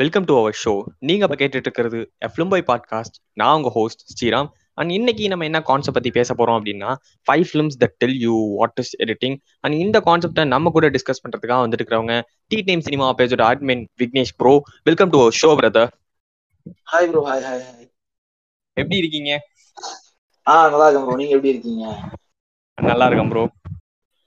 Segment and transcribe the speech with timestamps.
[0.00, 4.48] Welcome to our show நீங்க இப்ப கேட்டுட்டு இருக்கிறது எஃப்லும் பை பாட்காஸ்ட் நான் உங்க ஹோஸ்ட் ஸ்ரீராம்.
[4.74, 6.90] அண்ட் இன்னைக்கு நம்ம என்ன கான்செப்ட் பத்தி பேச போறோம் அப்படின்னா
[7.26, 11.60] five films that tell you what is editing and இந்த கான்செப்டை நம்ம கூட டிஸ்கஸ் பண்றதுக்காக
[11.64, 12.16] வந்துட்டு இருக்கிறவங்க
[12.46, 15.90] D time cinema பேஜோட admin Vignesh bro welcome to our show brother
[16.92, 17.86] hi bro hi hi hi
[18.76, 19.30] எப்படி இருக்கீங்க?
[20.46, 21.84] ஆ நல்லா இருக்கேன் ப்ரோ நீங்க எப்படி இருக்கீங்க?
[22.78, 23.44] நல்லா இருக்கேன் ப்ரோ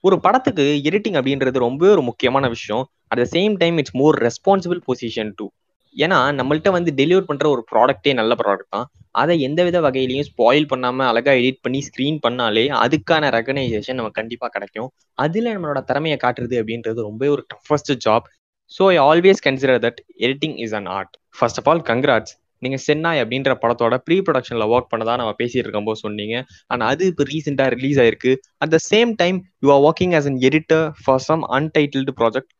[0.04, 2.84] ஒரு படத்துக்கு எடிட்டிங் அப்படின்றது ரொம்ப ஒரு முக்கியமான விஷயம்.
[3.08, 5.46] At the same time it's more responsible position too
[5.96, 8.86] ஏன்னா நம்மள்ட்ட வந்து டெலிவர் பண்ற ஒரு ப்ராடக்டே நல்ல ப்ராடக்ட் தான்.
[9.22, 14.48] அதை எந்த வித வகையிலையும் ஸ்பாயில் பண்ணாம அழகா எடிட் பண்ணி ஸ்க்ரீன் பண்ணாலே அதுக்கான ரெகனைசேஷன் நமக்கு கண்டிப்பா
[14.56, 14.88] கிடைக்கும்.
[15.24, 18.26] அதுல நம்மளோட திறமையை காட்டுறது அப்படின்றது ரொம்ப ஒரு toughest job
[18.72, 23.20] so I always consider that editing is an art first of all congrats நீங்க சென்னாய்
[23.22, 26.36] அப்படின்ற படத்தோட ப்ரீ ப்ரொடக்ஷன்ல ஒர்க் பண்ணதா நம்ம பேசிட்டு இருக்கும்போது சொன்னீங்க.
[26.72, 28.32] அண்ட் அது இப்போ ரீசெண்டா ரிலீஸ் ஆயிருக்கு.
[28.62, 32.53] At the same time you are working as an editor for some untitled project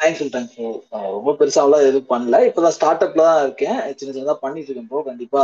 [0.00, 0.68] thank you thank you
[1.16, 2.36] ரொம்ப பெருசாவெல்லாம் எதுவும் பண்ணல.
[2.48, 3.78] இப்பதான் ஸ்டார்ட் அப்ல தான் இருக்கேன்.
[3.98, 5.42] சின்ன சின்னதா பண்ணிட்டு இருக்கேன் ப்ரோ கண்டிப்பா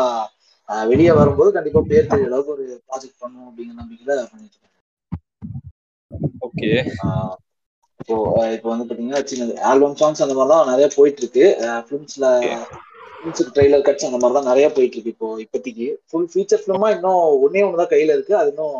[0.90, 4.72] வெளியே வரும்போது கண்டிப்பா பேர் தெரிய அளவுக்கு ஒரு ப்ராஜெக்ட் பண்ணும் அப்படிங்கிற நம்பிக்கையில பண்ணிட்டு இருக்கேன்.
[6.46, 6.70] ஓகே
[8.00, 8.16] இப்போ
[8.56, 11.44] இப்போ வந்து பாத்தீங்கன்னா சின்ன ஆல்பம் சாங்ஸ் அந்த மாதிரி தான் நிறைய போயிட்டு இருக்கு
[11.86, 12.26] ஃபிலிம்ஸ்ல
[13.14, 15.86] ஃபிலிம்ஸுக்கு ட்ரெய்லர் கட்ஸ் அந்த மாதிரி தான் நிறைய போயிட்டு இருக்கு இப்போ இப்போதைக்கு.
[16.08, 18.34] ஃபுல் ஃபீச்சர் ஃபிலிமா இன்னும் ஒன்னே ஒன்று தான் கையில இருக்கு.
[18.40, 18.76] அது இன்னும்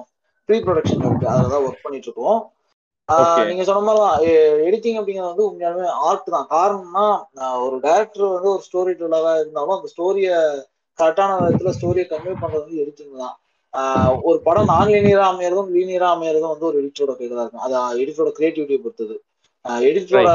[0.49, 1.29] ப்ரீ ப்ரொடக்ஷன்ல இருக்கு.
[1.33, 2.41] அதில் தான் ஒர்க் பண்ணிட்டு இருக்கோம்.
[3.49, 4.21] நீங்க சொன்ன மாதிரி தான்
[4.69, 6.47] எடிட்டிங் அப்படிங்கிறது வந்து உண்மையாலுமே ஆர்ட் தான்.
[6.51, 7.05] காரணம்னா
[7.65, 10.31] ஒரு டைரக்டர் வந்து ஒரு ஸ்டோரி டெல்லரா இருந்தாலும் அந்த ஸ்டோரிய
[10.99, 13.37] கரெக்டான விதத்துல ஸ்டோரியை கன்வே பண்றது வந்து எடிட்டிங் தான்.
[13.75, 17.65] ஆஹ் ஒரு படம் நான் லீனியரா அமையறதும் லீனியரா அமையறதும் வந்து ஒரு எடிட்டரோட கையில தான் இருக்கும்.
[17.67, 19.17] அது எடிட்டரோட கிரியேட்டிவிட்டியை பொறுத்தது.
[19.87, 20.31] எடிட்டரோட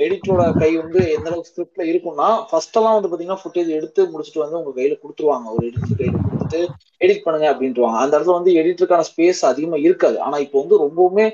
[0.00, 4.58] எடிட்டரோட கை வந்து எந்த அளவுக்கு ஸ்கிரிப்ட்ல இருக்கும்னா ஃபர்ஸ்ட் எல்லாம் வந்து பாத்தீங்கன்னா ஃபுட்டேஜ் எடுத்து முடிச்சுட்டு வந்து
[4.60, 5.46] உங்க கையில கொடுத்துருவாங்க.
[5.56, 6.60] ஒரு எடிட்டர் கையில கொடுத்துட்டு
[7.00, 7.98] எடிட் பண்ணுங்க அப்படின்ட்டுவாங்க.
[8.02, 10.18] அந்த இடத்துல வந்து எடிட்டருக்கான ஸ்பேஸ் அதிகமா இருக்காது.
[10.26, 11.26] ஆனா இப்போ வந்து ரொம்பவுமே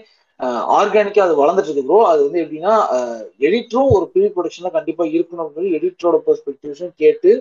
[0.77, 2.73] ஆர்கானிக்கா அது வளர்ந்துட்டு இருக்கு ப்ரோ அது வந்து எப்படின்னா
[3.47, 7.33] எடிட்டரும் ஒரு ப்ரீ ப்ரொடக்ஷன்ல கண்டிப்பா இருக்கணும் அப்படின்னு எடிட்டரோட பெர்ஸ்பெக்டிவ்ஸும் கேட்டு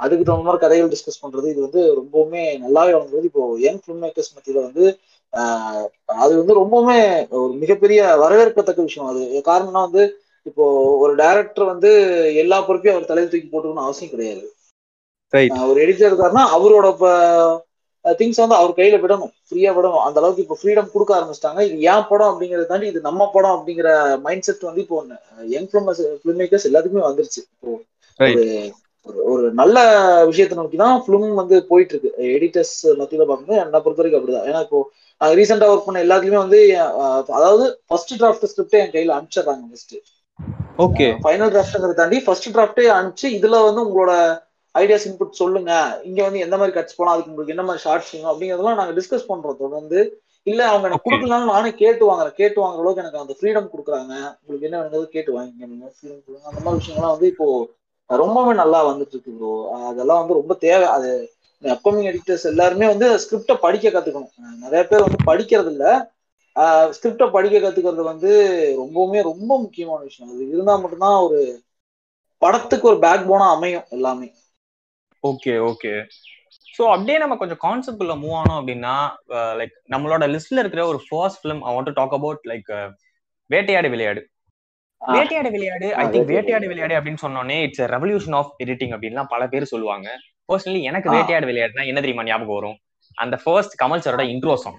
[0.00, 3.28] அதுக்கு தகுந்த மாதிரி கதைகள் டிஸ்கஸ் பண்றது இது வந்து ரொம்பவுமே நல்லாவே வளர்ந்தது.
[3.30, 4.84] இப்போ யங் ஃபிலிம் மேக்கர்ஸ் மத்தியில வந்து
[6.22, 6.98] அது வந்து ரொம்பவுமே
[7.42, 9.08] ஒரு மிகப்பெரிய வரவேற்கத்தக்க விஷயம்.
[9.12, 10.04] அது காரணம்னா வந்து
[10.46, 10.64] இப்போ
[11.04, 11.90] ஒரு டைரக்டர் வந்து
[12.42, 14.44] எல்லா பொறுப்பையும் அவர் தலையில் தூக்கி போட்டுக்கணும்னு அவசியம் கிடையாது.
[15.70, 16.86] ஒரு எடிட்டர் இருக்காருன்னா அவரோட
[18.18, 19.32] திங்ஸ் வந்து அவர் கையில விடணும்.
[19.46, 20.04] ஃப்ரீயா விடணும்.
[20.06, 21.60] அந்த அளவுக்கு இப்போ ஃப்ரீடம் கொடுக்க ஆரம்பிச்சிட்டாங்க.
[21.68, 23.88] இது ஏன் படம் அப்படிங்கறத தாண்டி இது நம்ம படம் அப்படிங்கிற
[24.26, 24.98] மைண்ட் செட் வந்து இப்போ
[25.54, 25.88] யங் ஃபிலிம்
[26.20, 27.42] ஃபிலிம் மேக்கர்ஸ் எல்லாத்துக்குமே வந்துருச்சு.
[27.60, 27.72] இப்போ
[29.32, 29.76] ஒரு நல்ல
[30.30, 34.48] விஷயத்தை நோக்கி தான் ஃபிலிம் வந்து போயிட்டு இருக்கு எடிட்டர்ஸ் மத்தியில பார்க்கும்போது என்னை பொறுத்த வரைக்கும் அப்படிதான்.
[34.50, 34.80] ஏன்னா இப்போ
[35.20, 36.60] ரீசெண்டா ஒர்க் பண்ண எல்லாத்துலயுமே வந்து
[37.38, 39.96] அதாவது ஃபர்ஸ்ட் டிராஃப்ட் ஸ்கிரிப்டே என் கையில அனுப்பிச்சிடுறாங்க ஃபர்ஸ்ட்
[40.84, 44.12] ஓகே ஃபைனல் டிராஃப்ட்ங்கிறத தாண்டி ஃபர்ஸ்ட் டிராஃப்டே அனுப்பிச்சு இதுல வந்து உங்களோட
[44.74, 45.72] ஐடியாஸ் இன்புட் சொல்லுங்க.
[46.08, 49.30] இங்க வந்து எந்த மாதிரி கட்ஸ் போலாம் அதுக்கு உங்களுக்கு என்ன மாதிரி ஷார்ட்ஸ் வேணும் அப்படிங்கறதெல்லாம் நாங்க டிஸ்கஸ்
[49.30, 49.60] பண்றோம்.
[49.62, 50.00] தொடர்ந்து.
[50.46, 51.06] இல்ல அவங்க எனக்கு.
[51.06, 52.36] கொடுக்கலனாலும் நானே கேட்டு வாங்குறேன்.
[52.40, 54.12] கேட்டு வாங்குற அளவுக்கு எனக்கு அந்த ஃப்ரீடம் கொடுக்குறாங்க.
[54.40, 55.64] உங்களுக்கு என்ன வேணுங்கிறது கேட்டு வாங்கிங்க
[56.26, 57.46] கொடுங்க அந்த மாதிரி விஷயங்கள்லாம் வந்து இப்போ
[58.10, 59.50] ரொம்பவே நல்லா வந்துட்டு இருக்கு ப்ரோ
[59.90, 60.86] அதெல்லாம் வந்து ரொம்ப தேவை.
[60.96, 61.10] அது
[61.64, 64.32] அப்கமிங் எடிட்டர்ஸ் எல்லாருமே வந்து ஸ்கிரிப்டை படிக்க கத்துக்கணும்.
[64.64, 65.86] நிறைய பேர் வந்து படிக்கிறது இல்ல.
[66.96, 68.30] ஸ்கிரிப்டை படிக்க கத்துக்கிறது வந்து
[68.82, 70.30] ரொம்பவுமே ரொம்ப முக்கியமான விஷயம்.
[70.32, 71.40] அது இருந்தா மட்டும்தான் ஒரு
[72.42, 74.28] படத்துக்கு ஒரு பேக் போனா அமையும் எல்லாமே.
[75.24, 75.92] ஓகே ஓகே
[76.74, 78.94] ஸோ அப்படியே நம்ம கொஞ்சம் கான்செப்ட்ல மூவ் ஆனோம் அப்படின்னா
[79.60, 82.68] லைக் நம்மளோட லிஸ்ட்ல இருக்கிற ஒரு first film I want to talk about like
[83.50, 84.20] Vettaiyaadu Vilaiyaadu.
[85.00, 89.72] Vettaiyaadu Vilaiyaadu I think வேட்டையாடு விளையாடு அப்படின்னு சொன்னோன்னே இட்ஸ் ரெவல்யூஷன் ஆஃப் எடிட்டிங் அப்படின்லாம் பல பேர்
[89.72, 90.08] சொல்லுவாங்க.
[90.48, 92.78] பர்சனலி எனக்கு வேட்டையாடு விளையாடுனா என்ன தெரியுமா ஞாபகம் வரும்?
[93.18, 94.78] அந்த ஃபர்ஸ்ட் கமல் சாரோட இன்ட்ரோ சாங்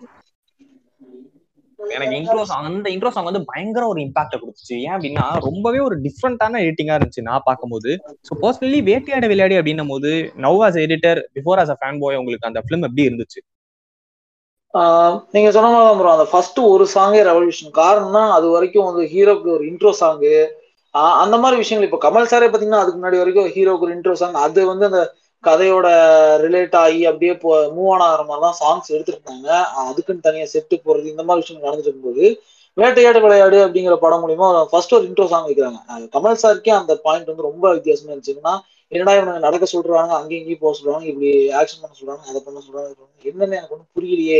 [1.80, 4.75] எனக்கு இன்ட்ரோ சாங் அந்த இன்ட்ரோ சாங் வந்து பயங்கர ஒரு இம்பாக்ட கொடுத்துச்சு.
[4.85, 7.91] ஏன் அப்படின்னா ரொம்பவே ஒரு டிஃப்ரெண்டான எடிட்டிங்கா இருந்துச்சு நான் பார்க்கும்போது.
[8.28, 10.12] ஸோ பர்சனலி வேட்டையாடு விளையாடி அப்படின்னும் போது
[10.46, 13.40] now as editor before as a fan boy உங்களுக்கு அந்த ஃபிலிம் எப்படி இருந்துச்சு?
[15.34, 19.63] நீங்க சொன்ன மாதிரி தான் அந்த ஃபர்ஸ்ட் ஒரு சாங்கே ரெவல்யூஷன் காரணம்னா அது வரைக்கும் வந்து ஹீரோக்கு ஒரு
[19.69, 20.34] இன்ட்ரோ சாங்கு
[21.24, 21.88] அந்த மாதிரி விஷயங்கள்.
[21.90, 25.02] இப்போ கமல் சாரே பாத்தீங்கன்னா அதுக்கு முன்னாடி வரைக்கும் ஹீரோக்கு ஒரு இன்ட்ரோ சாங் அது வந்து அந்த
[25.44, 25.88] கதையோட
[26.46, 27.34] ரிலேட் ஆகி அப்படியே
[27.75, 29.50] மூவ் ஆன் ஆகிற மாதிரி தான் சாங்ஸ் எடுத்துருந்தாங்க.
[29.90, 32.25] அதுக்குன்னு தனியா செட்டு போறது இந்த மாதிரி விஷயங்கள் நடந்துட்டு இருக்கும்போது
[32.77, 35.80] வேட்டையாடு விளையாடு அப்படிங்கிற படம் மூலியமா ஃபர்ஸ்ட் ஒரு இன்ட்ரோ சாங் வைக்கிறாங்க.
[35.95, 38.54] அது கமல் சாருக்கே அந்த பாயிண்ட் வந்து ரொம்ப வித்தியாசமா இருந்துச்சுன்னா
[38.92, 41.30] என்னடா இவங்க நடக்க சொல்றாங்க அங்கேயும் இங்கேயும் போக சொல்றாங்க இப்படி
[41.60, 42.95] ஆக்ஷன் பண்ண சொல்றாங்க அதை பண்ண பண்ண சொல்றாங்க.
[43.30, 44.39] என்னன்னு எனக்கு ஒன்றும் புரியலையே.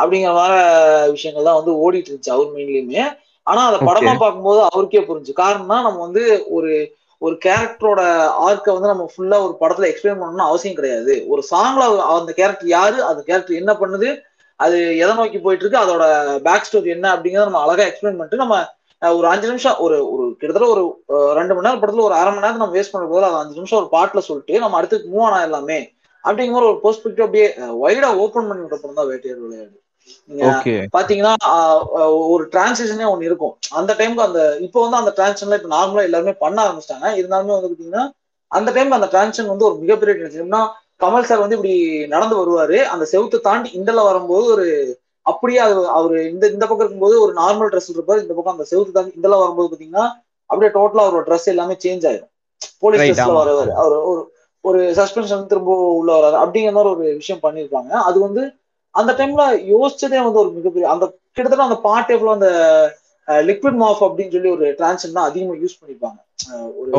[0.00, 0.58] அப்படிங்கிற மாதிரி
[1.14, 3.04] விஷயங்கள் தான் வந்து ஓடிட்டு இருந்துச்சு அவர் மெயின்லயுமே
[3.46, 6.24] ஆனா அதை படமா பார்க்கும்போது அவருக்கே புரிஞ்சு காரணம்னா நம்ம வந்து
[6.56, 6.72] ஒரு
[7.22, 8.02] ஒரு கேரக்டரோட
[8.44, 11.14] ஆர்க்கை வந்து நம்ம ஃபுல்லா ஒரு படத்துல எக்ஸ்பிளைன் பண்ணணும்னு அவசியம் கிடையாது.
[11.32, 11.82] ஒரு சாங்ல
[12.14, 14.08] அந்த கேரக்டர் யாரு அந்த கேரக்டர் என்ன பண்ணுது
[14.60, 16.04] அது எதை நோக்கி போயிட்டு இருக்கு அதோட
[16.46, 18.56] பேக் ஸ்டோரி என்ன அப்படிங்கறத நம்ம அழகா எக்ஸ்பிளைன் பண்ணிட்டு நம்ம
[19.02, 20.82] ஒரு அஞ்சு நிமிஷம் ஒரு ஒரு கிட்டத்தட்ட ஒரு
[21.38, 23.80] ரெண்டு மணி நேரம் படத்துல ஒரு அரை மணி நேரம் நம்ம வேஸ்ட் பண்ண போது அது அஞ்சு நிமிஷம்
[23.80, 25.78] ஒரு பாட்டுல சொல்லிட்டு நம்ம அடுத்து மூவ் ஆனா எல்லாமே
[26.24, 27.46] அப்படிங்கிற மாதிரி ஒரு பெர்ஸ்பெக்டிவ் அப்படியே
[27.82, 29.74] வைடா ஓப்பன் பண்ணி விட்ட படம் தான் வேட்டையாடு விளையாடு.
[30.96, 31.32] பாத்தீங்கன்னா
[32.32, 33.54] ஒரு டிரான்சிஷனே ஒண்ணு இருக்கும்.
[33.78, 37.08] அந்த டைம்க்கு அந்த இப்போ வந்து அந்த டிரான்சிஷன்ல இப்ப நார்மலா எல்லாருமே பண்ண ஆரம்பிச்சிட்டாங்க.
[37.20, 38.04] இருந்தாலுமே வந்து பாத்தீங்கன்னா
[38.50, 40.54] அந்த டைம்ல அந்த டிரான்சிஷன் வந்து ஒரு மிகப்பெரிய டிரான்சிஷன்
[41.00, 41.74] கமல் சார் வந்து இப்படி
[42.14, 42.78] நடந்து வருவாரு.
[42.94, 44.66] அந்த செவுத்தை தாண்டி இண்டல வரும்போது ஒரு
[45.26, 48.20] அப்படியே அது அவரு இந்த இந்த பக்கம் இருக்கும்போது ஒரு நார்மல் ட்ரெஸ் இருப்பாரு.
[48.24, 50.04] இந்த பக்கம் அந்த செவுத்து தாண்டி இண்டல வரும்போது பாத்தீங்கன்னா
[50.50, 52.30] அப்படியே டோட்டலா அவரோட ட்ரெஸ் எல்லாமே சேஞ்ச் ஆயிடும்
[52.82, 53.34] போலீஸ் ட்ரெஸ்ல.
[53.40, 53.72] வரவர்.
[53.82, 54.20] அவர் ஒரு
[54.64, 58.42] ஒரு சஸ்பென்ஷன் திரும்ப உள்ள வராது அப்படிங்கிற மாதிரி ஒரு விஷயம் பண்ணிருக்காங்க அது வந்து
[58.94, 59.42] அந்த டைம்ல
[59.72, 61.04] யோசிச்சதே வந்து ஒரு மிகப்பெரிய அந்த
[61.36, 62.48] கிட்டத்தட்ட அந்த பாட்டு எவ்வளவு அந்த
[63.48, 66.18] லிக்விட் மாஃப் அப்படின்னு சொல்லி ஒரு டிரான்ஷன் தான் அதிகமா யூஸ் பண்ணிருப்பாங்க.
[66.80, 66.90] ஒரு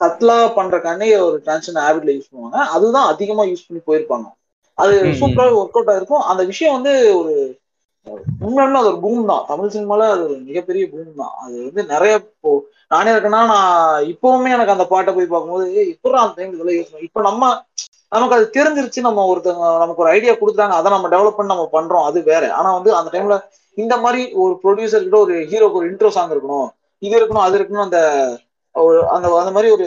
[0.00, 2.60] சட்லா பண்றக்கானே ஒரு டிரான்ஷன் ஹேபிட்ல யூஸ் பண்ணுவாங்க.
[2.76, 4.26] அதுதான் அதிகமா யூஸ் பண்ணி போயிருப்பாங்க.
[4.78, 4.94] அது.
[5.20, 6.24] சூப்பராக ஒர்க் அவுட் ஆயிருக்கும்.
[6.30, 7.34] அந்த விஷயம் வந்து ஒரு
[8.46, 9.44] உண்மையுமே அது ஒரு பூம் தான்.
[9.50, 11.34] தமிழ் சினிமால அது ஒரு மிகப்பெரிய பூம் தான்.
[11.42, 12.50] அது வந்து நிறைய இப்போ
[12.90, 13.70] நானே இருக்கேன்னா நான்
[14.12, 17.08] இப்பவுமே எனக்கு அந்த பாட்டை போய் பார்க்கும்போது இப்பதான் அந்த டைம் இதெல்லாம் யூஸ் பண்ணி?
[17.08, 17.44] இப்ப நம்ம
[18.14, 22.06] நமக்கு அது தெரிஞ்சிருச்சு நம்ம ஒருத்தவங்க நமக்கு ஒரு ஐடியா கொடுத்தாங்க அதை நம்ம டெவலப் பண்ணி நம்ம பண்றோம்
[22.08, 22.44] அது வேற.
[22.58, 23.36] ஆனா வந்து அந்த டைம்ல
[23.76, 26.68] இந்த மாதிரி ஒரு ப்ரொடியூசர் கிட்ட ஒரு ஹீரோக்கு ஒரு இன்ட்ரோ சாங் இருக்கணும்
[27.02, 28.00] இது இருக்கணும் அது இருக்கணும் அந்த
[28.74, 29.86] ஒரு அந்த அந்த மாதிரி ஒரு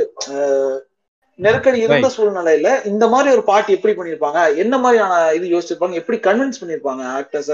[1.40, 6.62] நெருக்கடி இருந்த சூழ்நிலையில இந்த மாதிரி ஒரு பாட்டு எப்படி பண்ணிருப்பாங்க என்ன மாதிரியான இது யோசிச்சிருப்பாங்க எப்படி கன்வின்ஸ்
[6.62, 7.52] பண்ணிருப்பாங்க ஆக்டர்ஸ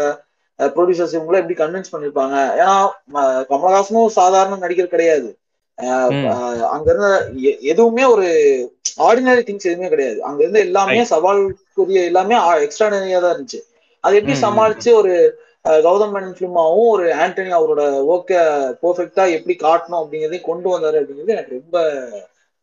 [0.59, 2.75] ப்ரொடியூசர்ஸ் இவங்கள எப்படி கன்வின்ஸ் பண்ணிருப்பாங்க ஏன்னா
[3.49, 5.29] கமலஹாசனும் சாதாரண நடிகர் கிடையாது.
[6.73, 7.09] அங்க இருந்த
[7.71, 8.25] எதுவுமே ஒரு
[8.97, 10.19] ஆர்டினரி திங்ஸ் எதுவுமே கிடையாது.
[10.27, 12.35] அங்க இருந்து எல்லாமே சவாலுக்குரிய எல்லாமே
[12.65, 13.61] எக்ஸ்ட்ரானரியா தான் இருந்துச்சு.
[14.03, 14.35] அது எப்படி.
[14.45, 15.13] சமாளிச்சு ஒரு
[15.85, 18.39] கௌதம் மேனன் ஃபிலிமாவும் ஒரு ஆண்டனி அவரோட ஒர்க்க
[18.81, 21.77] பெர்ஃபெக்டா எப்படி காட்டணும் அப்படிங்கறதையும் கொண்டு வந்தாரு அப்படிங்கிறது எனக்கு ரொம்ப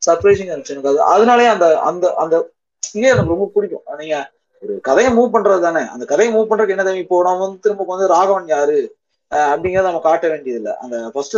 [0.03, 0.75] சர்ப்ரைசிங்கா இருந்துச்சு.
[0.77, 2.35] எனக்கு அது அதனாலே அந்த அந்த அந்த
[2.83, 3.85] இதே எனக்கு ரொம்ப பிடிக்கும்.
[4.03, 4.19] நீங்க
[4.63, 5.83] ஒரு கதையை மூவ் பண்றது தானே.
[5.95, 8.79] அந்த கதையை மூவ் பண்றதுக்கு என்ன தேவை இப்போ நம்ம வந்து திரும்ப வந்து ராகவன் யாரு?
[9.33, 11.37] அப்படிங்கறத நம்ம காட்ட வேண்டியது இல்ல அந்த ஃபர்ஸ்ட்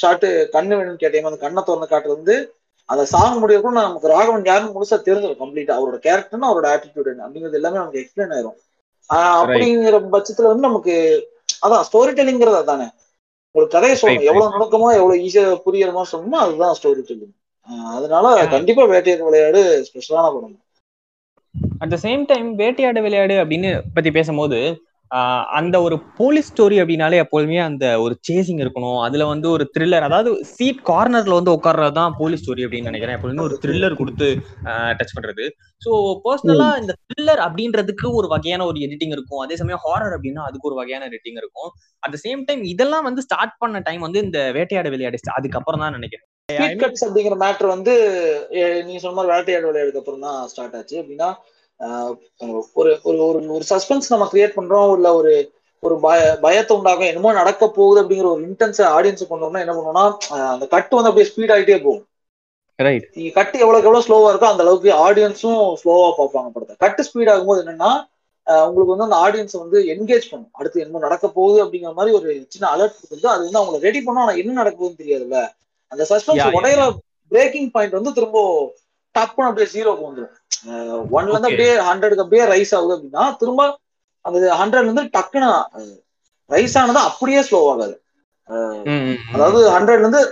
[0.00, 1.30] ஷாட்டு கண்ணு வேணும்னு கேட்டீங்க.
[1.30, 2.36] அந்த கண்ணை திறந்து காட்டுறது வந்து
[2.88, 7.52] அந்த சாங் முடியக்கும் நமக்கு ராகவன் யாருன்னு முழுசா தெரிஞ்சிடும் கம்ப்ளீட்டா அவரோட கேரக்டர்னு அவரோட ஆட்டிடியூட் என்ன அப்படிங்கிறது
[7.52, 8.58] எல்லாமே நமக்கு எக்ஸ்பிளைன் ஆயிரும்.
[9.10, 10.94] ஆஹ் அப்படிங்கிற பட்சத்துல வந்து நமக்கு
[11.62, 12.88] அதான் ஸ்டோரி டெல்லிங்கிறது அதானே.
[13.54, 14.24] ஒரு கதையை சொல்லணும்.
[14.24, 17.34] எவ்வளவு நுணுக்கமா எவ்வளவு ஈஸியா புரியற மாதிரி சொல்லணுமோ அதுதான் ஸ்டோரி டெல்லிங்
[17.94, 18.26] அதனால.
[18.48, 20.56] கண்டிப்பா வேட்டையர் விளையாடு ஸ்பெஷலான படம்.
[21.78, 24.58] At the same time Vettaiyaadu Vilaiyaadu அப்படின்னு பத்தி பேசும்போது
[25.58, 28.98] அந்த ஒரு போலீஸ் ஸ்டோரி அப்படின்னாலே எப்போதுமே அந்த ஒரு சேசிங் இருக்கணும்.
[29.06, 33.16] அதுல வந்து ஒரு த்ரில்லர் அதாவது சீட் கார்னர்ல வந்து உட்கார்றது தான் போலீஸ் ஸ்டோரி அப்படின்னு நினைக்கிறேன்.
[33.18, 34.28] எப்போதுமே ஒரு த்ரில்லர் கொடுத்து
[35.00, 35.46] டச் பண்றது.
[35.82, 35.90] ஸோ
[36.24, 39.42] பர்சனலா இந்த த்ரில்லர் அப்படின்றதுக்கு ஒரு வகையான ஒரு எடிட்டிங் இருக்கும்.
[39.44, 41.70] அதே சமயம் ஹாரர் அப்படின்னா அதுக்கு ஒரு வகையான எடிட்டிங் இருக்கும்.
[42.02, 46.26] அட் சேம் டைம் இதெல்லாம் வந்து ஸ்டார்ட் பண்ண டைம் வந்து இந்த வேட்டையாடு விளையாடு அதுக்கப்புறம் தான் நினைக்கிறேன்.
[46.48, 47.94] அப்படிங்கிற மேட்டர் வந்து
[48.86, 50.96] நீங்க சொன்ன மாதிரி வேட்டையாடு விளையாடுக்கு அப்புறம் தான் ஸ்டார்ட் ஆச்சு.
[51.02, 51.28] அப்படின்னா
[51.80, 52.90] ஒரு ஒரு
[53.28, 55.32] ஒரு ஒரு சஸ்பென்ஸ் நம்ம கிரியேட் பண்றோம் இல்ல ஒரு
[55.82, 60.04] ஒரு பய பயத்தை உண்டாகும் என்னமோ நடக்க போகுது அப்படிங்கிற ஒரு இன்டென்ஸ் ஆடியன்ஸ் கொண்டோம்னா என்ன பண்ணுவோம்னா
[60.54, 62.04] அந்த கட்டு வந்து அப்படியே ஸ்பீட் ஆகிட்டே போகும்.
[62.78, 66.76] ரைட் நீங்க கட்டு எவ்வளவுக்கு எவ்வளவு ஸ்லோவா இருக்கோ அந்த அளவுக்கு ஆடியன்ஸும் ஸ்லோவா பார்ப்பாங்க படத்தை.
[66.84, 67.92] கட்டு ஸ்பீட் ஆகும்போது என்னன்னா
[68.66, 70.52] உங்களுக்கு வந்து அந்த ஆடியன்ஸ் வந்து என்கேஜ் பண்ணும்.
[70.58, 74.22] அடுத்து என்ன நடக்க போகுது அப்படிங்கிற மாதிரி ஒரு சின்ன அலர்ட் கொடுத்து அது வந்து அவங்களை ரெடி பண்ணா
[74.26, 75.40] ஆனா என்ன நடக்க போகுதுன்னு தெரியாதுல்ல.
[75.92, 76.54] அந்த சஸ்பென்ஸ்.
[76.60, 76.82] உடையிற
[77.32, 78.38] பிரேக்கிங் பாயிண்ட் வந்து திரும்ப
[79.18, 80.34] டப்புன்னு அப்படியே ஜீரோக்கு வந்துடும்
[81.16, 81.50] ஒன்ல இருந்து.
[81.50, 83.62] அப்படியே ஹண்ட்ரடுக்கு அப்படியே ரைஸ் ஆகுது அப்படின்னா திரும்ப
[84.24, 85.50] அந்த ஹண்ட்ரட்ல இருந்து டக்குன்னு
[86.50, 87.96] ரைஸ் ஆனது அப்படியே ஸ்லோ ஆகாது.
[89.34, 90.22] அதாவது ஹண்ட்ரட்ல இருந்து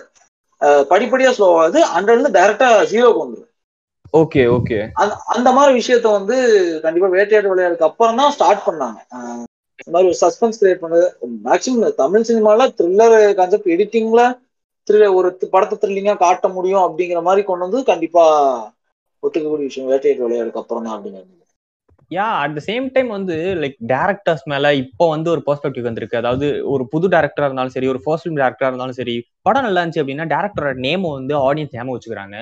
[0.92, 3.52] படிப்படியா ஸ்லோ ஆகுது ஹண்ட்ரட்ல இருந்து டைரக்டா ஜீரோக்கு வந்துடும்
[4.20, 4.78] ஓகே ஓகே
[5.34, 6.36] அந்த மாதிரி விஷயத்த வந்து
[6.84, 8.98] கண்டிப்பா வேட்டையாடு விளையாடுக்கு அப்புறம் தான் ஸ்டார்ட் பண்ணாங்க.
[9.80, 11.06] இந்த மாதிரி ஒரு சஸ்பென்ஸ் கிரியேட் பண்ணது.
[11.48, 14.22] மேக்ஸிமம் தமிழ் சினிமால த்ரில்லர் கான்செப்ட் எடிட்டிங்ல
[15.18, 18.24] ஒரு படத்தை த்ரில்லிங்கா காட்ட முடியும் அப்படிங்கிற மாதிரி கொண்டு வந்து கண்டிப்பா
[19.26, 21.34] ஒத்துக்கக்கூடிய விஷயம் வேட்டையாடு விளையாடுக்கு அப்புறம் தான் அப்படிங்கிறது
[22.10, 26.20] yeah at the same time வந்து லைக் டேரக்டர்ஸ் மேல இப்போ வந்து ஒரு பெர்ஸ்பெக்டிவ் வந்திருக்கு.
[26.20, 29.14] அதாவது ஒரு புது டேரக்டரா இருந்தாலும் சரி ஒரு ஃபர்ஸ்ட் ஃபிலிம் டேரக்டரா இருந்தாலும் சரி
[29.46, 32.36] படம் நல்லா இருந்துச்சு அப்படின்னா டேரக்டரோட நேம் வந்து ஆடியன்ஸ் ஞாபகம் வச்சுக்கிறாங்க.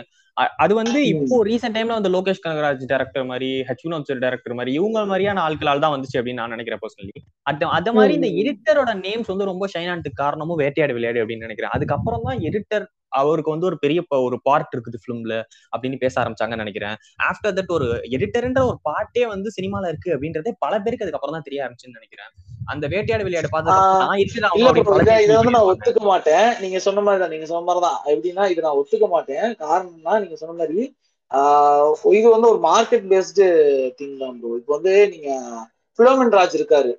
[0.64, 5.42] அது வந்து இப்போ ரீசெண்ட் டைம்ல வந்து லோகேஷ் கனகராஜ் டேரக்டர் மாதிரி ஹச்வினோத் டேரக்டர் மாதிரி இவங்க மாதிரியான
[5.46, 7.14] ஆட்களால் தான் வந்துச்சு அப்படின்னு நான் நினைக்கிறேன் பர்சனலி
[7.50, 8.30] அது அத மாதிரி இந்த.
[8.42, 11.74] எடிட்டரோட நேம்ஸ் வந்து ரொம்ப ஷைன் ஆனதுக்கு காரணமும் வேட்டையாடு விளையாடு அப்படின்னு நினைக்கிறேன்.
[11.76, 12.86] அதுக்கப்புறம் தான் எடிட்டர்
[13.20, 15.34] அவருக்கு வந்து ஒரு பெரிய ஒரு பார்ட் இருக்குது ஃபிலிம்ல
[15.74, 16.96] அப்படின்னு பேச ஆரம்பிச்சாங்கன்னு நினைக்கிறேன்.
[17.30, 21.62] ஆஃப்டர் தட் ஒரு எடிட்டர்ன்ற ஒரு பாட்டே வந்து சினிமால இருக்கு அப்படின்றதே பல பேருக்கு அதுக்கப்புறம் தான் தெரிய
[21.64, 22.32] ஆரம்பிச்சுன்னு நினைக்கிறேன்.
[22.72, 23.78] அந்த வேட்டையாடு விளையாடு பார்த்து
[24.10, 25.62] நான் இத வந்து.
[25.72, 26.48] ஒத்துக்க மாட்டேன்.
[26.64, 29.46] நீங்க சொன்ன மாதிரி தான் நீங்க சொன்ன மாதிரி தான் எப்படின்னா இது நான் ஒத்துக்க மாட்டேன்.
[29.64, 30.82] காரணம்னா நீங்க சொன்ன மாதிரி
[32.18, 33.44] இது வந்து ஒரு மார்க்கெட் பேஸ்டு
[33.98, 35.30] திங் தான் ப்ரோ இப்போ வந்து நீங்க
[35.98, 36.92] பிலோமின் ராஜ் இருக்காரு.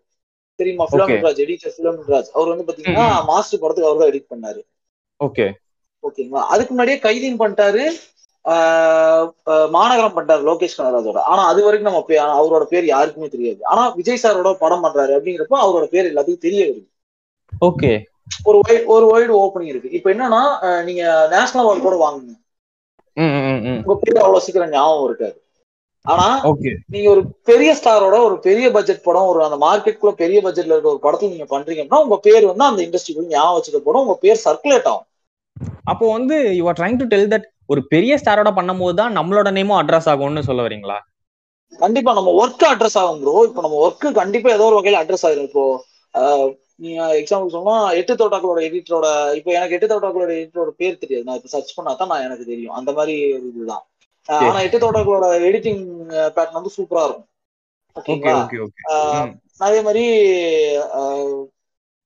[0.59, 0.85] தெரியுமா?
[0.91, 4.61] பிலோமின் ராஜ் எடிட்டர் பிலோமின் ராஜ் அவர் வந்து பாத்தீங்கன்னா மாஸ்டர் படத்துக்கு அவர் தான் எடிட் பண்ணாரு.
[5.19, 5.45] ஓகே
[6.07, 6.43] ஓகேங்களா?
[6.53, 7.83] அதுக்கு முன்னாடியே கைதின் பண்ணிட்டாரு.
[9.75, 11.19] மாநகரம் பண்ணிட்டாரு லோகேஷ் கனகராஜோட.
[11.31, 12.01] ஆனா அது வரைக்கும் நம்ம
[12.39, 13.61] அவரோட பேர் யாருக்குமே தெரியாது.
[13.71, 16.85] ஆனா விஜய் சாரோட படம் பண்றாரு அப்படிங்கிறப்போ அவரோட பேர் எல்லாத்துக்கும் தெரிய வருது.
[17.69, 17.91] ஓகே.
[18.49, 18.59] ஒரு
[18.95, 19.95] ஒரு வைடு ஓப்பனிங் இருக்கு.
[19.97, 20.41] இப்போ என்னன்னா
[20.89, 22.35] நீங்க நேஷனல் அவார்டு கூட வாங்குங்க.
[23.81, 25.37] உங்க பேர் அவ்வளவு சீக்கிரம் ஞாபகம் இருக்காது.
[26.05, 26.25] ஆனா
[26.93, 31.01] நீங்க ஒரு பெரிய ஸ்டாரோட ஒரு பெரிய பட்ஜெட் படம் ஒரு அந்த மார்க்கெட்டுக்குள்ள பெரிய பட்ஜெட்ல இருக்க ஒரு
[31.05, 35.07] படத்தை நீங்க பண்றீங்கன்னா உங்க பேர் வந்து அந்த இண்டஸ்ட்ரிக்குள்ள ஞாபகம் வச்சுக்கப்படும் உங்க பேர் சர்க்குலேட் ஆகும்.
[35.91, 39.79] அப்போ வந்து you are trying to tell that ஒரு பெரிய ஸ்டாரோட பண்ணும்போது தான் நம்மளோட நேமும்
[39.79, 40.97] அட்ரஸ் ஆகும்னு சொல்ல வரீங்களா?
[41.79, 45.47] கண்டிப்பா நம்ம ஒர்க் அட்ரஸ் ஆகும் ப்ரோ இப்போ நம்ம ஒர்க்கு கண்டிப்பா ஏதோ ஒரு வகையில அட்ரஸ் ஆயிரும்.
[45.49, 45.63] இப்போ
[47.19, 49.07] எக்ஸாம்பிள் சொன்னா எட்டு தோட்டாக்களோட எடிட்டரோட
[49.37, 51.25] இப்போ எனக்கு எட்டு தோட்டாக்களோட எடிட்டரோட பேர் தெரியாது.
[51.27, 52.75] நான் இப்போ சர்ச் பண்ணா தான் நான் எனக்கு தெரியும்.
[52.79, 53.83] அந்த மாதிரி ஒரு இதுதான்.
[54.29, 55.81] ஆனா எட்டு தோட்டாக்களோட எடிட்டிங்
[56.35, 57.27] பேட்டர்ன் வந்து சூப்பரா இருக்கும்.
[57.95, 58.39] ஓகே ஓகேங்களா?
[58.41, 59.29] ஓகே ஓகே ஆஹ்,
[59.61, 60.05] அதே மாதிரி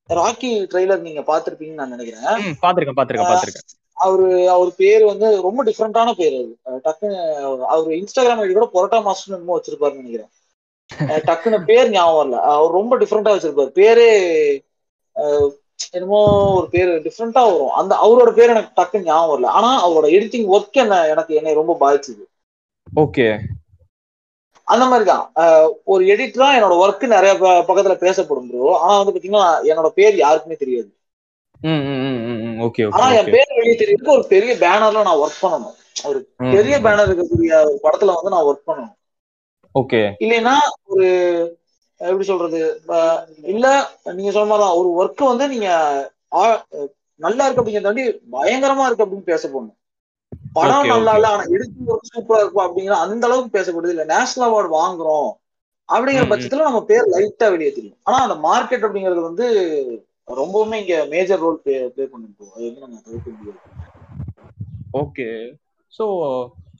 [0.10, 2.39] ராக்கி ட்ரெய்லர் நீங்க பாத்திருப்பீங்கன்னு நான் நினைக்கிறேன்.
[2.63, 6.54] பாத்திருக்கேன் பாத்திருக்கேன் பாத்திருக்கேன் அவரு அவர் பேர் வந்து ரொம்ப டிஃப்ரெண்டான பேர் அது.
[6.86, 7.18] டக்குன்னு
[7.74, 10.32] அவர் இன்ஸ்டாகிராம் ஐடி கூட பொரோட்டா மாஸ்டர் என்னமோ வச்சிருப்பாருன்னு நினைக்கிறேன்.
[11.28, 12.39] டக்குன்னு பேர் ஞாபகம் வரல.
[12.54, 13.72] அவர் ரொம்ப டிஃப்ரெண்டா வச்சிருப்பாரு.
[13.80, 14.10] பேரே
[15.89, 16.20] என்னமோ
[16.58, 17.74] ஒரு பேர் டிஃப்ரெண்டா வரும்.
[17.80, 19.51] அந்த அவரோட பேர் எனக்கு டக்குன்னு ஞாபகம் வரல.
[19.58, 22.24] ஆனா அவரோட எடிட்டிங் ஒர்க் என்ன எனக்கு என்னை ரொம்ப பாதிச்சுது.
[22.88, 23.28] ஓகே
[24.70, 25.32] அந்த மாதிரிதான்.
[25.36, 27.34] அஹ் ஒரு எடிட்டரா என்னோட ஒர்க் நிறைய
[27.68, 30.90] பக்கத்துல பேசப்படும் ப்ரோ ஆனா வந்து பாத்தீங்கன்னா என்னோட பேர் யாருக்குமே தெரியாது.
[32.92, 35.76] ஆனா என் பேர் வெளியே தெரியுது ஒரு பெரிய பேனர்ல நான் ஒர்க் பண்ணணும்.
[36.06, 36.20] ஒரு
[36.52, 38.96] பெரிய பேனர் இருக்கக்கூடிய ஒரு படத்துல வந்து நான் ஒர்க் பண்ணணும்.
[39.80, 40.02] ஓகே.
[40.20, 41.08] இல்லைன்னா ஒரு
[41.98, 42.60] எப்படி சொல்றது?
[43.44, 43.68] இல்ல
[44.04, 45.70] நீங்க சொன்ன மாதிரிதான் ஒரு ஒர்க் வந்து நீங்க
[47.16, 49.76] நல்லா இருக்கு அப்படிங்கிறத தாண்டி பயங்கரமா இருக்கு அப்படின்னு பேச போகணும்
[50.56, 51.12] படம் நல்லா.
[51.18, 54.06] இல்ல ஆனா எடுத்து ஒர்க் சூப்பரா இருக்கும் அப்படிங்கிற அந்த அளவுக்கு பேசப்படுது இல்ல.
[54.13, 55.29] நேஷனல் அவார்டு வாங்குறோம்
[55.89, 56.25] அப்படிங்கிற.
[56.32, 58.00] பட்சத்துல நம்ம பேர் லைட்டா வெளியே தெரியும்.
[58.03, 59.46] ஆனா அந்த மார்க்கெட் அப்படிங்கிறது வந்து
[60.38, 63.60] ரொம்பவுமே இங்க மேஜர் ரோல் ப்ளே ப்ளே பண்ணிருக்கோம் அது வந்து நம்ம தவிர்க்க முடியாது.
[65.01, 65.27] Okay.
[65.94, 66.06] So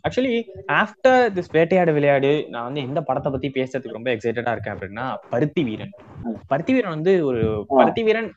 [0.06, 0.36] actually
[0.78, 5.64] after this Vettaiyaadu Vilaiyaadu நான் வந்து எந்த படத்தை பத்தி பேசுறதுக்கு ரொம்ப எக்ஸைட்டடா இருக்கேன் அப்படின்னா பருத்தி
[5.68, 5.94] வீரன்.
[6.52, 8.30] பருத்தி வீரன் வந்து ஒரு பருத்தி வீரன்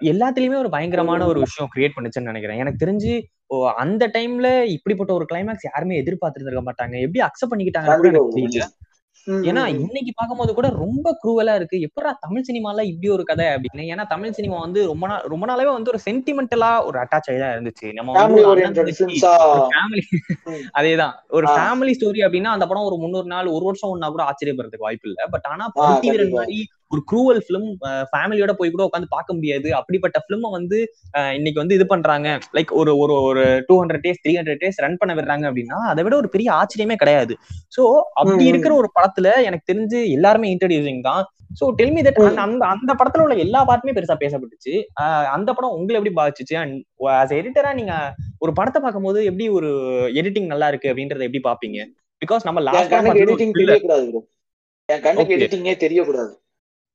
[0.00, 2.58] எல்லாத்துலயுமே ஒரு பயங்கரமான ஒரு விஷயம் கிரியேட் பண்ணுச்சுன்னு நினைக்கிறேன்.
[2.58, 7.00] எனக்கு தெரிஞ்சு ஓ, அந்த டைம்ல இப்படிப்பட்ட ஒரு கிளைமேக்ஸ் யாருமே எதிர்பார்த்துட்டு இருக்க மாட்டாங்க.
[7.00, 8.66] எப்படி அக்செப்ட் பண்ணிக்கிட்டாங்க கூட எனக்கு தெரியல.
[9.26, 9.66] ஏன்னா.
[9.66, 11.76] இன்னைக்கு பார்க்கும்போது கூட ரொம்ப குரூவலா இருக்கு.
[11.76, 13.76] எப்படா தமிழ் சினிமால இப்படி ஒரு கதை அப்படின்னு.
[13.76, 17.56] ஏன்னா தமிழ் சினிமா வந்து ரொம்ப நாள் ரொம்ப நாளாவே வந்து ஒரு சென்டிமெண்டலா ஒரு அட்டாச் ஆகி தான்
[17.56, 17.92] இருந்துச்சு.
[17.92, 18.28] நம்ம
[19.70, 20.00] ஃபேமிலி.
[20.78, 21.12] அதேதான்.
[21.28, 21.46] ஒரு.
[21.46, 25.26] ஃபேமிலி ஸ்டோரி அப்படின்னா அந்த படம் ஒரு முந்நூறு நாள் ஒரு வருஷம் ஒன்னா கூட ஆச்சரியப்படுறதுக்கு வாய்ப்பு இல்ல.
[25.26, 26.30] பட் ஆனா பருத்தி வீரன்.
[26.30, 27.66] மாதிரி ஒரு க்ரூவல் பிலிம்
[28.12, 29.68] ஃபேமிலியோட போய் கூட உட்காந்து பார்க்க முடியாது.
[29.78, 30.78] அப்படிப்பட்ட பிலிமை வந்து
[31.38, 32.28] இன்னைக்கு வந்து இது பண்றாங்க.
[32.56, 36.04] லைக் ஒரு ஒரு ஒரு two hundred days three hundred days run பண்ண விடுறாங்க அப்படின்னா அதை
[36.06, 37.36] விட ஒரு பெரிய ஆச்சரியமே கிடையாது.
[37.76, 37.84] சோ
[38.20, 38.46] அப்படி.
[38.52, 41.22] இருக்கிற ஒரு படத்துல எனக்கு தெரிஞ்சு எல்லாருமே இன்ட்ரடியூசிங் தான்.
[41.60, 44.74] சோ டெல்மி தட் அந்த அந்த படத்துல உள்ள எல்லா பாட்டுமே பெருசா பேசப்பட்டுச்சு.
[45.36, 46.56] அந்த படம் உங்களை எப்படி பாதிச்சுச்சு?
[46.62, 46.76] அண்ட்
[47.20, 47.94] ஆஸ் எடிட்டரா நீங்க
[48.44, 49.70] ஒரு படத்தை பார்க்கும்போது எப்படி ஒரு
[50.20, 51.88] எடிட்டிங் நல்லா இருக்கு அப்படின்றத எப்படி பாப்பீங்க
[52.22, 52.94] பிகாஸ் நம்ம லாஸ்ட்
[53.24, 54.06] எடிட்டிங் தெரியக்கூடாது
[54.88, 55.34] என் கண்ணுக்கு.
[55.36, 56.32] எடிட்டிங்கே தெரியக்கூடாது.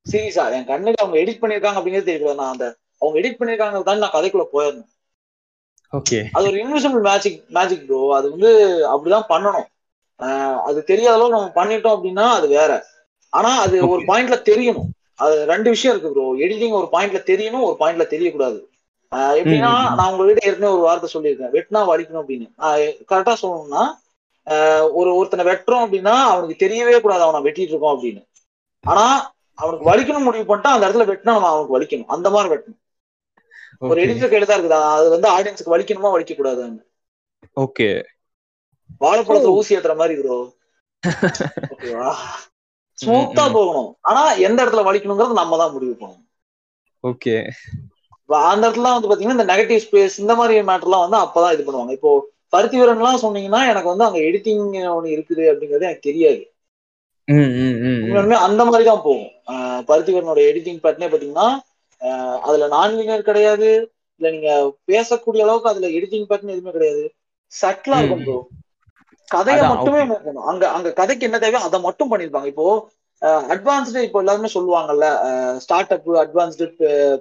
[0.05, 2.65] சீரியஸா என் கண்ணுக்கு அவங்க எடிட் பண்ணிருக்காங்க அப்படிங்கிறது தெரியக்கூடாது நான் அந்த
[3.01, 4.89] அவங்க எடிட் பண்ணிருக்காங்க தான் நான் கதைக்குள்ள போயிடணும்.
[5.93, 8.51] ஓகே அது ஒரு இன்விசிபிள் மேஜிக் மேஜிக் ப்ரோ அது வந்து
[8.93, 9.67] அப்படிதான் பண்ணணும்.
[10.67, 12.71] அது தெரியாத அளவு நம்ம பண்ணிட்டோம் அப்படின்னா அது வேற.
[13.33, 14.01] ஆனா அது ஒரு.
[14.09, 14.89] பாயிண்ட்ல தெரியணும்.
[15.24, 18.59] அது ரெண்டு விஷயம் இருக்கு ப்ரோ எடிட்டிங் ஒரு பாயிண்ட்ல தெரியணும் ஒரு பாயிண்ட்ல தெரியக்கூடாது.
[19.39, 19.71] எப்படின்னா.
[19.97, 21.53] நான் உங்ககிட்ட ஏற்கனவே ஒரு வார்த்தை சொல்லியிருக்கேன்.
[21.55, 22.47] வெட்டினா வலிக்கணும் அப்படின்னு.
[23.12, 23.83] கரெக்டா சொல்லணும்னா
[25.00, 28.21] ஒரு ஒருத்தனை வெட்டுறோம் அப்படின்னா அவனுக்கு தெரியவே கூடாது அவனை வெட்டிட்டு இருக்கோம் அப்படின்னு.
[28.83, 29.05] ஆனா
[29.57, 32.12] அவனுக்கு வலிக்கணும் முடிவு பண்ணிட்டா அந்த இடத்துல வெட்டினா நம்ம அவனுக்கு வலிக்கணும்.
[32.15, 32.81] அந்த மாதிரி வெட்டணும்.
[33.89, 34.79] ஒரு எடிட்டர் கையில தான் இருக்குது?
[34.97, 36.83] அது வந்து ஆடியன்ஸுக்கு வலிக்கணுமா வலிக்க கூடாதுன்னு
[37.65, 37.88] ஓகே
[39.03, 40.38] வாழைப்பழத்துல ஊசி ஏத்துற மாதிரி ப்ரோ
[41.74, 42.09] ஓகேவா
[42.97, 43.53] ஸ்மூத்தா ம்.
[43.55, 43.89] போகணும்.
[44.09, 46.21] ஆனா எந்த இடத்துல வலிக்கணுங்கிறது நம்ம தான் முடிவு பண்ணணும்.
[47.03, 47.35] ஓகே
[48.51, 51.93] அந்த இடத்துல வந்து பாத்தீங்கன்னா இந்த நெகட்டிவ் ஸ்பேஸ் இந்த மாதிரி மேட்டர்லாம் வந்து அப்பதான் இது பண்ணுவாங்க.
[51.97, 52.12] இப்போ
[52.53, 54.63] பருத்தி வீரன்லாம் சொன்னீங்கன்னா எனக்கு வந்து அங்க எடிட்டிங்
[54.97, 56.41] ஒண்ணு இருக்குது அப்படிங்கிறது எனக்கு தெரியாது.
[58.46, 61.48] அந்த மாதிரி தான் போகும் ஆஹ் பருத்தி வீரனோட எடிட்டிங் பேட்டர்னே பாத்தீங்கன்னா
[62.44, 63.70] அதுல நான் லீனியர் கிடையாது.
[64.22, 64.50] இல்ல நீங்க
[64.89, 67.03] பேசக்கூடிய அளவுக்கு அதுல எடிட்டிங் பேட்டர்ன் எதுவுமே கிடையாது.
[67.51, 68.24] சட்டிலா இருக்கும்.
[68.25, 68.38] ப்ரோ
[69.32, 70.00] கதையை மட்டுமே
[70.50, 72.65] அங்க அங்க கதைக்கு என்ன தேவையோ அதை மட்டும் பண்ணிருப்பாங்க இப்போ
[73.51, 75.05] அட்வான்ஸ்டு இப்போ எல்லாருமே சொல்லுவாங்கல்ல
[75.63, 76.65] ஸ்டார்ட் அப் அட்வான்ஸ்டு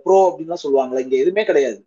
[0.05, 1.79] ப்ரோ அப்படின்னு சொல்லுவாங்கல்ல இங்க எதுவுமே கிடையாது.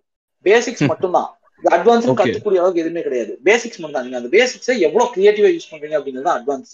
[0.46, 0.90] பேசிக்ஸ் ம்.
[0.92, 1.30] மட்டும்தான்.
[1.64, 2.08] அட்வான்ஸ்.
[2.20, 3.32] கத்துக்கூடிய அளவுக்கு எதுவுமே கிடையாது.
[3.48, 6.74] பேசிக்ஸ் மட்டும் தான் நீங்க அந்த பேசிக்ஸை எவ்வளவு கிரியேட்டிவா யூஸ் பண்றீங்க அப்படிங்கிறது அட்வான்ஸ்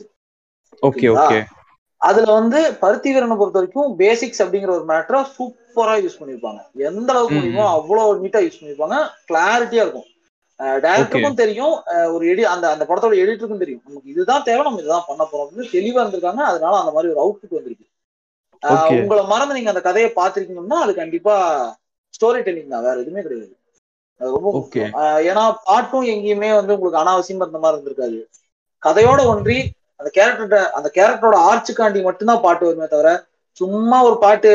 [0.87, 1.39] ஓகே ஓகே.
[2.01, 7.37] அதுல வந்து பருத்தி வீரனை பொறுத்த வரைக்கும் பேசிக்ஸ் அப்படிங்கிற ஒரு மேட்டரை சூப்பரா யூஸ் பண்ணிருப்பாங்க எந்த அளவுக்கு
[7.37, 8.97] முடியுமோ அவ்வளவு நீட்டா யூஸ் பண்ணிருப்பாங்க
[9.29, 10.07] கிளாரிட்டியா இருக்கும்.
[10.83, 11.75] டேரக்டருக்கும் தெரியும்.
[12.15, 13.83] ஒரு எடி அந்த அந்த படத்தோட எடிட்டருக்கும் தெரியும்.
[13.87, 16.43] நமக்கு இதுதான் தேவை நம்ம இதுதான் பண்ண போறோம் அப்படின்னு தெளிவா இருந்திருக்காங்க.
[16.51, 17.87] அதனால அந்த மாதிரி ஒரு அவுட்புட் வந்திருக்கு.
[18.99, 21.35] உங்களை மறந்து நீங்க அந்த கதையை பார்த்திருக்கீங்கன்னா அது கண்டிப்பா
[22.17, 22.85] ஸ்டோரி டெல்லிங் தான்.
[22.87, 23.53] வேற எதுவுமே கிடையாது.
[24.21, 24.81] ரொம்ப
[25.29, 28.19] ஏன்னா பாட்டும் எங்கேயுமே வந்து உங்களுக்கு அனாவசியமா இருந்த மாதிரி இருந்திருக்காது.
[28.83, 29.57] கதையோட ஒன்றி
[30.03, 33.11] அந்த கேரக்டர் அந்த கேரக்டரோட ஆர்ச்சுக்காண்டி மட்டும்தான் பாட்டு வருமே தவிர
[33.57, 34.49] சும்மா ஒரு பாட்டு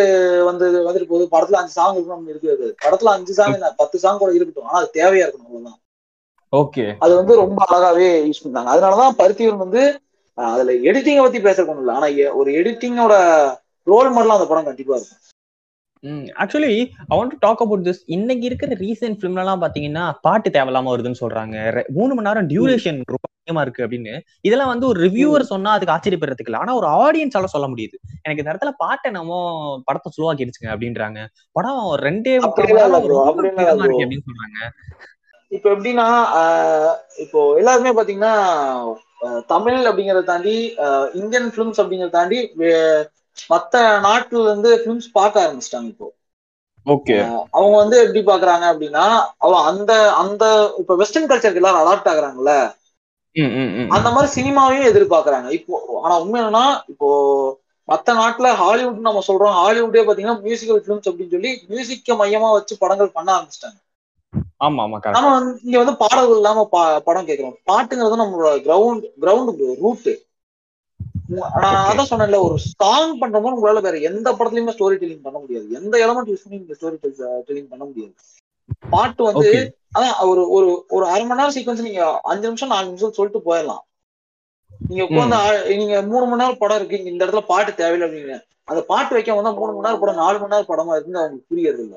[0.45, 4.33] வந்து வந்துட்டு போகுது படத்துல அஞ்சு சாங் இருக்கணும் இருக்குது படத்துல அஞ்சு சாங் என்ன பத்து சாங் கூட
[4.33, 4.67] இருக்கட்டும்.
[4.67, 5.79] ஆனா அது தேவையா இருக்கணும் அவ்வளவுதான்.
[6.53, 6.85] ஓகே.
[6.99, 8.73] அது வந்து ரொம்ப அழகாவே யூஸ் பண்ணாங்க.
[8.75, 9.83] அதனாலதான் பருத்திவன் வந்து
[10.39, 11.93] அதுல எடிட்டிங்கை பத்தி பேசுறதுக்கு ஒண்ணும் இல்ல.
[11.93, 13.15] ஆனா ஒரு எடிட்டிங்கோட
[13.87, 15.23] ரோல் மாடலாம் அந்த படம் கண்டிப்பா இருக்கும்.
[16.43, 16.75] Actually
[17.11, 21.23] I want to talk about this இன்னைக்கு இருக்கிற ரீசெண்ட் ஃபிலிம்ல எல்லாம் பாத்தீங்கன்னா பாட்டு தேவையில்லாம வருதுன்னு
[21.25, 21.57] சொல்றாங்க.
[21.99, 24.15] மூணு மணி நேரம் டியூரேஷன் ரொம்ப அதிகமா இருக்கு அப்படின்னு.
[24.47, 26.63] இதெல்லாம் வந்து ஒரு ரிவ்யூவர் சொன்னா அதுக்கு ஆச்சரியப்படுறதுக்கு இல்ல.
[26.65, 27.97] ஆனா ஒரு ஆடியன்ஸால சொல்ல முடியுது.
[28.25, 29.41] எனக்கு இந்த இடத்துல பாட்டை நம்ம
[29.85, 31.21] படத்தை ஸ்லோவாக்கிடுச்சுங்க அப்படின்றாங்க.
[31.53, 34.59] படம் ரெண்டே அப்படின்னு சொல்றாங்க.
[35.57, 36.07] இப்ப எப்படின்னா
[37.25, 38.35] இப்போ எல்லாருமே பாத்தீங்கன்னா
[39.53, 40.57] தமிழ் அப்படிங்கறத தாண்டி
[41.21, 42.39] இந்தியன் பிலிம்ஸ் அப்படிங்கறத தாண்டி
[43.51, 46.09] மத்த நாட்டுல இருந்து பிலிம்ஸ் பார்க்க ஆரம்பிச்சிட்டாங்க இப்போ.
[46.87, 47.17] ஓகே
[47.57, 49.05] அவங்க வந்து எப்படி பாக்குறாங்க அப்படின்னா
[49.45, 49.93] அவன் அந்த
[50.23, 50.45] அந்த
[50.81, 52.55] இப்ப வெஸ்டர்ன் கல்ச்சருக்கு எல்லாரும் அடாப்ட் ஆகுறாங்கல்ல?
[53.97, 55.49] அந்த மாதிரி சினிமாவையும் எதிர்பார்க்கறாங்க.
[55.59, 57.09] இப்போ ஆனா உண்மை என்னன்னா இப்போ
[57.89, 63.15] மத்த நாட்டுல ஹாலிவுட் நம்ம சொல்றோம் ஹாலிவுட்டே பாத்தீங்கன்னா மியூசிக்கல் பிலிம்ஸ் அப்படின்னு சொல்லி மியூசிக்க மையமா வச்சு படங்கள்
[63.15, 63.79] பண்ண ஆரம்பிச்சிட்டாங்க.
[64.61, 64.99] ஆமா ஆமா.
[65.15, 66.65] நம்ம வந்து இங்க வந்து பாடல்கள் இல்லாம
[67.07, 67.57] படம் கேட்கிறோம்.
[67.67, 69.53] பாட்டுங்கிறது நம்மளோட கிரவுண்ட் கிரவுண்ட்
[69.83, 70.28] ரூட் நான்
[71.29, 75.67] அதான் சொன்னேன்ல ஒரு சாங் பண்ற மாதிரி உங்களால வேற எந்த படத்துலயுமே ஸ்டோரி டெல்லிங் பண்ண முடியாது.
[75.71, 76.97] எந்த எலமெண்ட் யூஸ் பண்ணி நீங்க ஸ்டோரி
[77.49, 78.15] டெல்லிங் பண்ண முடியாது.
[78.91, 79.51] பாட்டு வந்து.
[79.97, 83.83] அதான் ஒரு ஒரு ஒரு அரை மணி நேரம் சீக்வன்ஸ் நீங்க அஞ்சு நிமிஷம் நாலு நிமிஷம் சொல்லிட்டு போயிடலாம்.
[84.89, 85.39] நீங்க உட்காந்து
[85.77, 89.53] நீங்க மூணு மணி நேரம் படம் இருக்கு இந்த இடத்துல பாட்டு தேவையில்லை அப்படிங்க அந்த பாட்டு வைக்க வந்தா
[89.53, 91.97] மூணு மணி நேரம் படம் நாலு மணி நேரம் படமா இருக்குன்னு அவங்களுக்கு புரியறது இல்ல.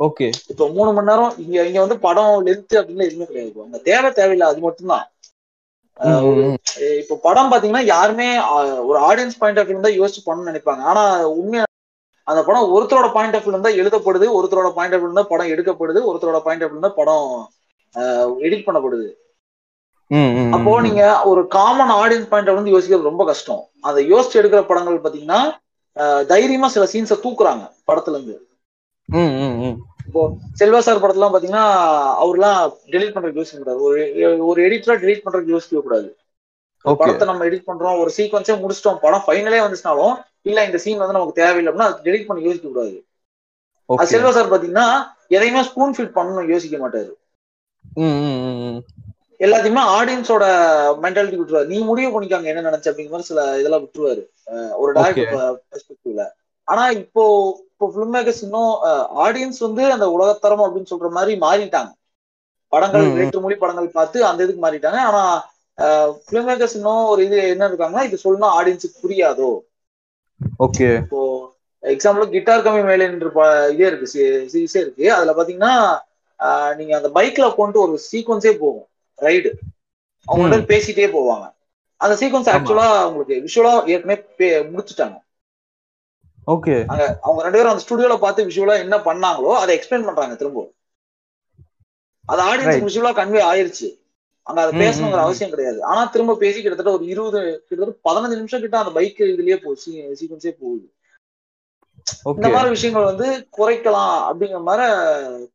[0.00, 3.62] ஓகே இப்போ மூணு மணி நேரம் இங்க இங்க வந்து படம் லென்த் அப்படின்னு எதுவுமே கிடையாது.
[3.62, 5.06] அந்த தேவை தேவையில்லை அது மட்டும்தான்.
[7.00, 8.28] இப்போ படம் பாத்தீங்கன்னா யாருமே
[8.88, 10.82] ஒரு ஆடியன்ஸ் பாயிண்ட் ஆஃப் வியூ தான் யோசிச்சு பண்ணணும்னு நினைப்பாங்க.
[10.90, 11.02] ஆனா
[11.40, 11.64] உண்மையா
[12.30, 16.00] அந்த படம் ஒருத்தரோட பாயிண்ட் ஆஃப் வியூ தான் எழுதப்படுது ஒருத்தரோட பாயிண்ட் ஆஃப் வியூ தான் படம் எடுக்கப்படுது
[16.10, 17.28] ஒருத்தரோட பாயிண்ட் ஆஃப் வியூ தான் படம்
[18.46, 19.08] எடிட் பண்ணப்படுது.
[20.56, 23.62] அப்போ நீங்க ஒரு காமன் ஆடியன்ஸ் பாயிண்ட் ஆஃப் வந்து யோசிக்கிறது ரொம்ப கஷ்டம்.
[23.88, 25.40] அதை யோசிச்சு எடுக்கிற படங்கள் பாத்தீங்கன்னா
[26.32, 28.36] தைரியமா சில சீன்ஸை தூக்குறாங்க படத்துல இருந்து
[30.60, 31.64] செல்வா சார் படத்துலாம் பாத்தீங்கன்னா
[32.24, 32.58] அவர்லாம்
[32.92, 34.02] டெலீட் பண்றதுக்கு யோசிக்க கூடாது ஒரு
[34.50, 36.08] ஒரு எடிட்டரா டெலீட் பண்றதுக்கு யோசிக்க கூடாது.
[36.84, 40.14] படத்தை நம்ம எடிட் பண்றோம் ஒரு சீக்வன்ஸே முடிச்சிட்டோம் படம் ஃபைனலே வந்துச்சுனாலும்
[40.50, 42.96] இல்ல இந்த சீன் வந்து நமக்கு தேவையில்லை அப்படின்னா அது டெலீட் பண்ணி யோசிக்க கூடாது.
[44.12, 44.86] செல்வா சார் பாத்தீங்கன்னா
[45.36, 47.12] எதையுமே ஸ்பூன் ஃபிட் பண்ணணும் யோசிக்க மாட்டாரு.
[49.44, 50.44] எல்லாத்தையுமே ஆடியன்ஸோட
[51.04, 51.70] மென்டாலிட்டி விட்டுருவாரு.
[51.72, 54.22] நீ முடிவு பண்ணிக்காங்க என்ன நினைச்ச அப்படிங்கிற மாதிரி சில இதெல்லாம் விட்டுருவாரு.
[54.82, 56.24] ஒரு டேரக்டர் பெர்ஸ்பெக்டிவ்ல
[56.68, 57.22] ஆனா இப்போ
[57.70, 58.72] இப்போ ஃபிலிம் மேக்கர்ஸ் இன்னும்
[59.24, 61.90] ஆடியன்ஸ் வந்து அந்த உலகத்தரம் அப்படின்னு சொல்ற மாதிரி மாறிட்டாங்க.
[62.72, 63.08] படங்கள்.
[63.18, 65.00] வேற்று மொழி படங்கள் பார்த்து அந்த இதுக்கு மாறிட்டாங்க.
[65.10, 65.22] ஆனா
[66.26, 69.50] ஃபிலிம் மேக்கர்ஸ் இன்னும் ஒரு இது என்ன இருக்காங்கன்னா இது சொன்னா ஆடியன்ஸுக்கு புரியாதோ?
[70.64, 70.88] ஓகே.
[71.02, 71.20] இப்போ
[71.82, 73.30] எக்ஸாம்பிள் கிட்டார் கம்மி மேலேன்ற
[73.74, 74.08] இதே இருக்கு.
[74.52, 75.06] சீரிஸே இருக்கு.
[75.16, 75.74] அதுல பாத்தீங்கன்னா
[76.76, 78.86] நீங்க அந்த பைக்ல கொண்டு ஒரு சீக்வன்ஸே போகும்.
[79.18, 79.50] ரைடு
[80.26, 80.50] அவங்க ம்.
[80.50, 81.46] வந்து பேசிட்டே போவாங்க.
[82.00, 82.50] அந்த சீக்வன்ஸ்.
[82.54, 85.16] ஆக்சுவலா உங்களுக்கு விஷுவலா ஏற்கனவே முடிச்சுட்டாங்க.
[86.52, 86.74] ஓகே.
[87.26, 90.64] அவங்க ரெண்டு பேரும் அந்த ஸ்டுடியோல பார்த்து விஷுவலா என்ன பண்ணாங்களோ அதை எக்ஸ்பிளைன் பண்றாங்க திரும்ப.
[92.32, 92.86] அது ஆடியன்ஸ்.
[92.88, 93.88] விஷுவலா கன்வே ஆயிருச்சு.
[94.46, 95.20] அங்க அதை பேசணுங்கிற.
[95.26, 95.78] அவசியம் கிடையாது.
[95.90, 100.52] ஆனா திரும்ப பேசி கிட்டத்தட்ட ஒரு இருபது கிட்டத்தட்ட பதினஞ்சு நிமிஷம் கிட்ட அந்த பைக் இதுலயே போகுது சீக்வன்ஸே
[100.62, 100.86] போகுது.
[102.24, 104.86] இந்த மாதிரி விஷயங்கள் வந்து குறைக்கலாம் அப்படிங்கிற மாதிரி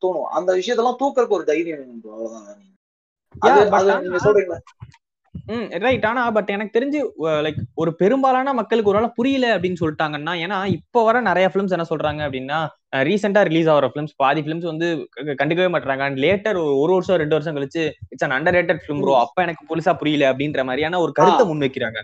[0.03, 0.29] தோணும்.
[0.37, 2.01] அந்த விஷயத்தெல்லாம் தூக்கறதுக்கு ஒரு தைரியம்.
[2.03, 2.61] அவ்வளவுதான்.
[3.39, 4.57] அது நீங்க சொல்றீங்க
[5.49, 6.99] ம் ரைட் ஆனா பட் எனக்கு தெரிஞ்சு
[7.45, 12.21] லைக் ஒரு பெரும்பாலான மக்களுக்கு ஒருவேளை புரியல அப்படின்னு சொல்லிட்டாங்கன்னா ஏன்னா இப்போ வர நிறைய ஃபிலிம்ஸ் என்ன சொல்றாங்க
[12.27, 12.59] அப்படின்னா
[13.09, 14.87] ரீசெண்டா ரிலீஸ் ஆகிற ஃபிலிம்ஸ் பாதி ஃபிலிம்ஸ் வந்து
[15.41, 19.43] கண்டுக்கவே மாட்டாங்க அண்ட் லேட்டர் ஒரு வருஷம் ரெண்டு வருஷம் கழிச்சு it's an underrated film bro அப்ப
[19.47, 21.45] எனக்கு புதுசா புரியல அப்படின்ற மாதிரியான ஒரு கருத்தை.
[21.51, 21.99] முன்வைக்கிறாங்க.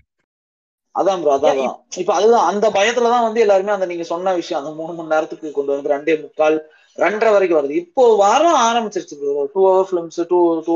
[0.96, 1.58] அதான் ப்ரோ அதான்.
[2.02, 5.74] இப்ப அதுதான் அந்த பயத்துலதான் வந்து எல்லாருமே அந்த நீங்க சொன்ன விஷயம் அந்த மூணு மணி நேரத்துக்கு கொண்டு
[5.74, 6.58] வந்து ரெண்டே முக்கால்
[6.98, 7.80] ரெண்டரை வரைக்கும் வருது.
[7.84, 10.76] இப்போ வர ஆரம்பிச்சிருச்சு bro two hour films two two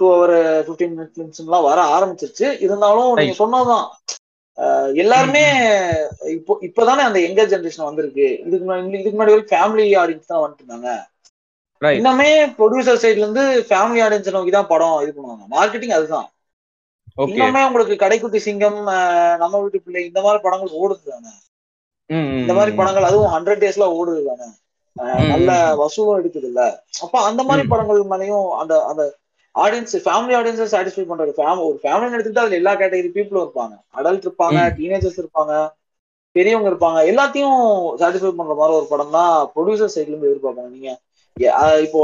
[0.00, 0.34] two hour
[0.66, 2.46] fifteen minute films எல்லாம் வர ஆரம்பிச்சிருச்சு.
[2.64, 3.86] இருந்தாலும் நீங்க சொன்னதுதான்.
[4.58, 5.42] அஹ் எல்லாருமே
[6.36, 8.26] இப்போ இப்பதானே அந்த எங்க ஜெனரேஷன் வந்திருக்கு.
[8.46, 10.90] இதுக்கு முன்னாடி இதுக்கு முன்னாடி வரைக்கும் ஃபேமிலி ஆடியன்ஸ் தான் வந்துட்டு இருந்தாங்க.
[11.98, 15.44] இன்னமே ப்ரொடியூசர் சைடுல இருந்து ஃபேமிலி ஆடியன்ஸ் நோக்கி தான் படம் இது பண்ணுவாங்க.
[15.56, 16.28] மார்க்கெட்டிங் அதுதான்.
[17.26, 18.80] இன்னுமே உங்களுக்கு கடைக்குட்டி சிங்கம்
[19.42, 21.32] நம்ம வீட்டு பிள்ளை இந்த மாதிரி படங்கள் ஓடுது தானே.
[22.40, 24.48] இந்த மாதிரி படங்கள் அதுவும் ஹண்ட்ரட் டேஸ்ல ஓடுது தானே.
[25.32, 25.50] நல்ல.
[25.80, 26.62] வசூலும் எடுக்குது இல்ல
[27.04, 27.64] அப்ப அந்த மாதிரி.
[27.72, 29.02] படங்கள் மேலயும் அந்த அந்த
[29.62, 31.32] ஆடியன்ஸ் ஃபேமிலி ஆடியன்ஸை சாட்டிஸ்ஃபை பண்றது.
[31.38, 33.74] ஃபேம் ஒரு ஃபேமிலி எடுத்துக்கிட்டு அதுல எல்லா கேட்டகரி பீப்புளும் இருப்பாங்க.
[33.98, 34.58] அடல்ட் இருப்பாங்க.
[34.78, 35.52] டீனேஜர்ஸ் இருப்பாங்க
[36.36, 36.98] பெரியவங்க இருப்பாங்க.
[37.10, 37.60] எல்லாத்தையும்
[38.00, 40.70] சாட்டிஸ்ஃபை பண்ற மாதிரி ஒரு படம் தான் ப்ரொடியூசர் சைட்ல இருந்து எதிர்பார்ப்பாங்க.
[40.76, 40.90] நீங்க
[41.86, 42.00] இப்போ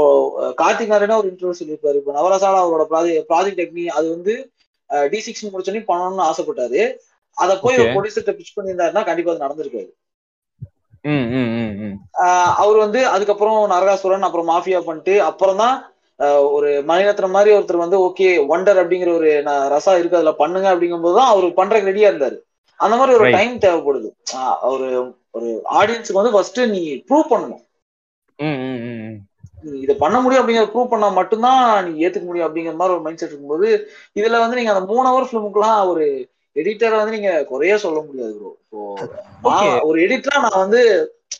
[0.61, 1.97] கார்த்திக் நாராயணா ஒரு இன்டர்வியூ சொல்லியிருப்பாரு.
[2.01, 4.33] இப்போ நவரசாலா அவரோட ப்ராஜெக்ட் ப்ராஜெக்ட் டெக்னி அது வந்து
[5.11, 6.81] டி சிக்ஸ் முடிச்சோடனே பண்ணணும்னு ஆசைப்பட்டாரு.
[7.37, 7.93] அதை போய் ஒரு Okay.
[7.93, 9.43] ப்ரொடியூசர் பிச் பண்ணியிருந்தாருன்னா கண்டிப்பா அது
[12.23, 15.75] ஆஹ் அவர் வந்து அதுக்கப்புறம் நரகாசுரன் அப்புறம் மாஃபியா பண்ணிட்டு அப்புறம் தான்
[16.49, 21.15] ஒரு மணிரத்னம் மாதிரி ஒருத்தர் வந்து ஓகே ஒண்டர் அப்படிங்கிற ஒரு ந- ரசா இருக்கு அதுல பண்ணுங்க அப்படிங்கும்போது
[21.15, 22.37] தான் அவர் பண்றதுக்கு ரெடியா இருந்தாரு.
[22.79, 23.31] அந்த மாதிரி ஒரு.
[23.31, 24.09] டைம் தேவைப்படுது.
[24.61, 24.87] ஒரு
[25.31, 27.63] ஒரு ஆடியன்ஸுக்கு வந்து ஃபர்ஸ்ட் நீ ப்ரூவ் பண்ணணும்.
[29.81, 33.29] இதை பண்ண முடியும் அப்படிங்கிற ப்ரூவ் பண்ணா மட்டும்தான் நீ ஏத்துக்க முடியும் அப்படிங்கிற மாதிரி ஒரு மைண்ட் செட்
[33.29, 33.67] இருக்கும்போது
[34.15, 36.05] இதுல வந்து நீங்க அந்த மூணு ஹவர் ஃபிலிமுக்குலாம் ஒரு
[36.55, 38.81] எடிட்டரை வந்து நீங்க குறைய சொல்ல முடியாது ப்ரோ.
[39.43, 40.81] நான் ஒரு எடிட்டரா நான் வந்து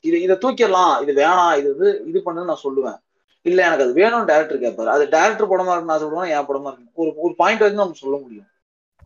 [0.02, 2.98] இது இதை தூக்கிடலாம் இது வேணாம் இது வந்து இது பண்ணுன்னு நான் சொல்லுவேன்.
[3.46, 7.02] இல்ல எனக்கு அது வேணும்னு டேரக்டர் கேட்பாரு அது டேரக்டர் படமா இருக்கு நான் சொல்லுவேன் என் படமா இருக்கு
[7.02, 8.48] ஒரு ஒரு பாயிண்ட் வரைக்கும் நம்ம சொல்ல முடியும்.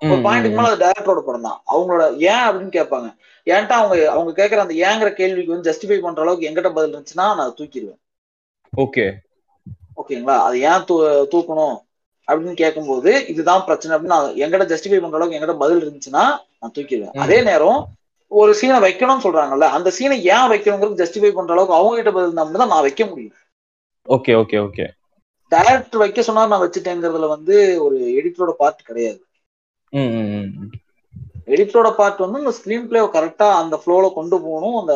[0.01, 1.59] ஒரு பாயிண்ட்டுக்கு மேல அது டேரக்டரோட படம் தான்.
[1.67, 3.07] அவங்களோட ஏன் அப்படின்னு கேட்பாங்க.
[3.47, 7.55] ஏன்ட்டா அவங்க அவங்க கேட்கற அந்த ஏங்கிற கேள்விக்கு வந்து ஜஸ்டிஃபை பண்ற அளவுக்கு எங்கிட்ட பதில் இருந்துச்சுன்னா நான்
[7.59, 7.99] தூக்கிடுவேன்.
[8.73, 9.05] ஓகே.
[10.01, 10.37] ஓகேங்களா?
[10.39, 10.95] அது ஏன் தூ
[11.33, 11.77] தூக்கணும்
[12.27, 16.23] அப்படின்னு கேட்கும்போது இதுதான் பிரச்சனை அப்படின்னு நான் எங்கிட்ட ஜஸ்டிஃபை பண்ற அளவுக்கு எங்கிட்ட பதில் இருந்துச்சுன்னா
[16.59, 17.13] நான் தூக்கிடுவேன்.
[17.17, 17.79] அதே நேரம்
[18.31, 22.43] ஒரு சீனை வைக்கணும்னு சொல்றாங்கல்ல அந்த சீனை ஏன் வைக்கணுங்கிறது ஜஸ்டிஃபை பண்ற அளவுக்கு அவங்க கிட்ட பதில் இருந்தா
[22.43, 23.35] மட்டும் தான் நான் வைக்க முடியும்.
[24.09, 24.85] ஓகே ஓகே ஓகே
[25.51, 29.19] டேரக்டர் வைக்க சொன்னா நான் வச்சுட்டேங்கிறதுல வந்து ஒரு எடிட்டரோட பார்ட் கிடையாது.
[31.53, 34.77] எடிட்டரோட பார்ட் வந்து இந்த ஸ்கிரீன் பிளே கரெக்டா அந்த ஃப்ளோல கொண்டு போகணும்.
[34.81, 34.95] அந்த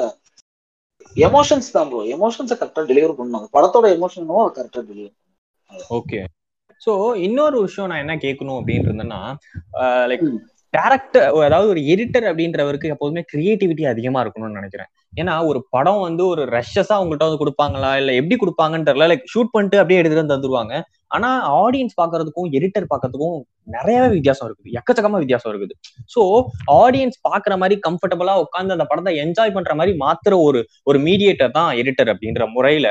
[1.28, 3.40] எமோஷன்ஸ் தான் ப்ரோ எமோஷன்ஸை கரெக்டா டெலிவர் பண்ணணும்.
[3.42, 5.16] அந்த படத்தோட எமோஷனும் அதை கரெக்டா டெலிவர்
[5.98, 6.20] ஓகே
[6.82, 6.92] ஸோ
[7.28, 9.22] இன்னொரு விஷயம் நான் என்ன கேட்கணும் அப்படின்னு இருந்தேன்னா
[10.12, 10.26] லைக்.
[10.76, 14.90] டேரக்டர் அதாவது ஒரு எடிட்டர் அப்படின்றவருக்கு எப்போதுமே கிரியேட்டிவிட்டி அதிகமா இருக்கணும்னு நினைக்கிறேன்.
[15.22, 17.92] ஏன்னா ஒரு படம் வந்து ஒரு ரஷ்ஷஸா அவங்கள்ட்ட வந்து கொடுப்பாங்களா?
[18.02, 19.08] இல்ல எப்படி கொடுப்பாங்கன்னு தெரியல.
[19.12, 20.76] லைக் ஷூட் பண்ணிட்டு அப்படியே எடுத்துட்டு வந்து தந்துருவாங்க.
[21.16, 21.30] ஆனா
[21.64, 23.38] ஆடியன்ஸ் பாக்குறதுக்கும் எடிட்டர் பாக்குறதுக்கும்
[23.76, 24.72] நிறையவே வித்தியாசம் இருக்குது.
[24.80, 25.76] எக்கச்சக்கமா வித்தியாசம் இருக்குது.
[26.14, 26.22] ஸோ
[26.82, 31.72] ஆடியன்ஸ் பாக்குற மாதிரி கம்ஃபர்டபுளா உட்காந்து அந்த படத்தை என்ஜாய் பண்ற மாதிரி மாத்திர ஒரு ஒரு மீடியேட்டர் தான்
[31.82, 32.88] எடிட்டர் அப்படின்ற முறையில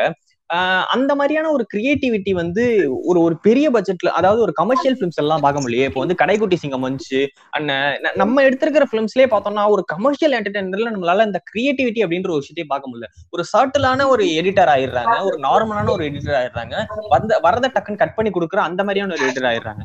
[0.95, 2.65] அந்த மாதிரியான ஒரு கிரியேட்டிவிட்டி வந்து
[3.05, 6.87] ஒரு ஒரு பெரிய பட்ஜெட்ல அதாவது ஒரு கமர்ஷியல் ஃபிலிம்ஸ் எல்லாம் பார்க்க முடியல இப்போ வந்து கடைக்குட்டி சிங்கம்
[6.87, 12.73] வந்துச்சு அண்ணன் நம்ம எடுத்திருக்கிற ஃபிலிம்ஸ்லயே பார்த்தோம்னா ஒரு கமர்ஷியல் என்டர்டைனர்ல நம்மளால இந்த கிரியேட்டிவிட்டி அப்படின்ற ஒரு விஷயத்தையும்
[12.75, 13.09] பார்க்க முடியல.
[13.31, 16.77] ஒரு சர்ட்டிலான ஒரு எடிட்டர் ஆயிடுறாங்க ஒரு நார்மலான ஒரு எடிட்டர் ஆயிடுறாங்க.
[17.09, 19.83] வந்த வரத டக்குன்னு கட் பண்ணி கொடுக்குற அந்த மாதிரியான ஒரு எடிட்டர் ஆயிடுறாங்க.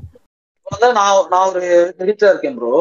[0.97, 1.65] நான் நான் ஒரு
[2.03, 2.73] எடிட்டர் இருக்கேன் ப்ரோ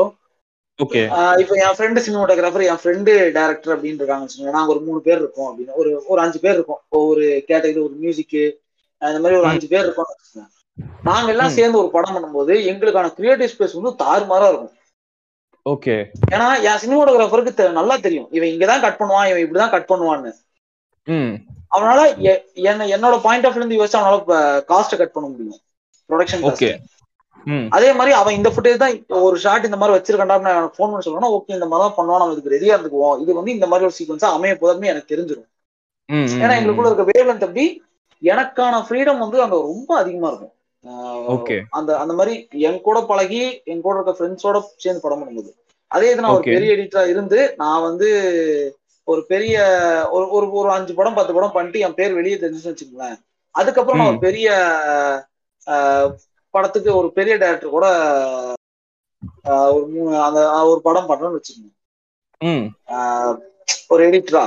[0.79, 5.49] இப்போ என் ஃப்ரெண்டு சினிமாட்டோகிராஃபர் என் ஃப்ரெண்டு டேரக்டர் அப்படின்னு இருக்காங்கன்னு வச்சுக்கோங்க நாங்க ஒரு மூணு பேர் இருக்கோம்
[5.51, 5.75] அப்படின்னு.
[5.81, 6.81] ஒரு ஒரு அஞ்சு பேர் இருக்கோம்.
[7.03, 8.37] ஒரு கேட்டகரி ஒரு மியூசிக்
[9.03, 9.49] அந்த மாதிரி ஒரு.
[9.53, 10.13] அஞ்சு பேர் இருக்கோம்
[11.09, 11.55] நாங்க எல்லாம்.
[11.59, 14.73] சேர்ந்து ஒரு படம் பண்ணும்போது எங்களுக்கான கிரியேட்டிவ் ஸ்பேஸ் வந்து தாறுமாறா இருக்கும்.
[15.67, 15.95] ஓகே
[16.35, 18.29] ஏன்னா என் சினிமாட்டோகிராஃபருக்கு நல்லா தெரியும்.
[18.37, 20.33] இவன் இங்கதான் கட் பண்ணுவான் இவன் இப்படிதான் கட் பண்ணுவான்னு.
[21.77, 22.01] அவனால
[22.71, 24.19] என்ன என்னோட பாயிண்ட் ஆஃப் இருந்து யோசிச்சு அவனால
[24.73, 25.61] காஸ்ட் கட் பண்ண முடியும்.
[26.11, 26.71] ப்ரொடக்ஷன் ஓகே
[27.77, 28.95] அதே மாதிரி அவன் இந்த ஃபுட்டேஜ் தான்
[29.27, 32.35] ஒரு ஷாட் இந்த மாதிரி வச்சிருக்கா நான் ஃபோன் பண்ணி சொல்லணும் ஓகே இந்த மாதிரி தான் பண்ணுவோம் நம்ம
[32.37, 33.17] இதுக்கு ரெடியா இருந்துக்குவோம்.
[33.23, 35.51] இது வந்து இந்த மாதிரி ஒரு சீக்வன்ஸா அமைய போதும்னு எனக்கு தெரிஞ்சிடும்
[36.43, 37.65] ஏன்னா எங்களுக்குள்ள இருக்க வேவ் அப்படி
[38.23, 40.53] எனக்கான ஃப்ரீடம் வந்து அங்க ரொம்ப அதிகமா இருக்கும்.
[41.79, 42.35] அந்த அந்த மாதிரி
[42.69, 43.41] என் கூட பழகி
[43.73, 45.51] என் கூட இருக்க ஃப்ரெண்ட்ஸோட சேர்ந்து படம் பண்ணும்போது.
[45.91, 46.45] அதே இது நான் ஒரு.
[46.57, 48.09] பெரிய எடிட்டரா இருந்து நான் வந்து
[49.09, 49.57] ஒரு பெரிய
[50.17, 53.19] ஒரு ஒரு ஒரு அஞ்சு படம் பத்து படம் பண்ணிட்டு என் பேர் வெளியே தெரிஞ்சுன்னு வச்சுக்கோங்களேன்.
[53.55, 54.49] அதுக்கப்புறம் நான் ஒரு பெரிய
[56.57, 57.87] படத்துக்கு ஒரு பெரிய டைரக்டர் கூட
[59.45, 61.75] ஒரு அந்த ஒரு படம் பண்றேன்னு வச்சுக்கோங்க.
[63.89, 64.47] ஒரு எடிட்டரா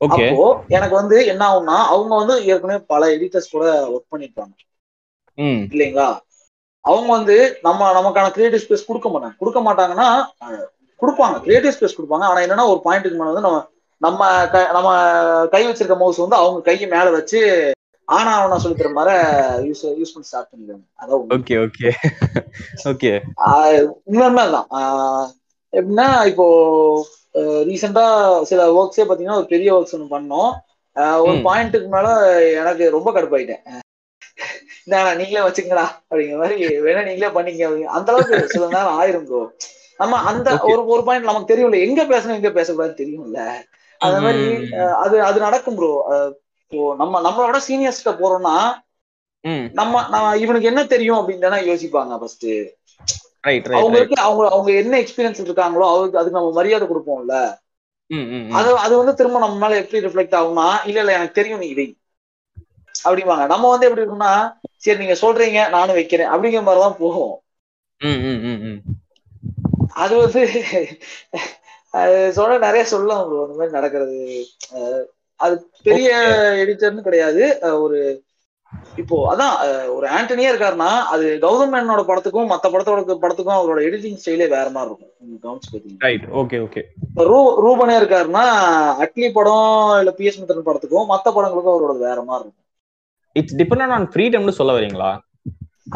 [0.00, 0.28] ஓகே.
[0.30, 4.54] அப்போ எனக்கு வந்து என்ன ஆகும்னா அவங்க வந்து ஏற்கனவே பல எடிட்டர்ஸ் கூட ஒர்க் பண்ணிருப்பாங்க.
[5.68, 6.18] இல்லைங்களா?
[6.80, 9.36] அவங்க வந்து நம்ம நமக்கான கிரியேட்டிவ் ஸ்பேஸ் கொடுக்க மாட்டாங்க.
[9.38, 10.24] கொடுக்க மாட்டாங்கன்னா
[11.00, 11.40] கொடுப்பாங்க.
[11.40, 12.22] கிரியேட்டிவ் ஸ்பேஸ் கொடுப்பாங்க.
[12.22, 14.88] ஆனா என்னன்னா ஒரு பாயிண்ட்டுக்கு மேல வந்து நம்ம நம்ம க- நம்ம
[15.46, 17.72] கை வச்சிருக்க மவுஸ் வந்து அவங்க கையை மேல வச்சு
[18.12, 19.14] ஆனா அவனா சொல்லி தர மாதிரி
[19.68, 21.26] யூஸ் யூஸ் பண்ணி ஸ்டார்ட் பண்ணிடுவாங்க அதான்.
[21.36, 21.90] ஓகே ஓகே
[22.90, 23.12] ஓகே
[24.08, 24.44] உண்மையுமே
[25.72, 26.46] எப்படின்னா இப்போ
[27.68, 28.04] ரீசெண்டா
[28.50, 30.50] சில ஒர்க்ஸே பாத்தீங்கன்னா ஒரு பெரிய ஒர்க்ஸ் ஒன்று பண்ணோம்.
[31.24, 31.38] ஒரு.
[31.46, 32.08] பாயிண்ட்டுக்கு மேல
[32.60, 33.62] எனக்கு ரொம்ப கடுப்பாயிட்டேன்.
[34.84, 39.40] இந்தா நீங்களே வச்சுக்கங்களா அப்படிங்கிற மாதிரி வேணா நீங்களே பண்ணீங்க அப்படிங்க அந்த அளவுக்கு சில நேரம் ஆயிரும் ப்ரோ
[40.00, 40.48] நம்ம அந்த.
[40.70, 43.40] ஒரு ஒரு பாயிண்ட் நமக்கு தெரியும்ல எங்க பேசணும் எங்க பேசக்கூடாது தெரியும்ல.
[44.00, 44.44] அந்த மாதிரி
[45.02, 45.90] அது அது நடக்கும் ப்ரோ
[46.72, 48.56] நம்ம நம்மளோட சீனியர்ஸ்கிட்ட போறோம்னா
[49.44, 49.64] ம்.
[49.72, 49.94] நம்ம
[50.36, 52.46] இவனுக்கு என்ன தெரியும் அப்படின்னு யோசிப்பாங்க ஃபர்ஸ்ட்
[53.76, 57.36] அவங்களுக்கு அவங்க அவங்க என்ன எக்ஸ்பீரியன்ஸ் இருக்காங்களோ அவருக்கு அதுக்கு நம்ம மரியாதை கொடுப்போம்ல.
[58.50, 61.86] அது அது வந்து திரும்ப நம்ம மேல எப்படி ரிஃப்ளெக்ட் ஆகும்னா இல்ல இல்ல எனக்கு தெரியும் நீ இதை.
[63.04, 63.46] அப்படிம்பாங்க.
[63.46, 64.32] நம்ம வந்து எப்படி இருக்கும்னா
[64.76, 66.28] சரி நீங்க சொல்றீங்க நானும் வைக்கிறேன்.
[66.28, 67.34] அப்படிங்கிற மாதிரிதான் போகும்.
[69.94, 70.40] அது வந்து
[71.94, 73.22] அது சொல்ல நிறைய சொல்லலாம்.
[73.22, 74.18] அந்த மாதிரி நடக்கிறது.
[75.44, 75.54] அது
[75.88, 76.08] பெரிய
[76.62, 77.44] எடிட்டர்னு கிடையாது.
[77.84, 77.98] ஒரு
[79.00, 79.54] இப்போ அதான்
[79.94, 84.88] ஒரு ஆண்டனியே இருக்காருன்னா அது கௌதம் மேனனோட படத்துக்கும் மத்த படத்தோட படத்துக்கும் அவரோட எடிட்டிங் ஸ்டைலே வேற மாதிரி
[84.90, 85.10] இருக்கும்.
[85.44, 86.82] கவனிச்சு ஓகே ஓகே
[87.30, 88.44] ரூ ரூபனே இருக்காருன்னா
[89.04, 92.66] அட்லி படம் இல்ல பி எஸ் மித்ரன் படத்துக்கும் மத்த படங்களுக்கும் அவரோட வேற மாதிரி இருக்கும்.
[93.36, 95.10] இட்ஸ் டிபெண்ட் ஆன் ஃப்ரீடம்னு சொல்ல வரீங்களா?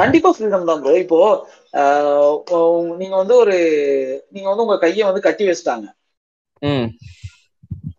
[0.00, 1.18] கண்டிப்பா ஃப்ரீடம் தான் ப்ரோ இப்போ
[3.00, 3.56] நீங்க வந்து ஒரு
[4.34, 5.86] நீங்க வந்து உங்க கையை வந்து கட்டி வச்சுட்டாங்க.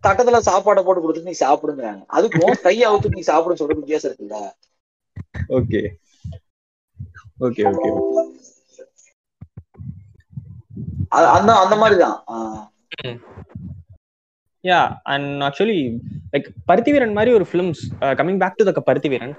[0.04, 2.06] தட்டத்துல சாப்பாடை போட்டு கொடுத்துட்டு நீ சாப்பிடுங்கிறாங்க.
[2.14, 4.52] அதுக்கும் கையை அவுத்து நீ சாப்பிடுன்னு சொல்றது வித்தியாசம் இருக்குல்ல?
[5.50, 5.88] ஓகே.
[7.40, 8.02] Okay okay.
[11.12, 12.24] அது- அந்த அந்த மாதிரிதான்.
[12.28, 13.37] ஆஹ்
[14.68, 14.80] yeah
[15.14, 15.80] and actually
[16.34, 17.82] like Paruthiveeran மாதிரி ஒரு films
[18.20, 19.34] coming back to the Paruthiveeran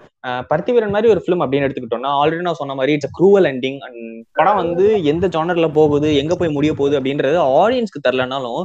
[0.51, 4.01] Paruthiveeran மாதிரி ஒரு ஃபிலிம் அப்படின்னு எடுத்துக்கிட்டோம்னா ஆல்ரெடி நான் சொன்ன மாதிரி இட்ஸ் க்ரூவல் எண்டிங் அண்ட்
[4.38, 8.61] படம் வந்து எந்த ஜானர்ல போகுது எங்க போய் முடிய போகுது அப்படின்றது ஆடியன்ஸ்க்கு தெரிலனாலும்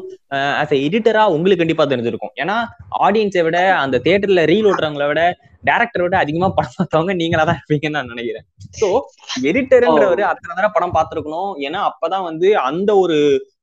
[0.61, 2.35] ஆஸ் எ எடிட்டரா உங்களுக்கு கண்டிப்பா தெரிஞ்சிருக்கும்.
[2.43, 2.57] ஏன்னா
[3.07, 5.23] ஆடியன்ஸை விட அந்த தியேட்டர்ல ரீல் ஓட்டுறவங்கள விட
[5.69, 8.45] டேரக்டரை விட அதிகமா படம் பார்த்தவங்க நீங்களா தான் இருப்பீங்கன்னு நான் நினைக்கிறேன்.
[8.79, 8.87] ஸோ
[9.49, 11.51] எடிட்டர்ன்றவர் அத்தனை தடவை படம் பார்த்துருக்கணும்.
[11.67, 13.17] ஏன்னா அப்பதான் வந்து அந்த ஒரு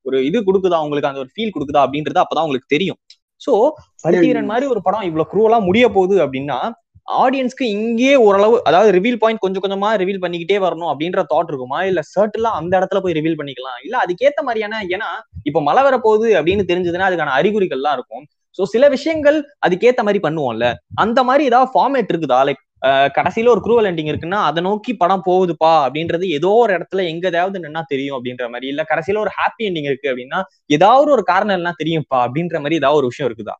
[0.05, 0.77] ஒரு இது கொடுக்குதா?
[0.85, 1.81] உங்களுக்கு அந்த ஒரு ஃபீல் கொடுக்குதா?
[1.85, 2.99] அப்படின்றது அப்பதான் உங்களுக்கு தெரியும்.
[3.41, 3.53] சோ
[4.03, 6.59] பருத்திவீரன் மாதிரி ஒரு படம் இவ்வளவு குரூவலா முடிய போகுது அப்படின்னா
[7.07, 11.79] ஆடியன்ஸ்க்கு இங்கேயே ஓரளவு அதாவது ரிவீல் பாயிண்ட் கொஞ்சம் கொஞ்சமா ரிவீல் பண்ணிக்கிட்டே வரணும் அப்படின்ற தாட் இருக்குமா?
[11.89, 13.79] இல்ல சர்ட்லாம் அந்த இடத்துல போய் ரிவீல் பண்ணிக்கலாம்?
[13.85, 15.09] இல்ல அதுக்கேத்த மாதிரியான ஏன்னா
[15.49, 18.23] இப்ப மழை வர போகுது அப்படின்னு தெரிஞ்சதுன்னா அதுக்கான அறிகுறிகள்லாம் இருக்கும்.
[18.57, 19.37] சோ சில விஷயங்கள்
[19.67, 20.67] அதுக்கேத்த மாதிரி பண்ணுவோம்ல.
[21.03, 22.39] அந்த மாதிரி ஏதாவது ஃபார்மேட் இருக்குதா?
[22.49, 22.61] லைக்
[23.15, 27.63] கடைசியில ஒரு குரூவல் எண்டிங் இருக்குன்னா அதை நோக்கி படம் போகுதுப்பா அப்படின்றது ஏதோ ஒரு இடத்துல எங்க ஏதாவது
[27.65, 28.67] நின்னா தெரியும் அப்படின்ற மாதிரி.
[28.73, 30.39] இல்ல கடைசியில ஒரு ஹாப்பி எண்டிங் இருக்கு அப்படின்னா
[30.77, 33.55] ஏதாவது ஒரு காரணம் என்ன தெரியும்ப்பா அப்படின்ற மாதிரி ஏதாவது ஒரு விஷயம் இருக்குதா?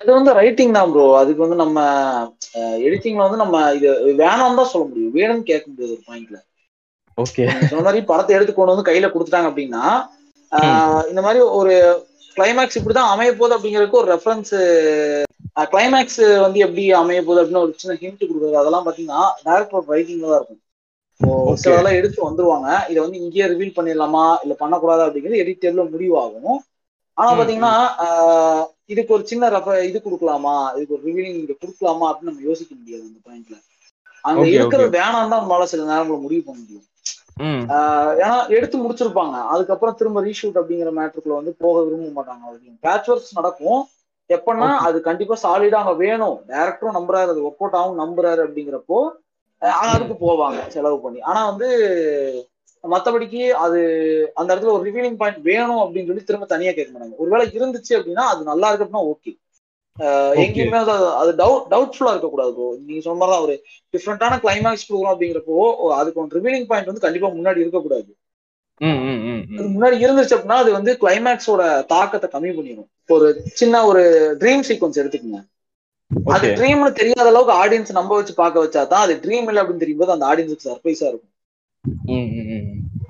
[0.00, 1.78] அது வந்து ரைட்டிங் தான் ப்ரோ அதுக்கு வந்து நம்ம
[2.86, 3.90] எடிட்டிங்ல வந்து நம்ம இது
[4.22, 5.14] வேணாம் தான் சொல்ல முடியும்.
[5.18, 6.38] வேணும்னு கேட்க முடியாது ஒரு பாயிண்ட்ல
[7.18, 9.84] ஓகே சொன்ன மாதிரி படத்தை எடுத்து கொண்டு வந்து கையில கொடுத்துட்டாங்க அப்படின்னா
[11.10, 11.74] இந்த மாதிரி ஒரு
[12.36, 14.52] கிளைமேக்ஸ் இப்படிதான் அமைய போகுது அப்படிங்கிறதுக்கு ஒரு ரெஃபரன்ஸ்
[15.56, 20.40] கிளைமேக்ஸ் வந்து எப்படி அமைய போகுது அப்படின்னு ஒரு சின்ன ஹிண்ட் கொடுக்குறது அதெல்லாம் பாத்தீங்கன்னா டேரக்டர் ரைட்டிங்ல தான்
[20.40, 20.60] இருக்கும்.
[21.62, 22.68] சில அதெல்லாம் எடுத்து வந்துருவாங்க.
[22.90, 24.24] இதை வந்து இங்கேயே ரிவீல் பண்ணிடலாமா?
[24.44, 25.04] இல்ல பண்ணக்கூடாது?
[25.06, 26.56] அப்படிங்கிறது எடிட்டர்ல முடிவாகும்.
[27.18, 27.74] ஆனா பாத்தீங்கன்னா
[28.92, 30.54] இதுக்கு ஒரு சின்ன ரெஃப இது கொடுக்கலாமா?
[30.76, 32.06] இதுக்கு ஒரு ரிவீலிங் இங்க கொடுக்கலாமா?
[32.08, 33.56] அப்படின்னு நம்ம யோசிக்க முடியாது அந்த பாயிண்ட்ல
[34.24, 36.86] அங்க இருக்கிறது வேணாம் தான் நம்மளால சில நேரங்கள முடிவு பண்ண முடியும்.
[38.22, 39.36] ஏன்னா எடுத்து முடிச்சிருப்பாங்க.
[39.52, 42.44] அதுக்கப்புறம் திரும்ப ரீஷூட் அப்படிங்கிற மேட்ருக்குள்ள வந்து போக விரும்ப மாட்டாங்க.
[42.86, 43.80] பேட்ச் ஒர்க்ஸ் நடக்கும்.
[44.30, 46.36] எப்பன்னா அது கண்டிப்பா சாலிடா அங்க வேணும்.
[46.50, 48.98] டேரக்டரும் நம்புறாரு அது ஒர்க் அவுட் ஆகும் நம்புறாரு அப்படிங்கிறப்போ
[49.92, 51.20] அதுக்கு போவாங்க செலவு பண்ணி.
[51.30, 51.68] ஆனா வந்து
[52.84, 53.78] மத்தபடிக்கு அது
[54.34, 57.16] அந்த இடத்துல ஒரு ரிவீலிங் பாயிண்ட் வேணும் அப்படின்னு சொல்லி திரும்ப தனியா கேட்க மாட்டாங்க.
[57.22, 59.32] ஒருவேளை இருந்துச்சு அப்படின்னா அது நல்லா இருக்கு அப்படின்னா ஓகே
[60.44, 60.78] எங்கேயுமே
[61.20, 63.54] அது டவுட் டவுட்ஃபுல்லா இருக்கக்கூடாது ப்ரோ நீங்க சொன்ன மாதிரி ஒரு
[63.94, 65.56] டிஃப்ரெண்டான கிளைமேக்ஸ் கொடுக்குறோம் அப்படிங்கிறப்போ
[65.98, 68.10] அதுக்கு ஒரு ரிவீலிங் பாயிண்ட் வந்து கண்டிப்பா முன்னாடி இருக்கக்கூடாது.
[68.80, 72.88] முன்னாடி இருந்துச்சு அப்படின்னா அது வந்து கிளைமேக்ஸோட தாக்கத்தை கம்மி பண்ணிடும்.
[73.14, 73.26] ஒரு
[73.60, 74.02] சின்ன ஒரு
[74.40, 75.40] ட்ரீம் சீக்வன்ஸ் எடுத்துக்கோங்க.
[76.34, 80.02] அது ட்ரீம்னு தெரியாத அளவுக்கு ஆடியன்ஸ் நம்ப வச்சு பார்க்க வச்சா தான் அது ட்ரீம் இல்லை அப்படின்னு தெரியும்
[80.02, 81.32] போது அந்த ஆடியன்ஸுக்கு சர்ப்ரைஸா இருக்கும்.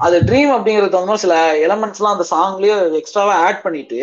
[0.04, 1.34] அது ட்ரீம் அப்படிங்கறது வந்து சில
[1.66, 4.00] எலமெண்ட்ஸ் எல்லாம் அந்த சாங்லயே எக்ஸ்ட்ராவா ஆட் பண்ணிட்டு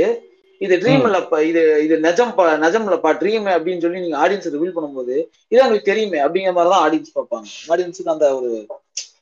[0.62, 5.16] இது ட்ரீம் இல்லப்பா இது இது நெஜம் நெஜம் இல்லப்பா ட்ரீம் அப்படின்னு சொல்லி நீங்க ஆடியன்ஸ் ரிவீல் பண்ணும்போது
[5.52, 7.48] இது உங்களுக்கு தெரியுமே அப்படிங்கிற மாதிரிதான் ஆடியன்ஸ் பார்ப்பாங்க.
[7.72, 8.52] ஆடியன்ஸுக்கு அந்த ஒரு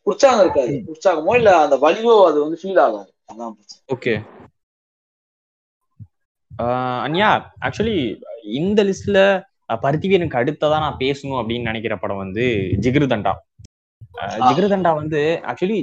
[0.09, 0.75] உற்சாகம் இருக்காது.
[0.93, 3.09] உற்சாகமோ இல்ல அந்த வலியோ அது வந்து ஃபீல் ஆகாது.
[3.31, 3.55] அதான்
[3.89, 4.13] ஓகே.
[7.05, 7.29] அன்யா
[7.65, 7.97] ஆக்சுவலி
[8.53, 9.19] இந்த லிஸ்ட்ல
[9.83, 12.45] பருத்திவீரனுக்கு அடுத்ததா நான் பேசணும் அப்படின்னு நினைக்கிற படம் வந்து
[12.85, 13.33] ஜிகிருதண்டா
[14.47, 15.19] ஜிகிருதண்டா வந்து
[15.51, 15.77] ஆக்சுவலி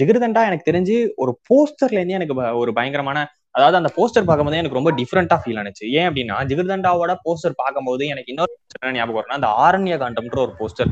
[0.00, 3.18] ஜிகிருதண்டா எனக்கு தெரிஞ்சு ஒரு போஸ்டர்ல இருந்தே எனக்கு ஒரு பயங்கரமான
[3.54, 5.84] அதாவது அந்த போஸ்டர் பார்க்கும்போது எனக்கு ரொம்ப டிஃப்ரெண்டா ஃபீல் ஆனிச்சு.
[5.98, 8.52] ஏன் அப்படின்னா ஜிகிர்தண்டாவோட போஸ்டர் பார்க்கும்போது எனக்கு இன்னொரு
[8.98, 10.90] ஞாபகம் வரும்னா அந்த ஆரண்ய காண்டம்ன்ற ஒரு போஸ்டர்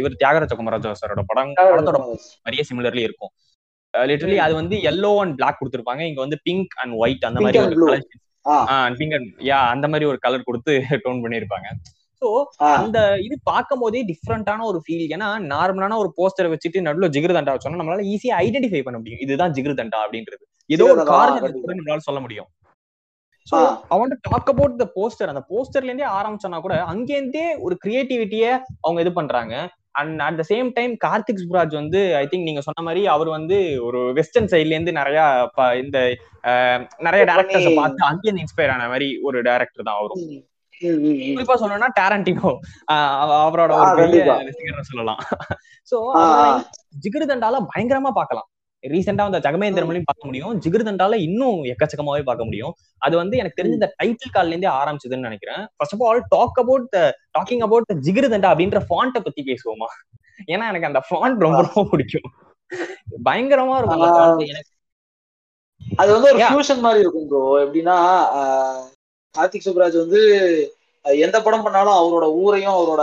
[0.00, 2.00] இவர் தியாகராஜ குமராஜா சாரோட படம் படத்தோட
[2.48, 3.32] நிறைய சிமிலர்லி இருக்கும்.
[3.94, 6.02] லிட்டரலி அது வந்து எல்லோ அண்ட் பிளாக் கொடுத்துருப்பாங்க.
[6.10, 8.06] இங்க வந்து பிங்க் அண்ட் ஒயிட் அந்த மாதிரி ஒரு கலர்
[9.00, 10.72] பிங்க் அண்ட் யா அந்த மாதிரி ஒரு கலர் கொடுத்து
[11.04, 11.68] டோன் பண்ணிருப்பாங்க
[12.22, 12.28] சோ
[12.80, 17.80] அந்த இது பார்க்கும் போதே டிஃப்ரெண்டான ஒரு ஃபீல் ஏன்னா நார்மலான ஒரு போஸ்டரை வச்சுட்டு நடுவில் ஜிகிருதண்டா வச்சோம்னா
[17.80, 19.22] நம்மளால ஈஸியா ஐடென்டிஃபை பண்ண முடியும்.
[19.24, 20.44] இதுதான் ஜிகிருதண்டா அப்படின்றது.
[20.74, 22.48] ஏதோ ஒரு காரணம் நம்மளால சொல்ல முடியும்.
[23.50, 23.58] சோ
[23.94, 28.44] அவன் டாக் அபவுட் த போஸ்டர் அந்த போஸ்டர்ல இருந்தே ஆரம்பிச்சோன்னா கூட அங்கேருந்தே ஒரு கிரியேட்டிவிட்டிய
[28.84, 29.54] அவங்க இது பண்றாங்க.
[30.00, 33.56] And at the same time Karthik Subbaraj வந்து ஐ திங்க் நீங்க சொன்ன மாதிரி அவர் வந்து
[33.86, 35.18] ஒரு வெஸ்டர்ன் சைட்ல இருந்து நிறைய
[35.82, 35.98] இந்த
[37.06, 40.24] நிறைய டேரக்டர்ஸ் பார்த்து அங்கேருந்து இன்ஸ்பயர் ஆன மாதிரி ஒரு டேரக்டர் தான் அவரும்.
[41.34, 42.52] குறிப்பா சொல்லணும்னா டேரண்டினோ
[43.42, 45.20] அவரோட ஒரு சொல்லலாம்.
[45.90, 45.98] சோ
[47.04, 48.48] ஜிகிருதண்டால பயங்கரமா பார்க்கலாம்.
[48.82, 50.60] ரீசெண்டா வந்து ஜகமேந்திரமலையும் பார்க்க முடியும்.
[50.60, 52.72] ஜிகிருதண்டால இன்னும் எக்கச்சக்கமாவே பார்க்க முடியும்.
[52.98, 55.62] அது வந்து எனக்கு தெரிஞ்ச இந்த டைட்டில் கால்ல இருந்தே ஆரம்பிச்சதுன்னு நினைக்கிறேன்.
[55.76, 56.96] First of all talk about
[57.38, 59.88] talking about Jigarthanda அப்படின்ற ஃபாண்ட்டை பத்தி பேசுவோமா?
[60.46, 62.28] ஏன்னா எனக்கு அந்த ஃபாண்ட் ரொம்ப ரொம்ப பிடிக்கும்.
[63.24, 64.46] பயங்கரமா இருக்கும்.
[64.46, 64.70] எனக்கு
[65.96, 67.96] அது வந்து ஒரு ஃபியூஷன் மாதிரி இருக்கும் ப்ரோ எப்படின்னா
[69.34, 70.20] கார்த்திக் சுப்ராஜ் வந்து
[71.04, 73.02] எந்த படம் பண்ணாலும் அவரோட ஊரையும் அவரோட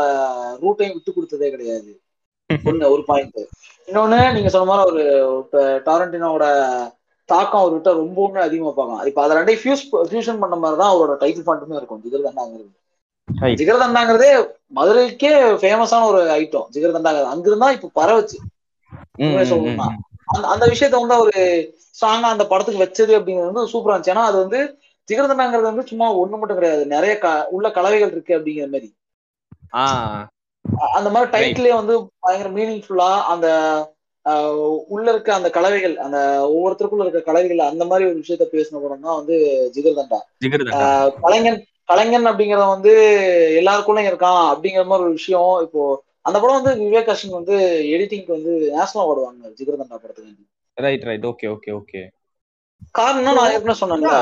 [0.62, 1.92] ரூட்டையும் விட்டு கொடுத்ததே கிடையாது.
[2.70, 3.40] ஒண்ணு ஒரு பாயிண்ட்
[3.90, 5.04] இன்னொன்னு நீங்க சொன்ன மாதிரி
[5.36, 6.46] ஒரு டாரண்டினோட
[7.30, 9.06] தாக்கம் அவர்கிட்ட ரொம்பவுமே அதிகமா பார்க்கலாம்.
[9.10, 12.02] இப்ப அதை ரெண்டையும் ஃபியூஸ் ஃபியூஷன் பண்ண மாதிரி தான் அவரோட டைட்டில் ஃபாண்ட்டுமே இருக்கும்.
[12.06, 12.76] ஜிகர்தண்டாங்கிறது
[13.60, 14.30] ஜிகர்தண்டாங்கிறதே
[14.78, 18.38] மதுரைக்கே ஃபேமஸான ஒரு ஐட்டம் ஜிகர்தண்டாங்கிறது அங்கிருந்தா இப்ப பரவச்சு
[19.52, 19.88] சொல்லணும்னா.
[20.34, 21.44] அந்த அந்த விஷயத்த வந்து அவரு
[21.98, 24.14] ஸ்ட்ராங்கா அந்த படத்துக்கு வச்சது அப்படிங்கிறது வந்து சூப்பரா இருந்துச்சு.
[24.16, 24.60] ஏன்னா அது வந்து
[25.08, 26.84] ஜிகர்தண்டாங்கிறது வந்து சும்மா ஒண்ணு மட்டும் கிடையாது.
[26.96, 27.14] நிறைய
[27.56, 28.90] உள்ள கலவைகள் இருக்கு அப்படிங்கிற மாதிரி.
[30.98, 31.94] அந்த மாதிரி டைட்டிலே வந்து
[32.26, 33.48] பயங்கர மீனிங்ஃபுல்லா அந்த
[34.94, 36.18] உள்ள இருக்க அந்த கலவைகள் அந்த
[36.54, 39.36] ஒவ்வொருத்தருக்குள்ள இருக்க கலவைகள் அந்த மாதிரி ஒரு விஷயத்த பேசின படம் தான் வந்து
[39.76, 40.20] ஜிகர்தண்டா.
[41.24, 41.60] கலைஞன்
[41.92, 42.92] கலைஞன் அப்படிங்கறத வந்து
[43.62, 45.54] எல்லாருக்குள்ளயும் இருக்கான் அப்படிங்கிற மாதிரி ஒரு விஷயம்.
[45.66, 45.82] இப்போ
[46.28, 47.56] அந்த படம் வந்து விவேக் அஸ்வின் வந்து
[47.94, 50.46] எடிட்டிங்க்கு வந்து நேஷனல் அவார்டு வாங்கினார் ஜிகர்தண்டா படத்துக்கு.
[50.78, 52.02] Right right okay okay okay
[53.00, 54.14] காரணம் நான் ஏற்கனவே சொன்னேன்ல.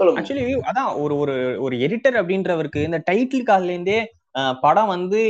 [0.00, 3.98] ஆக்சுவலி அதான் ஒரு ஒரு ஒரு எடிட்டர் அப்படின்றவருக்கு இந்த டைட்டில் கார்ல இருந்தே
[4.64, 5.20] படம் வந்து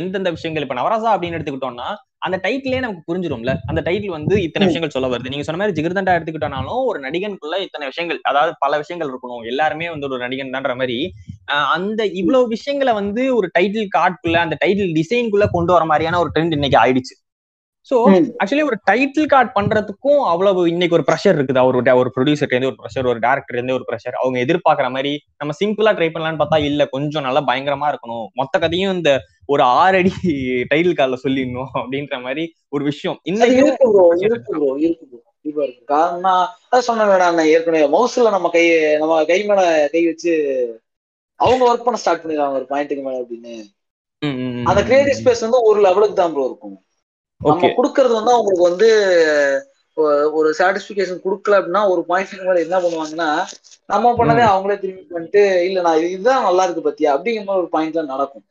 [0.00, 1.88] எந்தெந்த விஷயங்கள் இப்ப நவராசா அப்படின்னு எடுத்துக்கிட்டோம்னா
[2.20, 4.66] அந்த டைட்டிலே நமக்கு புரிஞ்சிடும்ல அந்த டைட்டில் வந்து இத்தனை.
[4.66, 5.30] விஷயங்கள் சொல்ல வருது.
[5.32, 9.44] நீங்க சொன்ன மாதிரி ஜிகர்தண்டா எடுத்துக்கிட்டோம்னாலும் ஒரு நடிகனுக்குள்ள இத்தனை விஷயங்கள் அதாவது பல விஷயங்கள் இருக்கணும்.
[9.52, 10.98] எல்லாருமே வந்து ஒரு நடிகன் தான்ற மாதிரி
[11.76, 16.56] அந்த இவ்வளவு விஷயங்களை வந்து ஒரு டைட்டில் கார்டுக்குள்ள அந்த டைட்டில் டிசைனுக்குள்ள கொண்டு வர மாதிரியான ஒரு ட்ரெண்ட்
[16.58, 17.14] இன்னைக்கு ஆயிடுச்சு.
[17.90, 17.96] சோ.
[18.40, 21.60] ஆக்சுவலி ஒரு டைட்டில் கார்டு பண்றதுக்கும் அவ்வளவு இன்னைக்கு ஒரு ப்ரெஷர் இருக்குது.
[21.62, 25.12] அவர் ஒரு ஒரு ப்ரொடியூசர் இருந்து ஒரு ப்ரெஷர் ஒரு டேரக்டர் இருந்து ஒரு ப்ரெஷர் அவங்க எதிர்பார்க்குற மாதிரி
[25.36, 28.26] நம்ம சிம்பிளா ட்ரை பண்ணலாம்னு பார்த்தா இல்ல கொஞ்சம் நல்லா பயங்கரமா இருக்கணும்.
[28.32, 29.12] மொத்த கதையும் இந்த
[29.46, 30.12] ஒரு ஆறு அடி
[30.70, 33.18] டைட்டில் கார்டுல சொல்லிடணும் அப்படின்ற மாதிரி ஒரு விஷயம்.
[35.64, 38.64] இருக்கு காரணம் அதான் சொன்ன வேணாம் நான் ஏற்கனவே மவுஸ்ல நம்ம கை
[38.98, 40.32] நம்ம கை மேல கை வச்சு
[41.40, 43.54] அவங்க ஒர்க் பண்ண ஸ்டார்ட் பண்ணிடுவாங்க ஒரு பாயிண்ட்டுக்கு மேல அப்படின்னு.
[44.66, 46.76] அந்த கிரியேட்டிவ் ஸ்பேஸ் வந்து ஒரு லெவலுக்கு தான் ப்ரோ இருக்கும்.
[47.44, 48.90] நம்ம கொடுக்கறது வந்து அவங்களுக்கு வந்து
[50.32, 53.44] ஒரு சாட்டிஸ்பிகேஷன் கொடுக்கல அப்படின்னா ஒரு பாயிண்ட்டுக்கு மேல என்ன பண்ணுவாங்கன்னா
[53.86, 57.08] நம்ம பண்ணதே அவங்களே திரும்பி பண்ணிட்டு இல்ல நான் இது- இதுதான் நல்லா இருக்கு பத்தியா?
[57.08, 58.44] அப்படிங்கிற மாதிரி ஒரு பாயிண்ட் தான் நடக்கும்.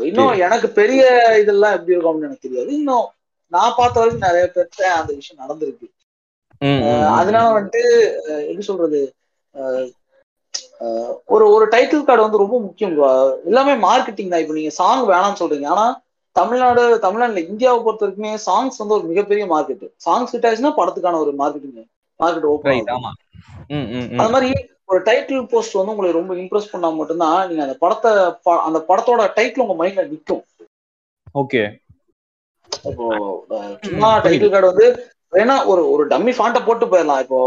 [0.00, 1.02] இன்னும் எனக்கு பெரிய
[1.40, 2.74] இதெல்லாம் எப்படி இருக்கும் அப்படின்னு எனக்கு தெரியாது.
[2.74, 3.06] இன்னும்
[3.46, 5.90] நான் பார்த்த வரைக்கும் நிறைய பேர்த்த அந்த விஷயம் நடந்திருக்கு.
[7.18, 9.14] அதனால வந்துட்டு எப்படி சொல்றது?
[11.26, 12.96] ஒரு ஒரு டைட்டில் கார்டு வந்து ரொம்ப முக்கியம்.
[13.44, 14.40] எல்லாமே மார்க்கெட்டிங் தான்.
[14.40, 15.66] இப்போ நீங்க சாங் வேணாம்னு சொல்றீங்க.
[15.66, 16.02] ஆனா
[16.36, 21.32] தமிழ்நாடு தமிழ்நாடுல இந்தியாவை பொறுத்த வரைக்குமே சாங்ஸ் வந்து ஒரு மிகப்பெரிய மார்க்கெட் சாங்ஸ் ஹிட் ஆச்சுன்னா படத்துக்கான ஒரு
[21.40, 21.88] மார்க்கெட்டிங்
[22.20, 23.10] மார்க்கெட் ஓப்பன் ஆமா.
[24.20, 24.48] அது மாதிரி
[24.90, 28.10] ஒரு டைட்டில் போஸ்ட் வந்து உங்களை ரொம்ப இம்ப்ரெஸ் பண்ணா மட்டும்தான் நீங்க அந்த படத்தை
[28.68, 30.42] அந்த படத்தோட டைட்டில் உங்க மைண்ட்ல நிக்கும்.
[31.42, 31.62] ஓகே
[32.88, 33.06] இப்போ
[33.86, 34.10] சும்மா.
[34.24, 34.86] டைட்டில் கார்டு வந்து
[35.32, 37.22] வேணா ஒரு ஒரு டம்மி ஃபாண்ட்டை போட்டு போயிடலாம்.
[37.24, 37.38] இப்போ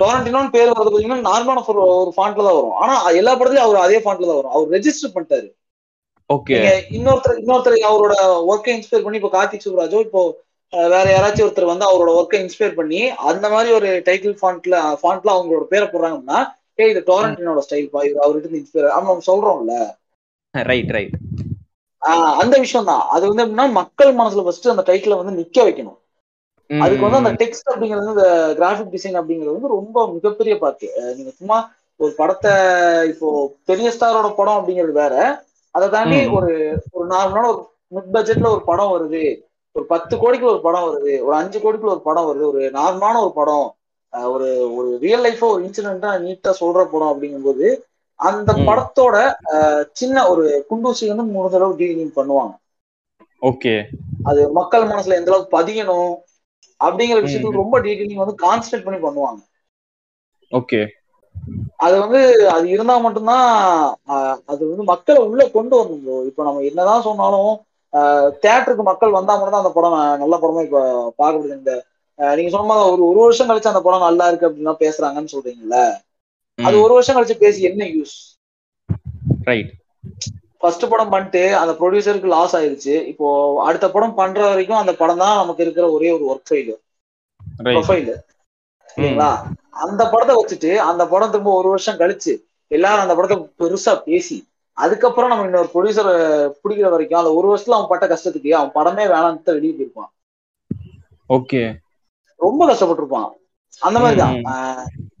[0.00, 2.76] டொரண்டினோன்னு பேர் வரது பாத்தீங்கன்னா நார்மலான ஒரு ஒரு ஃபாண்ட்ல தான் வரும்.
[2.82, 4.54] ஆனா எல்லா படத்துலயும் அவர் அதே ஃபாண்ட்ல தான் வரும்.
[4.56, 5.48] அவர் ரெஜிஸ்டர் பண்ணிட்டாரு.
[6.30, 6.56] ஓகே.
[6.96, 8.14] இன்னொருத்தர் இன்னொருத்தர் அவரோட
[8.50, 10.22] ஒர்க்கை இன்ஸ்பயர் பண்ணி இப்போ கார்த்திக் சுப்ராஜோ இப்போ
[10.92, 15.64] வேற யாராச்சும் ஒருத்தர் வந்து அவரோட ஒர்க்கை இன்ஸ்பயர் பண்ணி அந்த மாதிரி ஒரு டைட்டில் ஃபாண்ட்ல ஃபாண்ட்ல அவங்களோட
[15.72, 16.38] பேரை போடுறாங்கன்னா
[16.78, 19.74] ஏ இது டொரண்டினோட ஸ்டைல் பா இவர் அவர்கிட்ட இருந்து இன்ஸ்பயர் ஆமா நம்ம சொல்றோம்ல.
[20.54, 21.16] ரைட் ரைட்
[22.40, 25.98] அந்த விஷயம் தான் அது வந்து எப்படின்னா மக்கள் மனசுல ஃபர்ஸ்ட் அந்த டைட்டில வந்து நிக்க வைக்கணும்.
[26.70, 28.24] அதுக்கு வந்து அந்த டெக்ஸ்ட் அப்படிங்கிறது இந்த
[28.58, 30.84] கிராஃபிக் டிசைன் அப்படிங்கிறது வந்து ரொம்ப மிகப்பெரிய பார்ட்
[31.16, 31.58] நீங்க சும்மா
[32.00, 32.52] ஒரு படத்தை
[33.12, 33.28] இப்போ
[33.70, 35.14] பெரிய ஸ்டாரோட படம் அப்படிங்கிறது வேற.
[35.70, 36.26] அதை தாண்டி.
[36.26, 39.22] ஒரு ஒரு நார்மலான ஒரு மிட் பட்ஜெட்ல ஒரு படம் வருது.
[39.72, 41.12] ஒரு பத்து கோடிக்கு ஒரு படம் வருது.
[41.20, 42.42] ஒரு அஞ்சு கோடிக்குள்ள ஒரு படம் வருது.
[42.42, 43.74] ஒரு நார்மலான ஒரு படம்.
[44.12, 47.68] ஒரு ஒரு ரியல் லைஃபா ஒரு இன்சிடென்ட்டா நீட்டா சொல்ற படம் அப்படிங்கும்போது
[48.20, 48.52] அந்த.
[48.52, 49.16] படத்தோட
[49.92, 52.54] சின்ன ஒரு குண்டூசி வந்து மூணு தடவை டீலிங் பண்ணுவாங்க.
[53.42, 53.74] ஓகே.
[54.22, 56.14] அது மக்கள் மனசுல எந்த அளவுக்கு பதியணும்
[56.84, 57.60] அப்படிங்கிற விஷயத்துக்கு.
[57.62, 59.40] ரொம்ப டீட்டெயிலிங் வந்து கான்சன்ட்ரேட் பண்ணி பண்ணுவாங்க.
[60.52, 60.80] ஓகே.
[61.84, 62.20] அது வந்து
[62.54, 63.46] அது இருந்தா மட்டும்தான்
[64.52, 66.16] அது வந்து மக்களை உள்ள கொண்டு வரணும் bro.
[66.30, 67.52] இப்ப நம்ம என்னதான் சொன்னாலும்
[68.42, 70.80] தியேட்டருக்கு மக்கள் வந்தா மட்டும் தான் அந்த படம் நல்ல படமா இப்ப
[71.18, 71.74] பார்க்க முடியுது இந்த
[72.18, 75.78] நீங்க சொன்ன ஒரு ஒரு வருஷம் கழிச்சு அந்த படம் நல்லா இருக்கு அப்படின்னா பேசுறாங்கன்னு சொல்றீங்கல்ல?
[76.58, 78.16] அது ஒரு வருஷம் கழிச்சு பேசி என்ன யூஸ்
[79.46, 79.70] ரைட்
[80.62, 82.94] ஃபர்ஸ்ட் படம் பண்ணிட்டு அந்த ப்ரொடியூசருக்கு லாஸ் ஆயிருச்சு.
[83.12, 83.26] இப்போ
[83.68, 86.72] அடுத்த படம் பண்ற வரைக்கும் அந்த படம் தான் நமக்கு இருக்கிற ஒரே ஒரு ஒர்க் ஃபைல்
[87.68, 88.10] ப்ரொஃபைல்
[88.96, 89.36] சரிங்களா?
[89.70, 95.28] அந்த படத்தை வச்சுட்டு அந்த படம் திரும்ப ஒரு வருஷம் கழிச்சு எல்லாரும் அந்த படத்தை பெருசா பேசி அதுக்கப்புறம்
[95.30, 99.74] நம்ம இன்னொரு ப்ரொடியூசரை பிடிக்கிற வரைக்கும் அந்த ஒரு வருஷத்துல அவன் பட்ட கஷ்டத்துக்கு அவன் படமே வேணாம்னு வெளியே
[99.74, 100.42] போயிருப்பான்.
[101.28, 101.74] ஓகே.
[102.36, 103.30] ரொம்ப கஷ்டப்பட்டிருப்பான்.
[103.80, 104.42] அந்த மாதிரிதான்.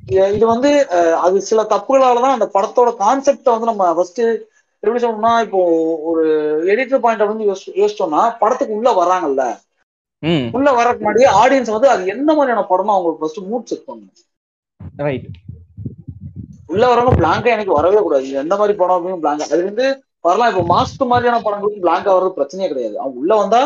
[0.06, 4.20] இது- வந்து அது சில தப்புகளாலதான் அந்த படத்தோட கான்செப்டை வந்து நம்ம ஃபர்ஸ்ட்
[4.78, 5.58] எப்படி சொல்லணும்னா இப்போ
[6.02, 9.60] ஒரு எடிட்டர் பாயிண்ட் வந்து யோசி- யோசிச்சோம்னா படத்துக்கு உள்ள வராங்கல்ல
[10.56, 14.18] உள்ள வரக்கு முன்னாடி ஆடியன்ஸ் வந்து அது என்ன மாதிரியான படமா அவங்களுக்கு ஃபர்ஸ்ட் மூட் செக் பண்ணணும்.
[15.06, 15.26] ரைட்
[16.72, 18.26] உள்ள வரவங்க பிளாங்கா எனக்கு வரவே கூடாது.
[18.42, 19.86] எந்த மாதிரி படம் அப்படின்னு பிளாங்கா அது வந்து
[20.26, 20.50] வரலாம்.
[20.52, 22.96] இப்போ மாஸ்க் மாதிரியான படங்களுக்கு பிளாங்கா வர்றது பிரச்சனையே கிடையாது.
[23.02, 23.62] அவங்க உள்ள வந்தா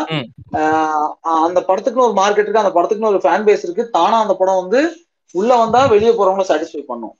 [1.47, 3.85] அந்த படத்துக்குன்னு ஒரு மார்க்கெட் இருக்கு அந்த படத்துக்குன்னு ஒரு ஃபேன் பேஸ் இருக்கு.
[3.97, 4.81] தானா அந்த படம் வந்து
[5.35, 7.15] உள்ள வந்தா வெளியே போறவங்கள சாட்டிஸ்ஃபை பண்ணும்.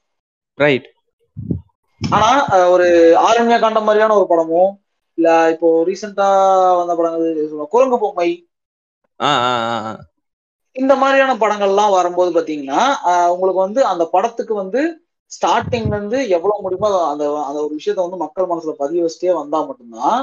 [0.63, 0.87] ரைட்
[2.01, 2.29] ஆனா
[2.73, 2.87] ஒரு
[3.27, 4.63] ஆரண்ய காண்டம் மாதிரியான ஒரு படமோ
[5.17, 6.27] இல்ல இப்போ ரீசெண்டா
[6.79, 8.29] வந்த படங்கள் குரங்கு பொம்மை.
[10.75, 12.81] இந்த மாதிரியான படங்கள்லாம் வரும்போது பாத்தீங்கன்னா
[13.33, 14.81] உங்களுக்கு வந்து அந்த படத்துக்கு வந்து
[15.31, 20.17] ஸ்டார்டிங்ல இருந்து எவ்வளவு முடியுமோ அந்த அந்த ஒரு விஷயத்த வந்து மக்கள் மனசுல பதிய வச்சுட்டே வந்தா மட்டும்தான்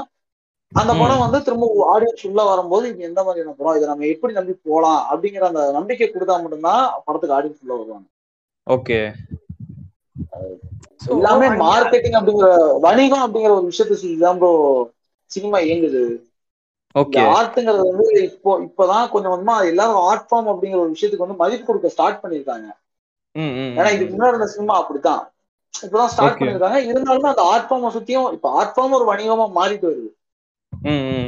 [0.72, 0.93] அந்த.
[1.01, 5.01] படம் வந்து திரும்ப ஆடியன்ஸ் உள்ள வரும்போது இது எந்த மாதிரியான படம் இதை நம்ம எப்படி நம்பி போலாம்
[5.11, 8.09] அப்படிங்கிற அந்த நம்பிக்கை கொடுத்தா மட்டும்தான் படத்துக்கு ஆடியன்ஸ் உள்ள வருவாங்க
[8.66, 8.99] ஓகே
[11.14, 12.49] எல்லாமே மார்க்கெட்டிங் அப்படிங்கிற
[12.84, 14.53] வணிகம் அப்படிங்கிற ஒரு விஷயத்தை தான் ப்ரோ
[15.30, 16.03] சினிமா இயங்குது
[17.36, 21.95] ஆர்ட்ங்கிறது வந்து இப்போ இப்பதான் கொஞ்சம் கொஞ்சமா எல்லாரும் ஆர்ட் ஃபார்ம் அப்படிங்கிற ஒரு விஷயத்துக்கு வந்து மதிப்பு கொடுக்க
[21.95, 22.68] ஸ்டார்ட் பண்ணிருக்காங்க
[23.76, 25.22] ஏன்னா இதுக்கு முன்னாடி இருந்த சினிமா அப்படித்தான்.
[25.74, 26.38] இப்பதான் ஸ்டார்ட்.
[26.38, 30.11] பண்ணிருக்காங்க இருந்தாலுமே அந்த ஆர்ட் ஃபார்ம் சுத்தியும் இப்ப ஆர்ட் ஃபார்ம் ஒரு வணிகமா மாறிட்டு வருது.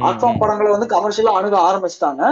[0.05, 2.23] ஆர்ட் ஃபார்ம் படங்களை வந்து கமர்ஷியலா அணுக ஆரம்பிச்சிட்டாங்க.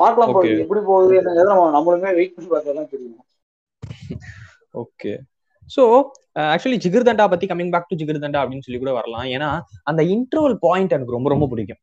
[0.00, 0.60] பார்க்கலாம் போகுது.
[0.64, 3.24] எப்படி போகுது என்னங்கிறத நம்ம நம்மளுமே வெயிட் பண்ணி பார்த்தா தெரியும்.
[4.82, 5.12] ஓகே
[5.74, 5.82] ஸோ
[6.52, 9.26] ஆக்சுவலி ஜிகிர்தண்டா பத்தி கமிங் பேக் டு ஜிகிர்தண்டா அப்படின்னு சொல்லி கூட வரலாம்.
[9.36, 9.48] ஏன்னா
[9.90, 11.80] அந்த இன்ட்ரோல் பாயிண்ட் எனக்கு ரொம்ப ரொம்ப பிடிக்கும்.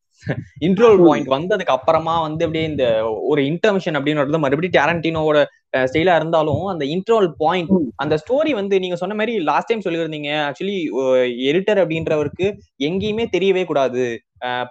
[0.65, 0.97] இன்ட்ரோல்.
[1.07, 2.85] பாயிண்ட் வந்ததுக்கு அப்புறமா வந்து அப்படியே இந்த
[3.31, 5.37] ஒரு இன்டர்மிஷன் அப்படின்னு வருது மறுபடியும் டேரண்டினோட
[5.83, 7.71] ஸ்டைலா இருந்தாலும் அந்த இன்ட்ரோல் பாயிண்ட்.
[7.95, 10.77] அந்த ஸ்டோரி வந்து நீங்க சொன்ன மாதிரி லாஸ்ட் டைம் சொல்லியிருந்தீங்க ஆக்சுவலி
[11.49, 12.47] எடிட்டர் அப்படின்றவருக்கு
[12.83, 14.03] எங்கேயுமே தெரியவே கூடாது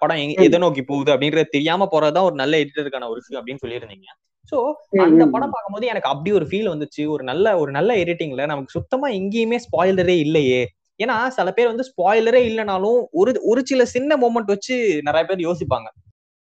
[0.01, 0.43] படம் எங்க.
[0.43, 4.09] எதை நோக்கி போகுது அப்படின்றது தெரியாம போறதுதான் ஒரு நல்ல எடிட்டருக்கான ஒரு விஷயம் அப்படின்னு சொல்லியிருந்தீங்க
[4.53, 4.59] சோ
[5.03, 9.09] அந்த படம் பார்க்கும்போது எனக்கு அப்படி ஒரு ஃபீல் வந்துச்சு ஒரு நல்ல ஒரு நல்ல எடிட்டிங்ல நமக்கு சுத்தமா
[9.19, 10.63] எங்கேயுமே ஸ்பாயிலரே இல்லையே
[10.99, 15.89] ஏன்னா சில பேர் வந்து ஸ்பாயிலரே இல்லைனாலும் ஒரு ஒரு சில சின்ன மூமெண்ட் வச்சு நிறைய பேர் யோசிப்பாங்க.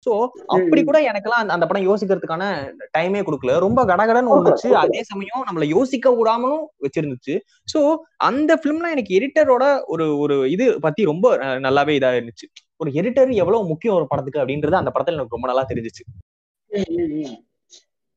[0.07, 3.59] சோ அப்படி கூட எனக்கெல்லாம் அந்த- படம் யோசிக்கிறதுக்கான டைமே கொடுக்கல.
[3.59, 4.73] ரொம்ப கடகடன்னு வந்துச்சு.
[4.73, 7.41] அதே சமயம் நம்மள யோசிக்க விடாமலும் வச்சிருந்துச்சு.
[7.75, 12.47] சோ அந்த பிலிம்லாம் எனக்கு எடிட்டரோட ஒரு ஒரு இது பத்தி ரொம்ப நல்லாவே இதா இருந்துச்சு.
[12.77, 16.25] ஒரு எடிட்டர் எவ்வளவு முக்கியம் ஒரு படத்துக்கு அப்படின்றது அந்த படத்துல எனக்கு ரொம்ப நல்லா தெரிஞ்சுச்சு.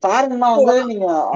[0.07, 1.29] காரணம்னா வந்து நீங்க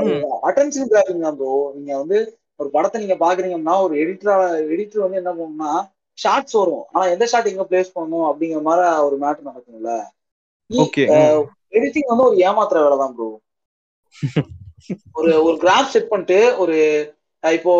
[0.43, 4.35] அட்டென்ஷன் கிராபிங் தான் ப்ரோ நீங்க வந்து ஒரு படத்தை நீங்க பாக்குறீங்கன்னா ஒரு எடிட்டரா
[4.73, 5.71] எடிட்டர் வந்து என்ன பண்ணணும்னா
[6.17, 6.85] ஷார்ட்ஸ் வரும்.
[6.91, 9.93] ஆனா எந்த ஷாட் எங்க பிளேஸ் பண்ணணும் அப்படிங்கிற மாதிரி ஒரு மேட்டர் நடக்கும்ல.
[10.69, 11.05] ஓகே
[11.73, 13.29] எடிட்டிங் வந்து ஒரு ஏமாத்துற வேலை தான் ப்ரோ
[15.17, 16.75] ஒரு ஒரு கிராஃப் செட் பண்ணிட்டு ஒரு
[17.43, 17.71] இப்போ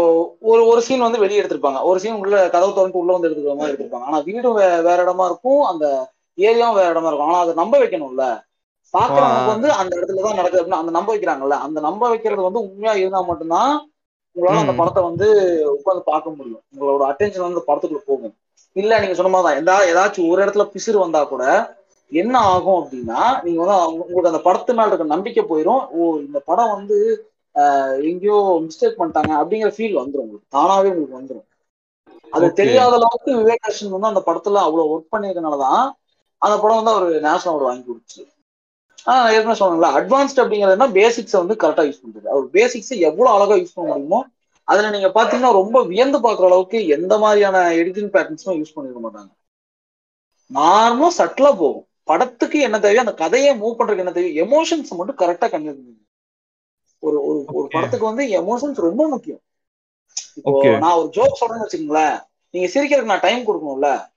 [0.51, 1.80] ஒரு ஒரு சீன் வந்து வெளியே எடுத்திருப்பாங்க.
[1.89, 4.07] ஒரு சீன் உள்ள கதவு திறந்து உள்ள வந்து எடுத்துக்கிற மாதிரி எடுத்திருப்பாங்க.
[4.09, 4.57] ஆனா வீடும்
[4.88, 5.86] வேற இடமா இருக்கும் அந்த
[6.38, 7.30] ஏரியாவும் வேற இடமா இருக்கும்.
[7.30, 8.26] ஆனா அதை நம்ப வைக்கணும்ல.
[8.93, 11.57] பாக்குறவங்களுக்கு வந்து அந்த இடத்துல தான் நடக்குது அப்படின்னு அந்த நம்ப வைக்கிறாங்கல்ல.
[11.67, 13.74] அந்த நம்ப வைக்கிறது வந்து உண்மையா இருந்தா மட்டும்தான்
[14.36, 14.73] உங்களால அந்த.
[14.79, 15.27] படத்தை வந்து
[15.73, 16.63] உட்கார்ந்து பார்க்க முடியும்.
[16.71, 18.34] உங்களோட அட்டென்ஷன் வந்து அந்த படத்துக்குள்ள போகும்.
[18.75, 21.43] இல்ல நீங்க சொன்ன மாதிரி தான் எதா ஏதாச்சும் ஒரு இடத்துல பிசிறு வந்தா கூட
[22.11, 26.73] என்ன ஆகும் அப்படின்னா நீங்க வந்து உங்களுக்கு அந்த படத்து மேல இருக்க நம்பிக்கை போயிடும் ஓ இந்த படம்
[26.75, 26.97] வந்து
[28.09, 30.47] எங்கேயோ மிஸ்டேக் பண்ணிட்டாங்க அப்படிங்கிற ஃபீல் வந்துரும் உங்களுக்கு.
[30.51, 31.47] தானாவே உங்களுக்கு வந்துரும்.
[32.34, 32.45] அது.
[32.59, 35.84] தெரியாத அளவுக்கு விவேக் கிருஷ்ணன் வந்து அந்த படத்துல அவ்வளவு ஒர்க் பண்ணிருக்கனாலதான்
[36.41, 38.21] அந்த படம் வந்து அவர் நேஷனல் அவார்டு வாங்கி கொடுத்துச்சு.
[39.06, 42.28] ஆஹ் ஏற்கனவே சொன்னேன்ல அட்வான்ஸ்ட் அப்படிங்கிறதுனா பேசிக்ஸை வந்து கரெக்டா யூஸ் பண்றது.
[42.28, 44.26] அவர் பேசிக்ஸை எவ்வளவு அழகா யூஸ் பண்ண முடியுமோ
[44.68, 49.34] அதுல நீங்க பாத்தீங்கன்னா ரொம்ப வியந்து பாக்குற அளவுக்கு எந்த மாதிரியான எடிட்டிங் பேட்டர்ன்ஸும் யூஸ் பண்ணிருக்க மாட்டாங்க.
[50.51, 51.88] நார்மலா சட்டிலா போகும்.
[52.04, 55.91] படத்துக்கு என்ன தேவையோ அந்த கதையை மூவ் பண்றதுக்கு என்ன தேவையோ எமோஷன்ஸ் மட்டும் கரெக்டா பண்ணுங்க
[56.99, 57.68] ஒரு ஒரு.
[57.70, 59.41] படத்துக்கு வந்து எமோஷன்ஸ் ரொம்ப முக்கியம்.
[60.34, 60.51] இப்போ.
[60.78, 62.24] நான் ஒரு ஜோக் சொல்றேன்னு வச்சுக்கோங்களேன்.
[62.49, 64.12] நீங்க சிரிக்கிறதுக்கு நான் டைம் கொடுக்கணும்ல.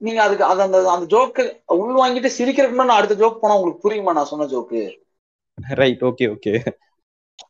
[0.00, 1.44] நீங்க அதுக்கு அது அந்த அந்த ஜோக்கு
[1.76, 4.14] உள் வாங்கிட்டு சிரிக்கிறதுக்கு நான் அடுத்த ஜோக் போனா உங்களுக்கு புரியுமா?
[4.14, 4.82] நான் சொன்ன ஜோக்கு
[5.76, 6.52] ரைட் ஓகே ஓகே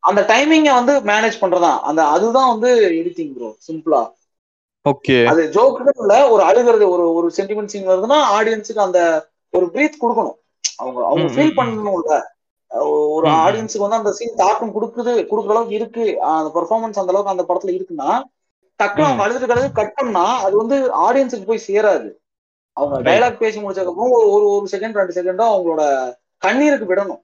[0.09, 4.03] அந்த டைமிங்க வந்து மேனேஜ் பண்றதா அந்த அதுதான் வந்து எடிட்டிங் ப்ரோ சிம்பிளா
[4.86, 9.01] ஓகே அது ஜோக்கு இல்ல ஒரு அழுகிறது ஒரு ஒரு சென்டிமெண்ட் சீன் வருதுன்னா ஆடியன்ஸுக்கு அந்த
[9.53, 10.38] ஒரு பிரீத் கொடுக்கணும்.
[10.78, 11.57] அவங்க அவங்க ஃபீல்.
[11.59, 12.16] பண்ணணும்ல.
[13.14, 13.26] ஒரு.
[13.42, 16.05] ஆடியன்ஸுக்கு வந்து அந்த சீன் தாக்கம் கொடுக்குது கொடுக்குற அளவுக்கு இருக்கு.
[16.30, 18.11] அந்த பெர்ஃபார்மன்ஸ் அந்த அளவுக்கு அந்த படத்துல இருக்குன்னா
[18.80, 19.07] டக்குனு.
[19.07, 20.76] அவங்க அழுதுட்டு கழுது கட் பண்ணா அது வந்து
[21.07, 22.09] ஆடியன்ஸுக்கு போய் சேராது.
[22.79, 22.99] அவங்க.
[23.09, 25.83] டைலாக் பேசி முடிச்சதுக்கப்புறம் ஒரு ஒரு செகண்ட் ரெண்டு செகண்டோ அவங்களோட
[26.43, 27.22] கண்ணீருக்கு விடணும்.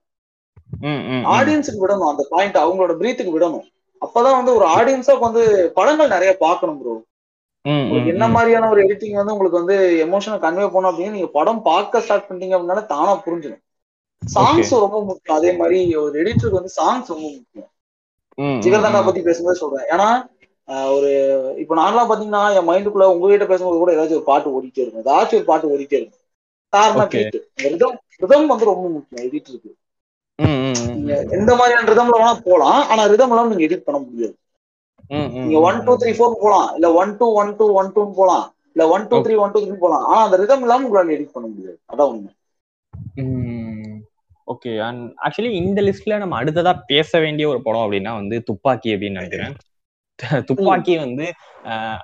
[1.37, 3.67] ஆடியன்ஸுக்கு விடணும் அந்த பாயிண்ட் அவங்களோட பிரீத்துக்கு விடணும்
[4.03, 5.43] அப்பதான் வந்து ஒரு ஆடியன்ஸா வந்து
[5.77, 6.95] படங்கள் நிறைய பார்க்கணும் ப்ரோ
[8.13, 8.25] என்ன.
[8.35, 9.77] மாதிரியான ஒரு எடிட்டிங் வந்து உங்களுக்கு வந்து
[10.07, 13.63] எமோஷனை கன்வே பண்ணும் அப்படின்னு நீங்க படம் பார்க்க ஸ்டார்ட் பண்ணிட்டீங்க அப்படின்னால தானா புரிஞ்சிடும்
[14.23, 17.71] சாங்ஸ் ரொம்ப முக்கியம் அதே மாதிரி ஒரு எடிட்டருக்கு வந்து சாங்ஸ் ரொம்ப முக்கியம்
[18.65, 19.01] ஜிகர்தாண்டா.
[19.07, 20.07] பத்தி பேசும்போது சொல்றேன் ஏன்னா
[20.97, 21.11] ஒரு
[21.63, 25.03] இப்ப நான்லாம் பாத்தீங்கன்னா என் மைண்டுக்குள்ள உங்ககிட்ட பேசும்போது கூட ஏதாச்சும் ஒரு பாட்டு ஓடிட்டே இருக்கும்.
[25.05, 26.21] ஏதாச்சும் ஒரு பாட்டு ஓடிட்டே இருக்கும்.
[26.73, 27.11] காரணம்.
[27.15, 29.25] பீட் ரிதம் ரிதம் வந்து ரொம்ப முக்கியம்.
[29.27, 29.73] எடிட்டருக்கு
[30.97, 32.81] நீங்க எந்த மாதிரியான ரிதம்ல வேணா போலாம்.
[32.91, 34.35] ஆனா ரிதம் எல்லாம் நீங்க எடிட் பண்ண முடியாது.
[35.45, 36.69] நீங்க ஒன் டூ த்ரீ ஃபோர் போலாம்.
[36.75, 38.47] இல்ல one two one two one two போலாம்.
[38.75, 40.05] இல்ல one two three one two three போலாம்.
[40.05, 41.79] ஆனா அந்த ரிதம் இல்லாம உங்களால எடிட் பண்ண முடியாது.
[41.93, 42.33] அதான் உண்மை.
[44.49, 49.21] ஓகே அண்ட் ஆக்சுவலி இந்த லிஸ்ட்ல நம்ம அடுத்ததா பேச வேண்டிய ஒரு படம் அப்படின்னா வந்து துப்பாக்கி அப்படின்னு
[49.21, 49.55] நினைக்கிறேன்.
[50.49, 51.25] துப்பாக்கி வந்து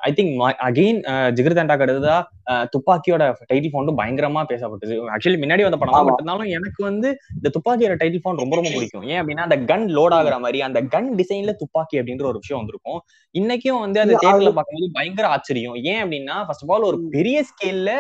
[0.03, 0.33] ஐ திங்க்
[0.67, 0.99] அகெயின்
[1.37, 2.17] ஜிகிர்தண்டாக்கு அடுத்ததா
[2.51, 4.95] அஹ், துப்பாக்கியோட டைட்டில் ஃபவுண்டும் பயங்கரமா பேசப்பட்டது.
[5.15, 5.95] ஆக்சுவலி முன்னாடி வந்த படம்.
[6.01, 9.05] பட் இருந்தாலும் எனக்கு வந்து இந்த துப்பாக்கியோட டைட்டில் ஃபவுண்ட் ரொம்ப ரொம்ப பிடிக்கும்.
[9.11, 13.01] ஏன் அப்படின்னா அந்த கன் லோட் ஆகுற மாதிரி அந்த கன் டிசைன்ல துப்பாக்கி அப்படின்ற ஒரு விஷயம் வந்திருக்கும்.
[13.35, 15.77] இன்னைக்கும் வந்து அந்த தேட்டர்ல பார்க்கும்போது பயங்கர ஆச்சரியம்.
[15.87, 17.93] ஏன் அப்படின்னா ஃபர்ஸ்ட் ஆஃப் ஆல் ஒரு பெரிய ஸ்கேல்ல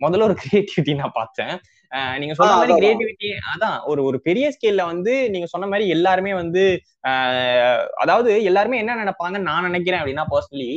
[0.00, 1.54] முதல்ல ஒரு கிரியேட்டிவிட்டி நான் பார்த்தேன்.
[2.18, 2.74] நீங்க சொன்ன மாதிரி.
[2.74, 6.62] கிரியேட்டிவிட்டி அதான் ஒரு ஒரு பெரிய ஸ்கேல்ல வந்து நீங்க சொன்ன மாதிரி எல்லாருமே வந்து
[7.96, 10.70] அதாவது எல்லாருமே என்ன நினைப்பாங்கன்னு நான் நினைக்கிறேன் அப்படின்னா பர்சனலி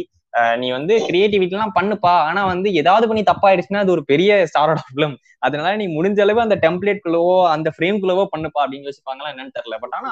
[0.60, 5.16] நீ வந்து கிரியேட்டிவிட்டி எல்லாம் பண்ணுப்பா ஆனா வந்து ஏதாவது பண்ணி தப்பாயிடுச்சுன்னா அது ஒரு பெரிய ஸ்டாரோட ஃபிலிம்
[5.40, 9.80] அதனால நீ முடிஞ்ச அளவு அந்த டெம்ப்ளேட் குள்ளவோ அந்த ஃப்ரேம் குள்ளவோ பண்ணுப்பா அப்படின்னு யோசிப்பாங்களா என்னன்னு தெரியல
[9.80, 10.12] பட் ஆனா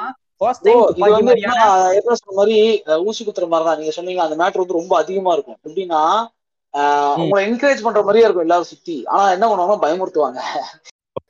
[2.36, 2.58] மாதிரி
[3.06, 6.02] ஊசி குத்துற மாதிரி தான் நீங்க சொன்னீங்க அந்த மேட்ரு வந்து ரொம்ப அதிகமா இருக்கும் எப்படின்னா.
[7.22, 8.96] உங்களை என்கரேஜ் பண்ற மாதிரியே இருக்கும் எல்லாரும் சுத்தி.
[9.06, 10.42] ஆனா என்ன பண்ணுவாங்க பயமுறுத்துவாங்க.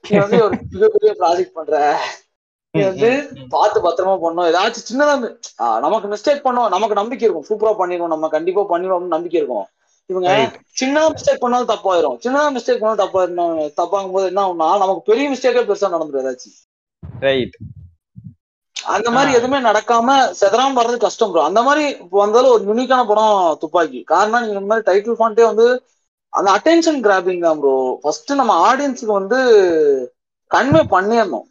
[0.10, 1.78] நீ வந்து ஒரு மிகப்பெரிய ப்ராஜெக்ட் பண்ற.
[2.74, 3.10] நீ வந்து
[3.50, 4.50] பார்த்து பத்திரமா பண்ணணும்.
[4.52, 5.14] ஏதாச்சும் சின்னதா
[5.86, 6.74] நமக்கு மிஸ்டேக் பண்ணோம்.
[6.76, 7.50] நமக்கு நம்பிக்கை இருக்கும்.
[7.50, 9.68] சூப்பரா பண்ணிடுவோம் நம்ம கண்டிப்பா பண்ணிடுவோம்னு நம்பிக்கை இருக்கும்.
[10.10, 10.30] இவங்க.
[10.82, 12.18] சின்னதா மிஸ்டேக் பண்ணாலும் தப்பாயிரும்.
[12.26, 16.58] சின்னதா மிஸ்டேக் பண்ணாலும் தப்பாயிரும் தப்பாகும் போது என்ன ஆகும்னா நமக்கு பெரிய மிஸ்டேக்கே பெருசா நடந்துரும் ஏதாச்சும்.
[17.28, 17.58] ரைட்
[18.96, 19.32] அந்த மாதிரி.
[19.38, 24.02] எதுவுமே நடக்காம செதறாம வர்றது கஷ்டம் ப்ரோ அந்த மாதிரி இப்போ வந்தாலும் ஒரு யூனிக்கான படம் துப்பாக்கி.
[24.14, 25.68] காரணம் நீங்க இந்த மாதிரி டைட்டில் ஃபாண்டே வந்து
[26.34, 29.40] அந்த அட்டென்ஷன் கிராபிங் தான் ப்ரோ ஃபர்ஸ்ட் நம்ம ஆடியன்ஸுக்கு வந்து
[30.52, 31.48] கன்வே பண்ணிடணும்.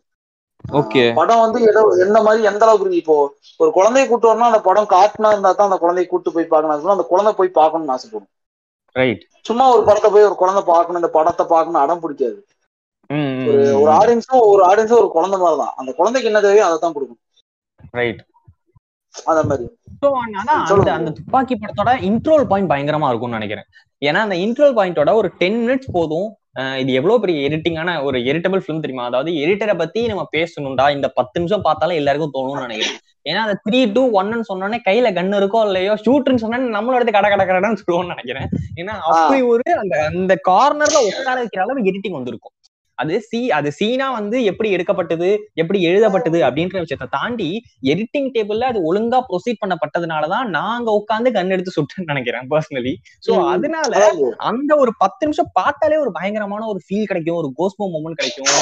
[0.80, 1.04] Okay.
[1.18, 3.16] படம் வந்து ஏதோ எந்த மாதிரி எந்த அளவுக்கு இப்போ
[3.60, 6.94] ஒரு குழந்தைய கூட்டு வரணும் அந்த படம் காட்டுனா இருந்தா தான் அந்த குழந்தைய கூட்டு போய் பார்க்கணும்.
[6.96, 8.30] அந்த குழந்தை போய் பார்க்கணும்னு ஆசைப்படும்
[8.96, 12.38] ரைட் சும்மா ஒரு படத்தை போய் ஒரு குழந்தை பார்க்கணும் இந்த படத்தை பார்க்கணும் அடம் பிடிக்காது.
[13.50, 16.96] ஒரு ஒரு ஆடியன்ஸும் ஒரு ஆடியன்ஸும் ஒரு குழந்தை மாதிரி தான் அந்த குழந்தைக்கு என்ன தேவையோ அதை தான்
[16.96, 17.20] கொடுக்கும்
[17.92, 18.22] ரைட்
[19.14, 19.64] அந்த மாதிரி.
[20.96, 23.66] அந்த துப்பாக்கி படத்தோட இன்ட்ரோல் பாயிண்ட் பயங்கரமா இருக்கும்னு நினைக்கிறேன்.
[24.02, 26.28] ஏன்னா அந்த இன்ட்ரோல் பாயிண்டோட ஒரு டென் மினிட்ஸ் போதும்.
[26.60, 29.04] அஹ் இது எவ்வளவு பெரிய எடிட்டிங்கான ஒரு எரிட்டபிள் ஃபிலிம் தெரியுமா?
[29.04, 30.90] அதாவது எடிட்டரை பத்தி நம்ம பேசணும்டா.
[30.90, 32.98] இந்த பத்து நிமிஷம் பார்த்தாலும் எல்லாருக்கும் தோணும்னு நினைக்கிறேன்.
[33.24, 37.28] ஏன்னா அந்த த்ரீ டூ ஒன்னு சொன்னோடனே கையில கன் இருக்கோ இல்லையோ ஷூட்னு சொன்னா நம்மளோட இடத்து கட
[37.28, 38.48] கட கடன்னு சொல்லுவோம்னு நினைக்கிறேன்.
[38.80, 42.54] ஏன்னா அப்படி ஒரு அந்த அந்த கார்னர்ல உட்கார வைக்கிற அளவு எடிட்டிங் வந்திருக்கும்.
[42.98, 47.50] அது சி அது சீனா வந்து எப்படி எடுக்கப்பட்டது எப்படி எழுதப்பட்டது அப்படின்ற விஷயத்தை தாண்டி
[47.88, 52.94] எடிட்டிங் டேபிள்ல அது ஒழுங்கா ப்ரொசீட் பண்ணப்பட்டதுனாலதான் நாங்க உட்காந்து கண் எடுத்து சுட்டேன்னு நினைக்கிறேன் பர்சனலி
[53.26, 53.32] சோ.
[53.52, 53.92] அதனால.
[54.48, 58.52] அந்த ஒரு பத்து நிமிஷம் பார்த்தாலே ஒரு பயங்கரமான ஒரு ஃபீல் கிடைக்கும் ஒரு கோஸ்போ மூமெண்ட் கிடைக்கும்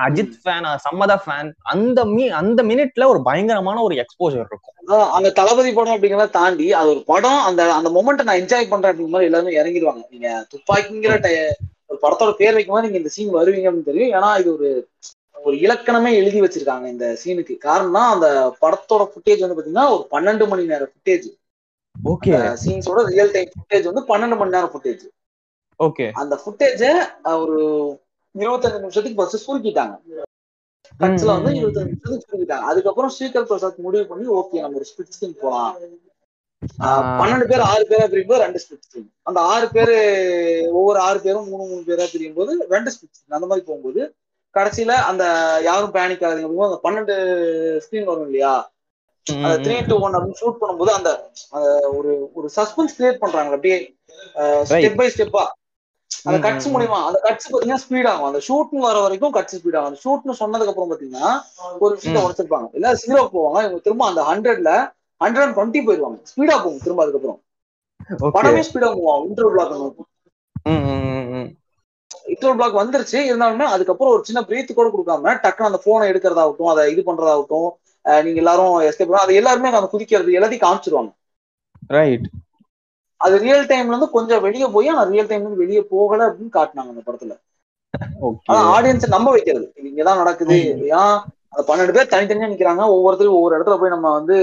[0.00, 4.72] அஜித் ஃபேன் சம்மதா ஃபேன் அந்த மீ அந்த மினிட்ல ஒரு பயங்கரமான ஒரு எக்ஸ்போஜர் இருக்கும்
[5.14, 9.14] அந்த தளபதி படம் அப்படிங்கிறத தாண்டி அது ஒரு படம் அந்த அந்த மொமெண்ட் நான் என்ஜாய் பண்றேன் அப்படிங்கிற
[9.14, 11.16] மாதிரி எல்லாருமே இறங்கிடுவாங்க நீங்க துப்பாக்கிங்கிற
[11.94, 14.14] ஒரு படத்தோட பேர் வைக்கும்போது நீங்க இந்த சீன் வருவீங்க அப்படின்னு தெரியும்.
[14.18, 14.70] ஏன்னா இது ஒரு
[15.46, 18.28] ஒரு இலக்கணமே எழுதி வச்சிருக்காங்க இந்த சீனுக்கு காரணம் அந்த
[18.62, 21.26] படத்தோட ஃபுட்டேஜ் வந்து பாத்தீங்கன்னா ஒரு பன்னெண்டு மணி நேரம் ஃபுட்டேஜ்
[21.96, 22.30] ஓகே.
[22.62, 25.04] சீன்ஸோட ரியல் டைம் ஃபுட்டேஜ் வந்து பன்னெண்டு மணி நேரம் ஃபுட்டேஜ்
[25.80, 26.06] ஓகே.
[26.22, 26.82] அந்த ஃபுட்டேஜ
[27.42, 27.58] ஒரு
[28.34, 29.94] இருபத்தஞ்சு நிமிஷத்துக்கு ஃபர்ஸ்ட் சுருக்கிட்டாங்க.
[31.00, 32.66] கட்ஸ்ல வந்து இருபத்தஞ்சு நிமிஷத்துக்கு சுருக்கிட்டாங்க.
[32.70, 35.74] அதுக்கப்புறம் ஸ்ரீகர் பிரசாத் முடிவு பண்ணி ஓகே நம்ம ஒரு ஸ்பிட் ஸ்கிரீன் போலாம்.
[37.20, 39.96] பன்னெண்டு பேர் ஆறு பேரா பிரியும் போது ரெண்டு ஸ்கிரீன் அந்த ஆறு பேரு
[40.78, 44.02] ஒவ்வொரு ஆறு பேரும் மூணு மூணு பேரா பிரியும் போது ரெண்டு ஸ்கிரீன் அந்த மாதிரி போகும்போது
[44.54, 45.24] கடைசியில அந்த
[45.68, 47.14] யாரும் பேனிக் ஆகாதீங்க அந்த பன்னெண்டு
[47.84, 48.54] ஸ்கிரீன் வரும் இல்லையா?
[49.26, 51.10] அந்த த்ரீ டூ ஒன் அப்படின்னு ஷூட் பண்ணும்போது அந்த
[51.98, 53.52] ஒரு ஒரு சஸ்பென்ஸ் கிரியேட் பண்றாங்க.
[53.56, 53.78] அப்படியே
[54.70, 55.44] ஸ்டெப் பை ஸ்டெப்பா
[56.28, 58.28] அந்த கட்ஸ் மூலியமா அந்த கட்ஸ் பாத்தீங்கன்னா ஸ்பீட் ஆகும்.
[58.30, 59.90] அந்த ஷூட்னு வர வரைக்கும் கட்ஸ் ஸ்பீட் ஆகும்.
[59.90, 61.30] அந்த ஷூட்னு சொன்னதுக்கு அப்புறம் பாத்தீங்கன்னா
[61.84, 62.24] ஒரு விஷயத்த.
[62.26, 62.68] உடைச்சிருப்பாங்க.
[62.78, 63.58] இல்ல ஜீரோ போவாங்க.
[63.64, 64.72] இவங்க திரும்ப அந்த ஹண்ட்ரட்ல
[65.24, 66.18] ஹண்ட்ரட் அண்ட் டுவெண்ட்டி போயிருவாங்க.
[66.30, 67.40] ஸ்பீடா போகும் திரும்ப அதுக்கப்புறம்.
[68.36, 70.02] படமே ஸ்பீடா போவாங்க இன்டர் பிளாக்
[72.32, 73.18] இன்டர் பிளாக் வந்துருச்சு.
[73.30, 77.70] இருந்தாலுமே அதுக்கப்புறம் ஒரு சின்ன பிரீத் கூட கொடுக்காம டக்குனு அந்த போனை எடுக்கிறதாகட்டும் அதை இது பண்றதாகட்டும்
[78.24, 81.10] நீங்க எல்லாரும் எஸ்கேப் அது எல்லாருமே அந்த குதிக்கிறது எல்லாத்தையும் காமிச்சிருவாங்க.
[81.96, 82.26] ரைட்
[83.20, 86.92] அது ரியல் டைம்ல இருந்து கொஞ்சம் வெளியே போய் ஆனா ரியல் டைம்ல இருந்து வெளியே போகல அப்படின்னு காட்டினாங்க
[86.92, 87.34] அந்த படத்துல.
[88.50, 89.66] ஆனா ஆடியன்ஸ் நம்ப வைக்கிறது.
[89.76, 90.56] இது இங்கதான் நடக்குது.
[90.86, 91.02] ஏன்னா
[91.54, 92.84] அந்த பன்னெண்டு பேர் தனித்தனியா நிக்கிறாங்க.
[92.94, 94.36] ஒவ்வொருத்தரும் ஒவ்வொரு இடத்துல போய் நம்ம வந்து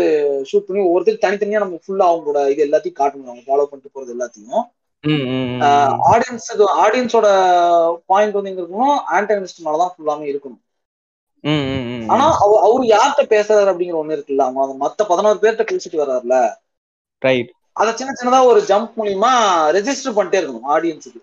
[0.50, 3.30] ஷூட் பண்ணி ஒவ்வொருத்தரும் தனித்தனியா நம்ம ஃபுல்லா அவங்களோட இது எல்லாத்தையும் காட்டணும்.
[3.32, 4.62] அவங்க ஃபாலோ பண்ணிட்டு போறது எல்லாத்தையும்.
[6.12, 7.28] ஆடியன்ஸுக்கு ஆடியன்ஸோட
[8.12, 8.98] பாயிண்ட் வந்து எங்க இருக்கணும்.
[9.18, 10.62] ஆன்டகனிஸ்ட் மேலதான் ஃபுல்லாமே இருக்கணும்
[12.14, 16.38] ஆனா அவ அவரு யார்கிட்ட பேசுறாரு அப்படிங்கிற ஒண்ணு இருக்குல்ல அவங்க அந்த மத்த பதினோரு பேர்கிட்ட பேசிட்டு வர்றாருல
[17.22, 17.50] ரைட்
[17.82, 19.32] அத சின்ன சின்னதா ஒரு ஜம்ப் மூலியமா
[19.78, 21.22] ரெஜிஸ்டர் பண்ணிட்டே இருக்கணும் ஆடியன்ஸுக்கு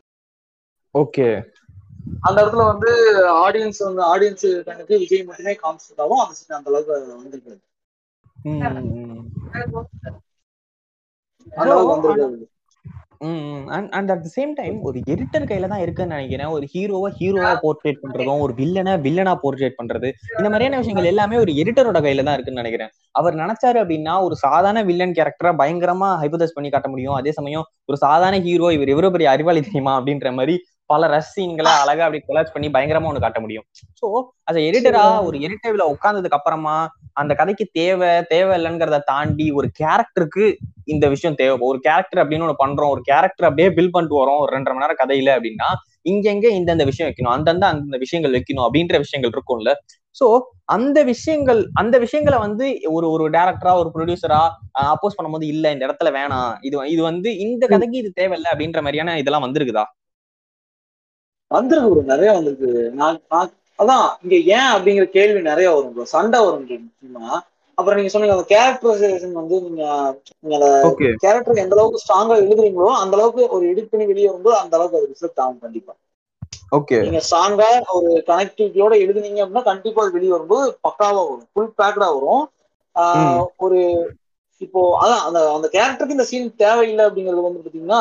[0.95, 1.28] ஓகே
[2.27, 2.91] அந்த இடத்துல வந்து
[3.45, 7.61] ஆடியன்ஸ் வந்து ஆடியன்ஸ் கணக்கு விஜய் மட்டுமே காமிச்சிருந்தாலும் அந்த scene அந்த அளவுக்கு வந்திருக்காது.
[11.61, 12.47] அந்த அளவுக்கு வந்திருக்காது.
[13.77, 16.51] And at the same time ஒரு எடிட்டர் கையில தான் இருக்குன்னு நினைக்கிறேன்.
[16.57, 20.09] ஒரு ஹீரோவா ஹீரோவா போர்ட்ரேட் பண்றதும் ஒரு வில்லனை வில்லனா போர்ட்ரேட் பண்றது.
[20.39, 22.93] இந்த மாதிரியான விஷயங்கள் எல்லாமே ஒரு எடிட்டரோட கையில தான் இருக்குன்னு நினைக்கிறேன்.
[23.21, 27.16] அவர் நினைச்சாரு அப்படின்னா ஒரு சாதாரண வில்லன் கேரக்டரா பயங்கரமா ஹைபோதஸ் பண்ணி காட்ட முடியும்.
[27.21, 30.57] அதே சமயம் ஒரு சாதாரண ஹீரோ இவர் எவ்வளவு பெரிய அறிவாளி தெரியுமா அப்படின்ற மாதிரி
[30.91, 33.66] பல ரஷ் சீன்களை அழகா அப்படி கொலாஜ் பண்ணி பயங்கரமா ஒண்ணு காட்ட முடியும்.
[34.01, 34.07] சோ
[34.51, 36.76] அது எடிட்டரா ஒரு எடிட்டர்ல உட்கார்ந்ததுக்கு அப்புறமா
[37.20, 40.47] அந்த கதைக்கு தேவை தேவை இல்லைங்கிறத தாண்டி ஒரு கேரக்டருக்கு
[40.95, 41.57] இந்த விஷயம் தேவை.
[41.70, 45.01] ஒரு கேரக்டர் அப்படின்னு ஒண்ணு பண்றோம் ஒரு கேரக்டர் அப்படியே பில் பண்ணிட்டு வரோம் ஒரு ரெண்டரை மணி நேரம்
[45.03, 45.68] கதையில அப்படின்னா
[46.12, 49.72] இங்கெங்க இந்தந்த விஷயம் வைக்கணும் அந்தந்த அந்தந்த விஷயங்கள் வைக்கணும் அப்படின்ற விஷயங்கள் இருக்கும்ல.
[50.16, 50.26] சோ
[50.74, 52.66] அந்த விஷயங்கள் அந்த விஷயங்களை வந்து
[52.97, 54.41] ஒரு ஒரு டேரக்டரா ஒரு ப்ரொடியூசரா
[54.93, 56.53] அப்போஸ் பண்ணும்போது இல்ல இந்த இடத்துல வேணாம்.
[56.68, 59.84] இது இது வந்து இந்த கதைக்கு இது தேவையில்லை அப்படின்ற மாதிரியான இதெல்லாம் வந்திருக்குதா?
[61.51, 62.03] வந்திருக்கு bro.
[62.12, 62.70] நிறைய வந்திருக்கு.
[63.01, 66.05] நான் நான் அதான் இங்க ஏன் அப்படிங்கிற கேள்வி நிறைய வரும் bro.
[66.14, 67.28] சண்டை வரும் முக்கியமா.
[67.78, 69.82] அப்புறம் நீங்க சொன்னீங்க அந்த கேரக்டரைசேஷன் வந்து நீங்க
[70.40, 74.57] நீங்க அந்த ஓகே கேரக்டர் எந்த அளவுக்கு ஸ்ட்ராங்கா எழுதுறீங்களோ அந்த அளவுக்கு ஒரு எடிட் பண்ணி வெளியே வரும்போது
[74.62, 75.94] அந்த அளவுக்கு அது ரிஃப்ளெக்ட் ஆகும் கண்டிப்பா.
[76.78, 77.68] ஓகே நீங்க ஸ்ட்ராங்கா
[77.99, 81.49] ஒரு கனெக்டிவிட்டியோட எழுதுனீங்க அப்படின்னா கண்டிப்பா அது வெளியே வரும்போது பக்காவா வரும்.
[81.53, 82.44] ஃபுல் பேக்கடா வரும்.
[83.64, 83.80] ஒரு
[84.61, 88.01] இப்போ அதான் அந்த அந்த கேரக்டருக்கு இந்த சீன் தேவையில்லை அப்படிங்கிறது வந்து பாத்தீங்கன்னா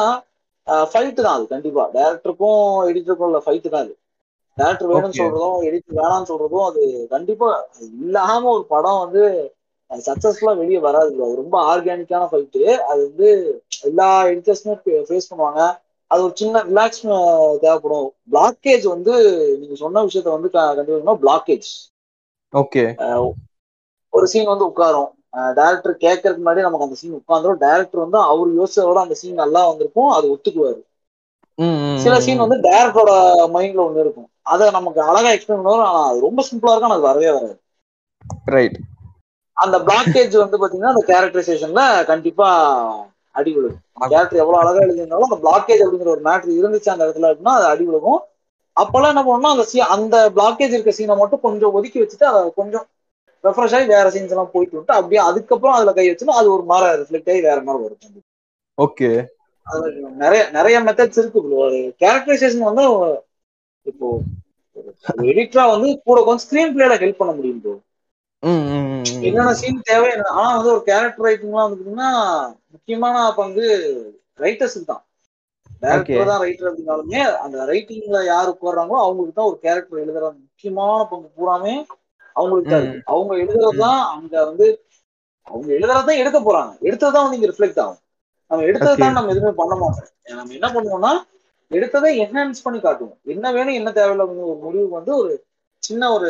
[0.87, 1.83] ஃபைட்டு தான் அது கண்டிப்பா.
[1.95, 2.59] டேரக்டருக்கும்
[2.89, 3.93] எடிட்டருக்கும் உள்ள ஃபைட்டு தான் அது.
[4.57, 5.17] டேரக்டர் வேணும்னு.
[5.19, 6.81] சொல்றதும் எடிட்டர் வேணாம்னு சொல்றதும் அது
[7.13, 7.49] கண்டிப்பா
[7.99, 9.23] இல்லாம ஒரு படம் வந்து
[9.91, 11.11] சக்சஸ்ஃபுல்லா வெளியே வராது.
[11.25, 13.29] அது ரொம்ப ஆர்கானிக்கான ஃபைட்டு அது வந்து
[13.83, 15.61] எல்லா எடிட்டர்ஸுமே ஃபேஸ் பண்ணுவாங்க.
[16.11, 17.01] அது ஒரு சின்ன ரிலாக்ஸ்
[17.63, 18.09] தேவைப்படும்.
[18.31, 19.13] பிளாக்கேஜ் வந்து
[19.61, 21.69] நீங்க சொன்ன விஷயத்த வந்து கண்டிப்பா பிளாக்கேஜ்
[22.53, 22.83] ஓகே
[24.13, 25.09] ஒரு சீன் வந்து உட்காரும்.
[25.57, 27.61] டேரக்டர் கேட்கறதுக்கு முன்னாடி நமக்கு அந்த சீன் உட்காந்துரும்.
[27.65, 30.11] டேரக்டர் வந்து அவர் யோசிச்சதோட அந்த சீன் நல்லா வந்திருக்கும்.
[30.17, 30.79] அது ஒத்துக்குவாரு.
[32.03, 33.11] சில சீன் வந்து டேரக்டரோட
[33.55, 34.29] மைண்ட்ல ஒண்ணு இருக்கும்.
[34.53, 35.85] அதை நமக்கு அழகா எக்ஸ்பிளைன் பண்ணுவார்.
[35.87, 37.55] ஆனா அது ரொம்ப சிம்பிளா இருக்கும் அது வரவே வராது.
[38.55, 38.77] ரைட்
[39.57, 41.81] அந்த பிளாக்கேஜ் வந்து பாத்தீங்கன்னா அந்த கேரக்டரைசேஷன்ல
[42.11, 42.47] கண்டிப்பா
[43.35, 43.81] அடி விழுகும்
[44.11, 47.85] கேரக்டர் எவ்வளவு அழகா எழுதியிருந்தாலும் அந்த பிளாக்கேஜ் அப்படிங்கிற ஒரு மேட்ரு இருந்துச்சு அந்த இடத்துல அப்படின்னா அது அடி
[47.89, 48.19] விழுகும்
[48.77, 52.85] அப்பெல்லாம் என்ன பண்ணணும் அந்த சீ அந்த பிளாக்கேஜ் இருக்க சீனை மட்டும் கொஞ்சம் ஒதுக்கி வச்சுட்டு அதை கொஞ்சம்
[53.47, 56.99] ரெஃப்ரெஷ் ஆகி வேற சீன்ஸ் எல்லாம் போயிட்டு விட்டு அப்படியே அதுக்கப்புறம் அதுல கை வச்சுன்னா அது ஒரு மாதிரி
[57.01, 58.23] ரிஃப்ளெக்ட் ஆகி வேற மாதிரி வரும்.
[58.77, 59.09] ஓகே
[60.17, 61.63] நிறைய நிறைய மெத்தட்ஸ் இருக்கு ப்ரோ
[62.01, 62.85] கேரக்டரைசேஷன் வந்து
[63.85, 64.07] இப்போ
[65.29, 67.75] எடிட்டரா வந்து கூட கொஞ்சம் ஸ்கிரீன் பிளேல ஹெல்ப் பண்ண முடியும் ப்ரோ
[69.27, 72.11] என்னென்ன சீன் தேவை ஆனா வந்து ஒரு கேரக்டர் ரைட்டிங்லாம் வந்து பாத்தீங்கன்னா
[72.73, 73.67] முக்கியமான பங்கு
[74.39, 75.03] ரைட்டர்ஸுக்கு தான்.
[75.79, 75.83] Okay.
[75.83, 81.27] டேரக்டர் தான் ரைட்டர் அப்படின்னாலுமே அந்த ரைட்டிங்ல யாரு போடுறாங்களோ அவங்களுக்கு தான் ஒரு கேரக்டர் எழுதுற முக்கியமான பங்கு.
[81.35, 81.73] பூராமே
[82.37, 82.77] அவங்களுக்கு
[83.13, 84.67] அவங்க எழுதுறது தான் அங்க வந்து
[85.47, 86.71] அவங்க எழுதுறது தான் எடுக்க போறாங்க.
[86.87, 88.01] எடுத்தது தான் வந்து இங்க ரிஃப்ளெக்ட் ஆகும்.
[88.51, 89.03] நம்ம எடுத்தது Okay.
[89.03, 90.11] தான் நம்ம எதுவுமே பண்ண மாட்டோம்.
[90.39, 91.11] நம்ம என்ன பண்ணுவோம்னா
[91.71, 93.17] எடுத்ததை என்ஹான்ஸ் பண்ணி காட்டுவோம்.
[93.33, 95.31] என்ன வேணும் என்ன தேவையில்லை ஒரு முடிவுக்கு வந்து ஒரு
[95.83, 96.29] சின்ன ஒரு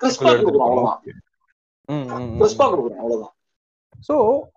[0.00, 1.00] கிறிஸ்பா கொடுக்குறோம் அவ்வளவுதான்.
[2.40, 3.34] கிறிஸ்பா கொடுக்குறோம் அவ்வளவுதான்.
[4.08, 4.14] ஸோ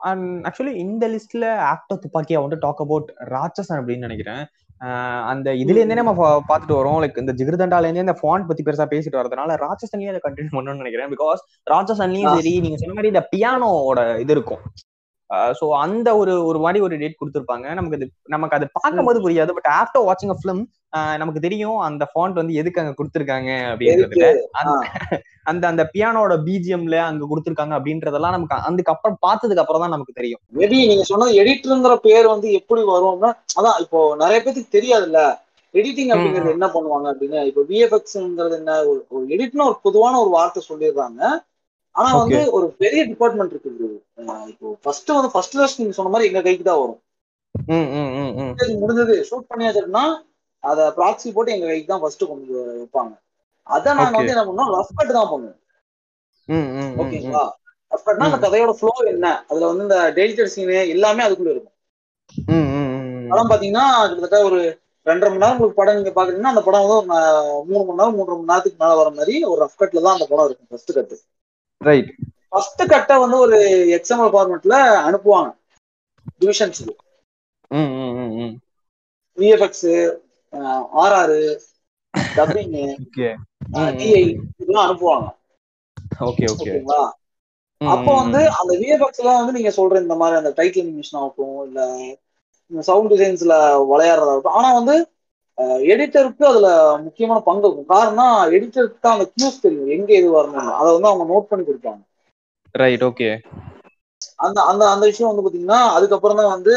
[0.09, 4.43] அண்ட் ஆக்சுவலி இந்த லிஸ்ட்ல ஆக்டர் துப்பாக்கியா வந்து டாக் அபவுட் ராட்சசன் அப்படின்னு நினைக்கிறேன்.
[5.25, 7.05] அந்த இதுல இருந்தே நம்ம பா- பார்த்துட்டு வரோம்.
[7.05, 11.09] லைக் இந்த ஜிகிர்தண்டால இருந்தே இந்த ஃபாண்ட் பத்தி பெருசா பேசிட்டு வரதுனால ராட்சசன்லயும் அதை கண்டினியூ பண்ணணும்னு நினைக்கிறேன்.
[11.09, 12.33] பிகாஸ் ராட்சசன்லயும்.
[12.33, 14.59] சரி நீங்க சொன்ன மாதிரி இந்த பியானோட இது இருக்கும்.
[15.33, 17.73] ஸோ அந்த ஒரு ஒரு மாதிரி ஒரு டேட் கொடுத்துருப்பாங்க.
[17.73, 19.51] நமக்கு அது நமக்கு அது பார்க்கும்போது புரியாது.
[19.51, 20.63] பட் ஆஃப்டர் வாட்சிங் அ ஃபிலிம்
[21.17, 24.27] நமக்கு தெரியும் அந்த ஃபாண்ட் வந்து எதுக்கு அங்க கொடுத்துருக்காங்க அப்படின்றதுல.
[25.43, 30.39] அந்த- அந்த பியானோட பிஜிஎம்ல அங்க கொடுத்துருக்காங்க அப்படின்றதெல்லாம் நமக்கு அதுக்கப்புறம் பார்த்ததுக்கு அப்புறம் தான் நமக்கு தெரியும்.
[30.55, 35.21] மேபி நீங்க சொன்னது எடிட்டருங்கிற பேர் வந்து எப்படி வரும்னா அதான் இப்போ நிறைய பேருக்கு தெரியாதுல்ல.
[35.73, 40.63] எடிட்டிங் அப்படிங்கிறது என்ன பண்ணுவாங்க அப்படின்னு இப்போ விஎஃப்எக்ஸ்ங்கிறது என்ன ஒரு ஒரு எடிட்னு ஒரு பொதுவான ஒரு வார்த்தை
[40.69, 41.21] சொல்லிடுறாங்க.
[41.95, 43.71] ஆனா வந்து ஒரு பெரிய டிபார்ட்மெண்ட் இருக்கு
[44.51, 47.01] இப்போ ஃபர்ஸ்ட் வந்து ஃபர்ஸ்ட் லிஸ்ட் நீங்க சொன்ன மாதிரி எங்க கைக்கு தான் வரும்.
[48.81, 50.05] முடிஞ்சது ஷூட் பண்ணியாச்சுன்னா
[50.63, 53.13] அதை ப்ராக்சி போட்டு எங்க கைக்கு தான் ஃபர்ஸ்ட் கொண்டு வைப்பாங்க.
[53.67, 54.17] அதை நாங்க.
[54.17, 55.59] வந்து என்ன பண்ணோம் ரஃப் கட் தான் பண்ணுவோம்.
[57.01, 57.43] ஓகேங்களா
[57.91, 59.27] ரஃப் கட்னா அந்த கதையோட ஃப்ளோ என்ன?
[59.49, 61.71] அதுல வந்து இந்த டெலிட்டர் சீனு எல்லாமே அதுக்குள்ள இருக்கும்.
[62.51, 63.29] ம், ம், ம்.
[63.31, 64.59] படம் பாத்தீங்கன்னா கிட்டத்தட்ட ஒரு
[65.05, 67.07] ரெண்டரை மணி நேரம் உங்களுக்கு படம் நீங்க பாக்குறீங்கன்னா அந்த படம் வந்து ஒரு
[67.69, 70.47] மூணு மணி நேரம் மூன்றரை மணி நேரத்துக்கு மேல வர மாதிரி ஒரு ரஃப் கட்ல தான் அந்த படம்
[70.47, 71.17] இருக்கும் ஃபர்ஸ்ட் கட்டு
[71.81, 72.11] ரைட்
[72.49, 73.57] ஃபர்ஸ்ட் கட்டை வந்து ஒரு
[73.97, 74.75] எக்ஸ்எம்எல் ஃபார்மெட்ல
[75.07, 75.49] அனுப்புவாங்க.
[76.41, 76.93] டிவிஷன்ஸ்க்கு.
[79.37, 79.87] VFX
[81.03, 81.35] RR
[82.37, 83.29] dubbing okay
[83.99, 84.21] DI
[84.61, 85.27] இதெல்லாம் அனுப்புவாங்க.
[86.27, 87.01] ஓகே ஓகே ஓகேங்களா?
[87.81, 91.81] அப்போ வந்து அந்த விஎஃப்எக்ஸ் எல்லாம் வந்து நீங்க சொல்ற இந்த மாதிரி அந்த டைட்டில் அனிமேஷன் ஆகட்டும் இல்ல
[92.71, 93.55] சவுண்ட் டிசைன்ஸ்ல
[93.91, 94.95] விளையாடுறதாகட்டும் ஆனா வந்து
[95.89, 96.69] எடிட்டருக்கு அதுல
[97.05, 97.91] முக்கியமான பங்கு இருக்கும்.
[97.93, 99.91] காரணம் எடிட்டருக்கு தான் அந்த கியூஸ் தெரியும்.
[99.95, 102.01] எங்க இது வரணும் அதை வந்து அவங்க நோட் பண்ணி கொடுப்பாங்க.
[102.75, 103.29] ரைட் ஓகே
[104.45, 106.73] அந்த அந்த அந்த விஷயம் வந்து பாத்தீங்கன்னா அதுக்கப்புறம் தான் வந்து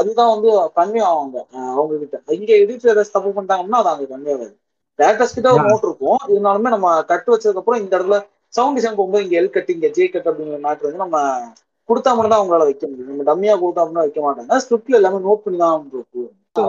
[0.00, 1.36] அதுதான் வந்து கன்வே ஆவாங்க.
[1.54, 4.54] அஹ் அவங்க கிட்ட இங்க எடிட்டர் ஏதாச்சும் தப்பு பண்ணிட்டாங்கன்னா அது அங்க கன்வே ஆகாது.
[4.98, 6.20] டேரக்டர்ஸ் கிட்ட ஒரு நோட் இருக்கும்.
[6.28, 8.18] இருந்தாலுமே நம்ம கட் வச்சதுக்கு அப்புறம் இந்த இடத்துல
[8.54, 11.18] சவுண்ட் டிசைன் போகும்போது இங்க எல் கட் இங்க ஜே கட் அப்படிங்கிற மேட்ரு வந்து நம்ம
[11.88, 13.10] கொடுத்தா மட்டும் தான் அவங்களால வைக்க முடியும்.
[13.10, 14.58] நம்ம டம்மியா கொடுத்தா அப்படின்னா வைக்க மாட்டாங்க.
[14.64, 15.74] ஸ்கிரிப்ட்ல எல்லாமே நோட் பண்ணி தான்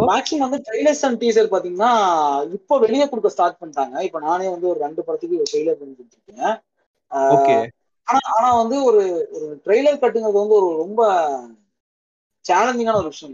[0.09, 1.91] மேக்ஸிமம் வந்து ட்ரெய்லர்ஸ் அண்ட் டீசர் பாத்தீங்கன்னா
[2.57, 6.55] இப்போ வெளியே கொடுக்க ஸ்டார்ட் பண்ணிட்டாங்க இப்போ நானே வந்து ஒரு ரெண்டு படத்துக்கு ட்ரெய்லர் பண்ணி கொடுத்துருக்கேன்
[8.07, 9.01] ஆனா ஆனா வந்து ஒரு
[9.37, 11.01] ஒரு ட்ரெய்லர் கட்டுங்கிறது வந்து ஒரு ரொம்ப
[12.45, 13.33] சேலஞ்சிங்கான ஒரு விஷயம்.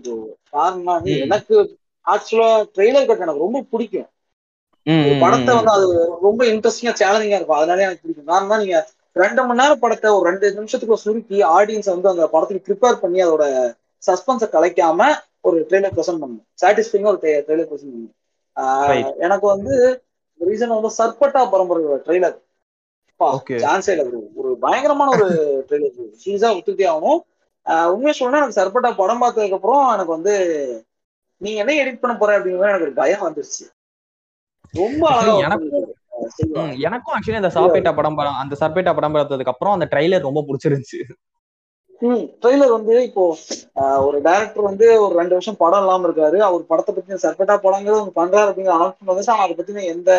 [0.54, 1.14] காரணம்னா வந்து.
[1.26, 1.56] எனக்கு
[2.06, 4.10] ஆக்சுவலா ட்ரெய்லர் கட் எனக்கு ரொம்ப பிடிக்கும்
[5.06, 5.52] ஒரு படத்தை.
[5.58, 5.88] வந்து அது
[6.26, 8.80] ரொம்ப இன்ட்ரெஸ்டிங்கா சேலஞ்சிங்கா இருக்கும் அதனால எனக்கு பிடிக்கும் காரணம் நீங்க
[9.16, 13.46] ரெண்டு மணி நேரம் படத்தை ஒரு ரெண்டு நிமிஷத்துக்கு சுருக்கி ஆடியன்ஸ் வந்து அந்த படத்துக்கு ப்ரிப்பேர் பண்ணி அதோட
[14.04, 15.02] சஸ்பென்ஸை கலைக்காம
[15.44, 16.46] ஒரு ட்ரெய்லர் ப்ரெசென்ட் பண்ணணும்.
[16.62, 18.16] சாட்டிஸ்ஃபைங்கா ஒரு ட்ரெய்லர் ப்ரெசென்ட் பண்ணணும்.
[19.26, 19.76] எனக்கு வந்து
[20.40, 22.38] ரீசன் வந்து சர்பட்டா பரம்பரை ட்ரெய்லர்.
[23.66, 24.06] சான்ஸே இல்லை.
[24.36, 25.28] ஒரு பயங்கரமான ஒரு
[25.68, 27.22] ட்ரெய்லர் சீரியஸா ஒத்துக்கிட்டே ஆகணும்.
[27.94, 30.34] உண்மையா சொல்லணும் எனக்கு சர்பட்டா படம் பார்த்ததுக்கு அப்புறம் எனக்கு வந்து
[31.42, 33.64] நீங்க என்ன எடிட் பண்ண போற அப்படிங்கிற எனக்கு ஒரு பயம் வந்துருச்சு.
[34.74, 35.36] ரொம்ப அழகா
[36.88, 41.00] எனக்கும் ஆக்சுவலி அந்த சாப்பேட்டா படம் படம் அந்த சர்பேட்டா படம் பார்த்ததுக்கு அப்புறம் அந்த ட்ரைலர் ரொம்ப பிடிச்சிருந்துச்சு.
[42.02, 43.24] ம் ட்ரெய்லர் வந்து இப்போ
[44.06, 46.38] ஒரு டைரக்டர் வந்து ஒரு ரெண்டு வருஷம் படம் இல்லாம இருக்காரு.
[46.48, 49.34] அவர் படத்தை பத்தி சர்பட்டா படங்கிறது ஒன்று பண்றாரு அப்படிங்கிற அனௌன்ஸ்மெண்ட் வந்துச்சு.
[49.34, 50.12] ஆனா அதை பத்தின எந்த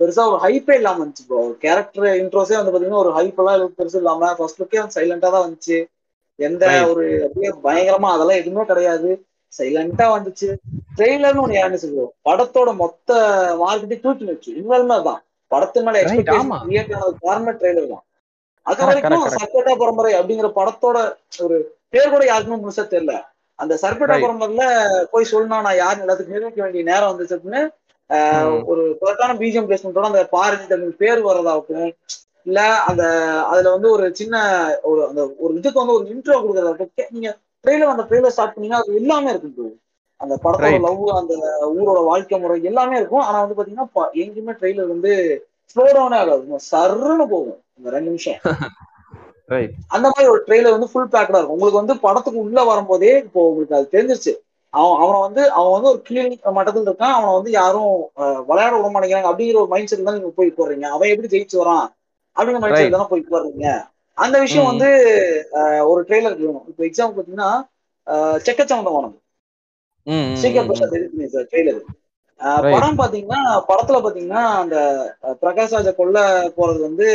[0.00, 4.30] பெருசா ஒரு ஹைப்பே இல்லாம இருந்துச்சு ப்ரோ கேரக்டர் இன்ட்ரோஸே வந்து பாத்தீங்கன்னா ஒரு ஹைப் எல்லாம் பெருசு இல்லாம
[4.38, 5.78] ஃபர்ஸ்ட் லுக்கே வந்து சைலண்டா தான் வந்துச்சு.
[6.38, 6.62] எந்த.
[6.92, 9.10] ஒரு அப்படியே பயங்கரமா அதெல்லாம் எதுவுமே கிடையாது.
[9.52, 10.48] சைலண்டா வந்துச்சு.
[10.96, 13.10] ட்ரெய்லர்னு ஒண்ணு யாருன்னு சொல்லுவோம் படத்தோட மொத்த
[13.62, 15.20] மார்க்கெட்டை தூக்கி வச்சு இன்வால்மே தான்
[15.50, 16.34] படத்து மேல எக்ஸ்பெக்டேஷன்.
[16.64, 18.04] கிரியேட் ஆனது காரணமே ட்ரெய்லர் தான்.
[18.66, 19.24] அது வரைக்கும்.
[19.36, 20.98] சர்க்கட்டா பரம்பரை அப்படிங்கிற படத்தோட
[21.44, 21.56] ஒரு
[21.88, 23.14] பேர் கூட யாருக்குமே முழுசா தெரியல
[23.58, 24.14] அந்த சர்க்கட்டா.
[24.24, 24.64] பரம்பரையில
[25.12, 27.62] போய் சொன்னா நான் யாருன்னு எல்லாத்துக்கும் நிரூபிக்க வேண்டிய நேரம் வந்துச்சு அப்படின்னு.
[28.70, 31.92] ஒரு கரெக்டான பிஜிஎம் பிளேஸ்மெண்ட்டோட அந்த பாரதி தமிழ் பேர் வர்றதாகட்டும்
[32.46, 33.02] இல்ல அந்த
[33.50, 34.34] அதுல வந்து ஒரு சின்ன
[34.82, 37.30] ஒரு அந்த ஒரு இதுக்கு வந்து ஒரு இன்ட்ரோ கொடுக்கறதாகட்டும் நீங்க
[37.64, 39.72] ட்ரெயிலர் அந்த ட்ரெயிலர் ஸ்டார்ட் பண்ணீங்கன்னா அது எல்லாமே இருக்கும்.
[40.20, 40.80] அந்த படத்தோட.
[40.84, 41.34] லவ் அந்த
[41.76, 43.88] ஊரோட வாழ்க்கை முறை எல்லாமே இருக்கும் ஆனா வந்து பாத்தீங்கன்னா
[44.22, 45.12] எங்கேயுமே ட்ரெயிலர் வந்து
[45.76, 48.40] ஸ்லோ டவுனே ஆகாது சர்ன்னு போகும் ரெண்டு நிமிஷம்.
[49.94, 51.56] அந்த மாதிரி ஒரு ட்ரெயிலர் வந்து ஃபுல் பேக்கடா இருக்கும்.
[51.56, 54.32] உங்களுக்கு வந்து படத்துக்கு உள்ள வரும்போதே இப்போ உங்களுக்கு அது தெரிஞ்சிருச்சு.
[54.72, 57.16] அவன் அவனை வந்து அவன் வந்து ஒரு கீழ் மட்டத்தில் இருக்கான்.
[57.16, 57.90] அவனை வந்து யாரும்
[58.48, 59.30] விளையாட விட மாட்டேங்கிறாங்க.
[59.30, 61.84] அப்படிங்கிற ஒரு மைண்ட் செட் தான் நீங்க போய் போடுறீங்க அவன் எப்படி ஜெயிச்சு வரான்?
[62.36, 62.78] அப்படிங்கிற மைண்ட்.
[62.80, 63.66] செட் தானே போய் போடுறீங்க
[64.18, 64.68] அந்த விஷயம்.
[64.70, 64.88] வந்து
[65.90, 66.66] ஒரு ட்ரெய்லருக்கு வேணும்.
[66.70, 67.50] இப்போ எக்ஸாம்பிள் பாத்தீங்கன்னா
[68.06, 69.14] அஹ், செக்கச்சவந்தமானம்
[70.06, 70.66] ம் ம், சீக்கிரம்
[71.52, 71.78] ட்ரெய்லர்.
[72.72, 74.76] படம் பாத்தீங்கன்னா படத்துல பாத்தீங்கன்னா அந்த
[75.42, 76.18] பிரகாஷ் ராஜை கொல்ல
[76.58, 77.08] போறது வந்து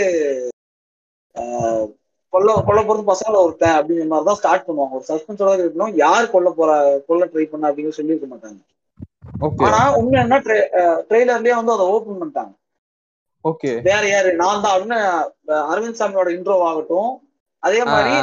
[2.34, 4.98] கொல்ல கொல்ல போறது பசங்கள ஒருத்தன் அப்படிங்கிற மாதிரி தான் ஸ்டார்ட் பண்ணுவாங்க.
[4.98, 5.94] ஒரு சஸ்பென்ஸோட இருக்கணும்.
[6.04, 6.72] யார் கொல்ல போற
[7.08, 8.60] கொல்ல ட்ரை பண்ண அப்படின்னு சொல்லியிருக்க மாட்டாங்க.
[9.68, 10.38] ஆனா உண்மை என்ன
[11.10, 12.54] ட்ரெய்லர்லயே வந்து அதை ஓபன் பண்ணிட்டாங்க.
[13.46, 14.30] ஓகே வேற யாரு?
[14.44, 14.76] நான் தான்.
[14.76, 15.00] அப்படின்னு
[15.72, 17.12] அரவிந்த் சாமியோட இன்ட்ரோ ஆகட்டும்
[17.64, 18.14] அதே மாதிரி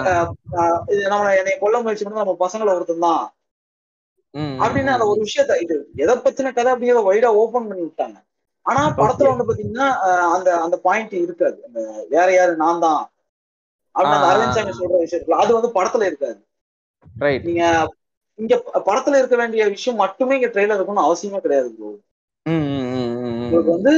[1.12, 3.24] நம்ம என்னை கொல்ல முயற்சி பண்ணி நம்ம பசங்களை ஒருத்தன் தான்.
[4.62, 8.16] அப்படின்னு அந்த ஒரு விஷயத்த இது எதை பத்தின கதை அப்படியே வைடா ஓபன் பண்ணி விட்டாங்க.
[8.66, 9.88] ஆனா படத்துல வந்து பாத்தீங்கன்னா
[10.34, 11.58] அந்த அந்த பாயிண்ட் இருக்காது.
[11.66, 11.80] அந்த
[12.10, 12.54] வேற யாரு?
[12.62, 13.02] நான் தான்.
[13.94, 16.38] அப்படின்னு அந்த ஆ, அரவிந்த் சாமி சொல்ற விஷயத்துல அது வந்து படத்துல இருக்காது.
[17.46, 17.62] நீங்க
[18.38, 18.54] இங்க
[18.86, 21.68] படத்துல இருக்க வேண்டிய விஷயம் மட்டுமே இங்க ட்ரெயிலர் இருக்கணும்னு அவசியமே கிடையாது
[22.46, 22.64] ம்
[23.44, 23.92] உங்களுக்கு வந்து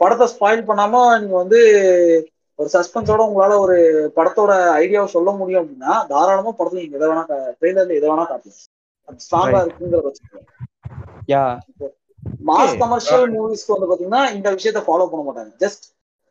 [0.00, 1.60] படத்தை ஸ்பாயில் பண்ணாம நீங்க வந்து
[2.58, 3.76] ஒரு சஸ்பென்ஸோட உங்களால ஒரு
[4.16, 8.60] படத்தோட ஐடியாவை சொல்ல முடியும் அப்படின்னா தாராளமா படத்துல நீங்க எதை வேணா ட்ரெயிலர்ல எதை வேணா காட்டலாம்.
[9.20, 9.58] ஸ்ட்ராங்கா.
[9.64, 10.40] இருக்குங்கிற பட்சத்துல.
[12.44, 12.74] மாஸ்.
[12.80, 15.52] கமர்ஷியல் மூவிஸ்க்கு வந்து பாத்தீங்கன்னா இந்த விஷயத்த ஃபாலோ பண்ண மாட்டாங்க.
[15.60, 15.84] ஜஸ்ட்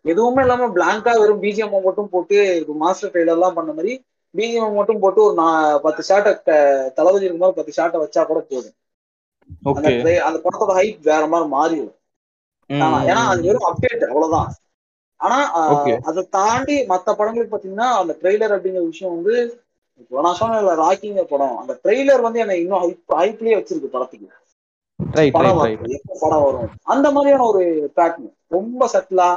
[0.06, 2.38] எதுவுமே இல்லாம பிளாங்கா வெறும் பிஜிஎம் மட்டும் போட்டு
[2.80, 3.94] மாஸ்டர் ட்ரெயிலர் எல்லாம் பண்ண மாதிரி
[4.36, 5.36] பிஜிஎம் மட்டும் போட்டு ஒரு
[5.84, 6.32] பத்து ஷாட்டை
[6.96, 8.76] தளபதி இருக்கும்போது பத்து ஷாட்டை வச்சா கூட போதும்.
[9.76, 9.88] அந்த
[10.44, 11.94] படத்தோட ஹைப் வேற மாதிரி மாறிடும்.
[13.06, 14.50] ஏன்னா அது வெறும் அப்டேட் அவ்வளவுதான்.
[15.20, 15.38] ஆனா.
[16.08, 19.36] அதை தாண்டி மத்த படங்களுக்கு பாத்தீங்கன்னா அந்த ட்ரெய்லர் அப்படிங்கிற விஷயம் வந்து
[20.02, 24.30] இப்போ நான் சொன்ன ராக்கிங்க படம் அந்த ட்ரெய்லர் வந்து என்னை இன்னும் ஹைப் ஹைப்லயே வச்சிருக்கு படத்துக்கு.
[25.34, 25.92] படம் வரும்.
[25.96, 26.64] எப்போ படம் வரும்?
[26.94, 27.64] அந்த மாதிரியான ஒரு
[27.96, 29.30] பேட்டர்ன் ரொம்ப சட்டிலா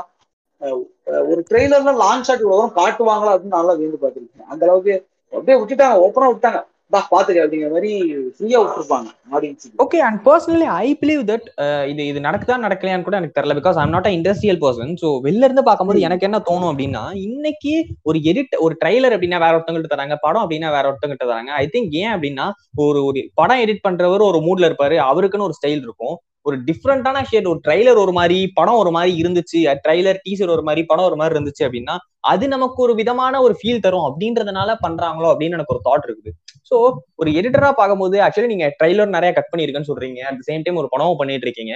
[1.26, 4.48] ஒரு ட்ரெய்லர்ல லான்ச் ஷாட் இவ்வளவு காட்டுவாங்களா அப்படின்னு நல்லா வேந்து பார்த்திருக்கேன்.
[4.52, 4.94] அந்த அளவுக்கு
[5.32, 6.60] அப்படியே விட்டுட்டாங்க ஓப்பனா விட்டாங்க
[6.92, 7.90] பா பாத்துக்க அப்படிங்கிற மாதிரி
[8.34, 11.46] ஃப்ரீயா விட்டுருப்பாங்க ஆடியன்ஸுக்கு okay and personally I believe that
[11.92, 13.56] இது இது நடக்குதா நடக்கலையான்னு கூட எனக்கு தெரியல.
[13.60, 16.04] Because I'm not industrial person so வெளில இருந்து பார்க்கும்போது.
[16.08, 17.74] எனக்கு என்ன தோணும் அப்படின்னா இன்னைக்கு
[18.10, 21.52] ஒரு எடிட் ஒரு ட்ரைலர் அப்படின்னா வேற ஒருத்தவங்கள்ட்ட தராங்க படம் அப்படின்னா வேற ஒருத்தவங்கள்ட்ட தராங்க.
[21.62, 22.46] ஐ திங்க் ஏன் அப்படின்னா
[22.86, 26.16] ஒரு ஒரு படம் எடிட் பண்றவர் ஒரு மூட்ல இருப்பாரு அவருக்குன்னு ஒரு ஸ்டைல் இருக்கும்.
[26.46, 29.60] ஒரு டிஃப்ரெண்டான ஷேட் ஒரு ட்ரைலர் ஒரு மாதிரி படம் ஒரு மாதிரி இருந்துச்சு.
[29.84, 31.94] ட்ரைலர் டீசர் ஒரு மாதிரி படம் ஒரு மாதிரி இருந்துச்சு அப்படின்னா
[32.32, 34.06] அது நமக்கு ஒரு விதமான ஒரு ஃபீல் தரும்.
[34.08, 36.32] அப்படின்றதுனால பண்றாங்களோ அப்படின்னு எனக்கு ஒரு தாட் இருக்குது.
[36.70, 36.76] ஸோ
[37.20, 40.20] ஒரு எடிட்டரா பார்க்கும்போது ஆக்சுவலி நீங்க ட்ரைலர் நிறைய கட் பண்ணிருக்கேன்னு சொல்றீங்க.
[40.30, 41.74] அட் சேம் டைம் ஒரு படமும் பண்ணிட்டு இருக்கீங்க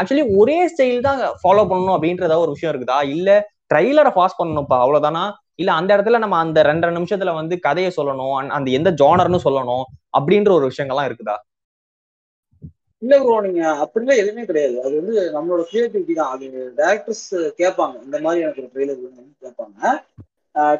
[0.00, 3.00] ஆக்சுவலி ஒரே ஸ்டைல் தான் ஃபாலோ பண்ணணும் அப்படின்றதா ஒரு விஷயம் இருக்குதா?
[3.16, 3.30] இல்ல
[3.72, 5.24] ட்ரைலரை பாஸ் பண்ணணும்ப்பா அவ்வளவுதானா?
[5.62, 8.34] இல்ல அந்த இடத்துல நம்ம அந்த ரெண்டரை நிமிஷத்துல வந்து கதையை சொல்லணும்.
[8.58, 9.84] அந்த எந்த ஜானர்னு சொல்லணும்
[10.18, 11.36] அப்படின்ற ஒரு விஷயங்கள்லாம் இருக்குதா?
[13.02, 14.76] இல்ல ப்ரோ நீங்க அப்படிலாம் எதுவுமே கிடையாது.
[14.82, 16.32] அது வந்து நம்மளோட கிரியேட்டிவிட்டி தான்.
[16.34, 16.46] அது
[16.80, 17.26] டேரக்டர்ஸ்
[17.60, 17.96] கேட்பாங்க.
[18.04, 19.80] இந்த மாதிரி எனக்கு ஒரு ட்ரெய்லர் வேணும்னு கேட்பாங்க.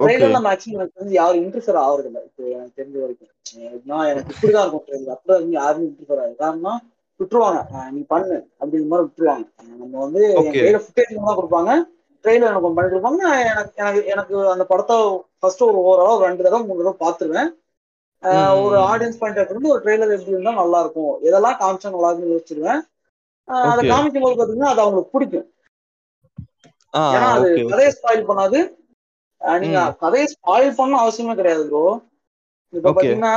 [0.00, 2.22] ட்ரெய்லர்ல மேக்ஸிமம் எனக்கு தெரிஞ்சு யாரும் இன்ட்ரெஸ்டர் ஆகுறது இல்லை.
[2.28, 3.32] இப்போ எனக்கு தெரிஞ்ச வரைக்கும்.
[3.68, 6.36] எப்படின்னா எனக்கு இப்படிதான் இருக்கும் ட்ரெய்லர் அப்படிதான் வந்து யாருமே இன்ட்ரெஸ்டர் ஆகுது.
[6.36, 6.80] காரணம்
[7.20, 7.60] விட்டுருவாங்க.
[7.90, 8.36] நீ பண்ணு.
[8.60, 9.46] அப்படிங்கிற மாதிரி விட்டுருவாங்க.
[9.78, 10.22] நம்ம வந்து.
[10.56, 11.72] கையில ஃபுட்டேஜ் தான் கொடுப்பாங்க.
[12.24, 14.96] ட்ரெய்லர் எனக்கு ஒண்ணு பண்ணி கொடுப்பாங்க நான் எனக்கு எனக்கு எனக்கு அந்த படத்தை
[15.40, 16.94] ஃபர்ஸ்ட் ஒரு ஓரளவு ரெண்டு தடவை மூணு தடவை
[17.42, 17.52] ம்.
[18.60, 22.82] ஒரு ஆடியன்ஸ் பாயிண்ட் ஆஃப் ஒரு ட்ரெய்லர் எப்படி இருந்தா நல்லா இருக்கும் எதெல்லாம் காமிச்சா நல்லா இருக்கும்னு யோசிச்சிருவேன்
[23.68, 23.90] அதை Okay.
[23.90, 25.46] காமிக்கும் போது பாத்தீங்கன்னா அது அவங்களுக்கு பிடிக்கும்.
[27.12, 28.58] ஏன்னா அது கதையை ஸ்பாயில் பண்ணாது.
[29.60, 29.78] நீங்க.
[30.02, 31.84] கதையை ஸ்பாயில் பண்ண அவசியமே கிடையாது ப்ரோ
[32.72, 32.90] இப்ப.
[32.90, 33.34] பாத்தீங்கன்னா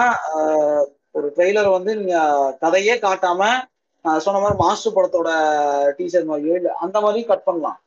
[1.16, 2.18] ஒரு ட்ரெய்லர் வந்து நீங்க
[2.62, 3.42] கதையே காட்டாம
[4.22, 5.30] சொன்ன மாதிரி மாஸ்டர் படத்தோட
[5.98, 7.80] டீசர் மாதிரியோ இல்ல அந்த மாதிரியும் கட் பண்ணலாம்.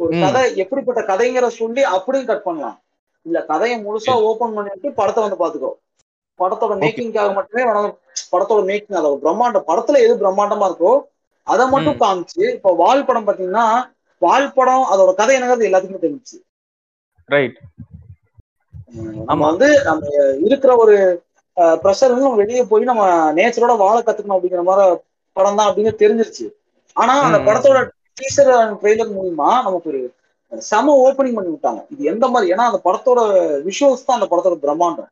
[0.00, 0.12] ஒரு.
[0.22, 2.78] கதை எப்படிப்பட்ட கதைங்கிற சொல்லி அப்படியும் கட் பண்ணலாம்.
[3.26, 5.72] இல்ல கதையை முழுசா ஓபன் பண்ணிட்டு படத்தை வந்து பாத்துக்கோ.
[6.40, 7.64] படத்தோட மேக்கிங்காக மட்டுமே
[8.32, 10.92] படத்தோட மேக்கிங் அதோட பிரம்மாண்டம் படத்துல எது பிரம்மாண்டமா இருக்கோ
[11.46, 11.98] அதை மட்டும்.
[12.02, 13.66] காமிச்சு இப்போ வால் படம் பாத்தீங்கன்னா
[14.22, 16.38] வால் படம் அதோட கதை என்னங்கிறது எல்லாத்துக்குமே தெரிஞ்சுச்சு.
[17.34, 17.58] ரைட்
[19.28, 20.02] நம்ம வந்து நம்ம
[20.48, 20.94] இருக்கிற ஒரு
[21.82, 23.04] ப்ரெஷர் வந்து நம்ம வெளியே போய் நம்ம
[23.38, 24.84] நேச்சரோட வாழ கத்துக்கணும் அப்படிங்கிற மாதிரி
[25.36, 26.46] படம் தான் அப்படின்னு தெரிஞ்சிருச்சு.
[26.96, 27.38] ஆனா அந்த.
[27.48, 27.78] படத்தோட
[28.20, 30.00] டீசர் ட்ரெய்லர் மூலியமா நமக்கு ஒரு
[30.52, 31.80] செம ஓப்பனிங் பண்ணி விட்டாங்க.
[31.92, 33.20] இது எந்த மாதிரி ஏன்னா அந்த படத்தோட
[33.68, 35.10] விஷுவல்ஸ் தான் அந்த படத்தோட பிரம்மாண்டம்.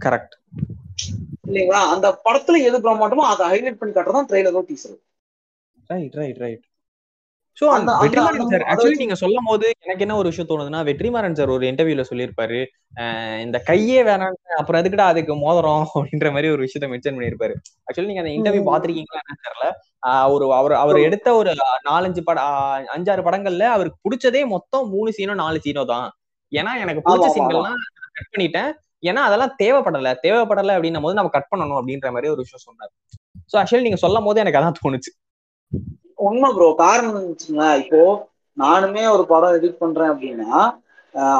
[0.00, 0.34] கரெக்ட்
[1.46, 1.82] இல்லைங்களா?
[1.92, 4.98] அந்த படத்துல எது பிரம்மாண்டமோ அதை ஹைலைட் பண்ணி காட்டுறதான் ட்ரெய்லரோ teaser
[5.90, 6.64] right right right
[7.58, 11.50] so அந்த- வெற்றிமாறன் சார் ஆக்சுவலி நீங்க சொல்லும் போது எனக்கு என்ன ஒரு விஷயம் தோணுதுன்னா வெற்றிமாறன் சார்
[11.50, 12.58] ஒரு இன்டர்வியூல சொல்லியிருப்பாரு
[13.42, 15.82] இந்த கையே வேணாம் அப்புறம் எதுக்குடா அதுக்கு மோதிரம்?
[15.96, 17.54] அப்படின்ற மாதிரி ஒரு விஷயத்த மென்ஷன் பண்ணியிருப்பாரு.
[17.86, 18.62] ஆக்சுவலி நீங்க அந்த இன்டர்வியூ.
[18.70, 19.66] பாத்திருக்கீங்களா என்னன்னு தெரியல.
[20.34, 21.50] ஒரு அவர் அவர் எடுத்த ஒரு
[21.88, 26.08] நாலஞ்சு பட ஆஹ் அஞ்சாறு படங்கள்ல அவருக்கு பிடிச்சதே மொத்தம் மூணு சீனோ நாலு சீனோ தான்.
[26.52, 27.80] ஏன்னா எனக்கு பிடிச்ச சீன்கள்லாம்
[28.16, 28.70] கட் பண்ணிட்டேன்.
[29.02, 30.10] ஏன்னா அதெல்லாம் தேவைப்படல.
[30.24, 32.92] தேவைப்படல அப்படின்னும் போது நம்ம கட் பண்ணணும் அப்படின்ற மாதிரி ஒரு விஷயம் சொன்னார்
[33.52, 35.10] ஸோ ஆக்சுவலி நீங்க சொல்லும் போது எனக்கு அதான் தோணுச்சு.
[36.26, 38.00] உண்மை ப்ரோ காரணம் இருந்துச்சுங்க இப்போ
[38.56, 40.50] நானுமே ஒரு படம் எடிட் பண்றேன் அப்படின்னா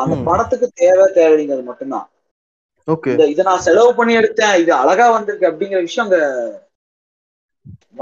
[0.00, 0.14] அந்த.
[0.28, 2.06] படத்துக்கு தேவை தேவைங்கிறது மட்டும்தான்.
[3.32, 6.18] இதை நான் செலவு பண்ணி எடுத்தேன் இது அழகா வந்திருக்கு அப்படிங்கிற விஷயம் அங்க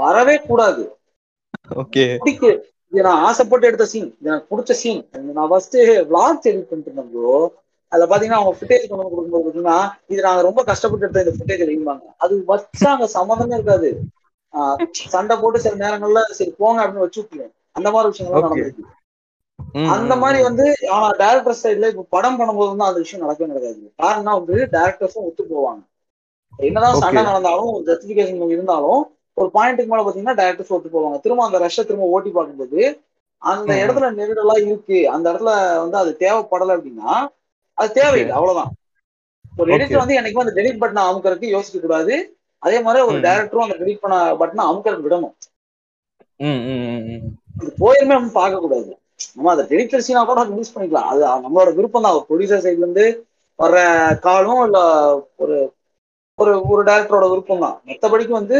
[0.01, 0.83] வரவே கூடாது.
[1.81, 2.05] ஓகே.
[2.91, 5.01] இது நான் ஆசைப்பட்டு எடுத்த சீன் இது எனக்கு பிடிச்ச சீன்
[5.37, 5.75] நான் ஃபர்ஸ்ட்
[6.11, 7.33] vlogs எடிட் பண்ணிட்டு இருந்தேன் ப்ரோ
[7.91, 9.77] அதுல பாத்தீங்கன்னா அவங்க ஃபுட்டேஜ் கொண்டு வந்து கொடுக்கும்போது பாத்தீங்கன்னா
[10.11, 13.89] இது நாங்க ரொம்ப கஷ்டப்பட்டு எடுத்த இந்த ஃபுட்டேஜ் வைப்பாங்க அது வச்சா அங்க சம்மந்தமே இருக்காது.
[15.13, 18.55] சண்டை போட்டு சில நேரங்கள்ல சரி போங்க அப்படின்னு வச்சு விட்டுருவேன் அந்த மாதிரி விஷயங்கள்லாம் Okay.
[18.55, 18.85] நடந்திருக்கு.
[19.93, 20.65] அந்த மாதிரி வந்து
[20.95, 23.81] ஆனா டேரக்டர் சைட்ல இப்ப படம் பண்ணும்போது வந்து அந்த விஷயம் நடக்கவே நடக்காது.
[23.99, 25.81] காரணம் வந்து டேரக்டர்ஸும் ஒத்து போவாங்க.
[26.59, 27.21] என்னதான் சண்டை.
[27.23, 29.01] நடந்தாலும் ஜஸ்டிபிகேஷன் இருந்தாலும்
[29.37, 31.17] ஒரு பாயிண்ட்டுக்கு மேல பாத்தீங்கன்னா டேரக்டர்ஸ் ஒத்து போவாங்க.
[31.25, 32.79] திரும்ப அந்த ரஷ்ஷை திரும்ப ஓட்டி பார்க்கும்போது
[33.41, 33.71] அந்த.
[33.81, 34.99] இடத்துல நெருடலா இருக்கு.
[35.15, 35.51] அந்த இடத்துல
[35.83, 37.11] வந்து அது தேவைப்படலை அப்படின்னா
[37.79, 38.71] அது தேவையில்லை அவ்வளவுதான்.
[39.59, 39.69] ஒரு.
[39.75, 42.15] எடிட்டர் வந்து எனக்கு வந்து டெலிட் பட்டனை அமுக்கிறதுக்கு யோசிக்க கூடாது.
[42.63, 43.17] அதே மாதிரி ஒரு.
[43.27, 45.35] டேரக்டரும் அந்த டெலிட் பண்ண பட்டனை அமுக்கிறது விடணும்.
[47.81, 48.91] போயிருமே நம்ம பார்க்க கூடாது.
[49.35, 51.09] நம்ம அதை டெலிட்டர் சீனா கூட ரிலீஸ் பண்ணிக்கலாம்.
[51.11, 52.19] அது நம்மளோட விருப்பம் தான்.
[52.29, 53.05] ப்ரொடியூசர் சைட்ல இருந்து
[53.59, 53.79] வர்ற
[54.25, 54.79] காலும் இல்ல
[55.43, 55.57] ஒரு
[56.39, 57.77] ஒரு ஒரு டேரக்டரோட விருப்பம் தான்.
[57.87, 58.57] மற்றபடிக்கு வந்து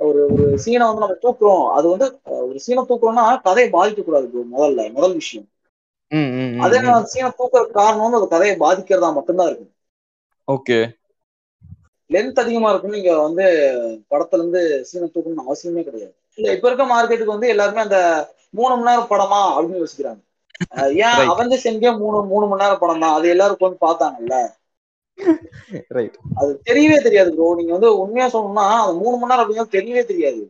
[0.00, 1.64] ஒரு ஒரு சீனை வந்து நம்ம தூக்குறோம்.
[1.76, 2.06] அது வந்து
[2.48, 5.46] ஒரு சீனை தூக்குறோம்னா கதையை பாதிக்க கூடாது முதல்ல முதல் விஷயம்.
[6.64, 6.78] அதே.
[6.86, 9.66] நான் சீனை தூக்குறதுக்கு காரணம் அது கதையை பாதிக்கிறதா மட்டும்தான் இருக்கு.
[10.48, 10.78] ஓகே.
[12.10, 13.44] லென்த் அதிகமா இருக்குன்னு நீங்க வந்து
[14.10, 16.14] படத்துல இருந்து சீனை தூக்கணும்னு அவசியமே கிடையாது.
[16.38, 17.98] இல்ல இப்ப இருக்க மார்க்கெட்டுக்கு வந்து எல்லாருமே அந்த
[18.50, 20.20] மூணு மணி நேரம் படமா அப்படின்னு யோசிக்கிறாங்க.
[21.06, 21.22] ஏன்.
[21.32, 24.36] அவஞ்சஸ் எங்கே மூணு மூணு மணி நேரம் படம் தான் அது எல்லாரும் வந்து பார்த்தாங்கல்ல?
[26.40, 30.42] அது தெரியவே தெரியாது ப்ரோ நீங்க வந்து உண்மையா சொல்லணும்னா அது மூணு மணி நேரம் அப்படிங்கிறது தெரியவே தெரியாது.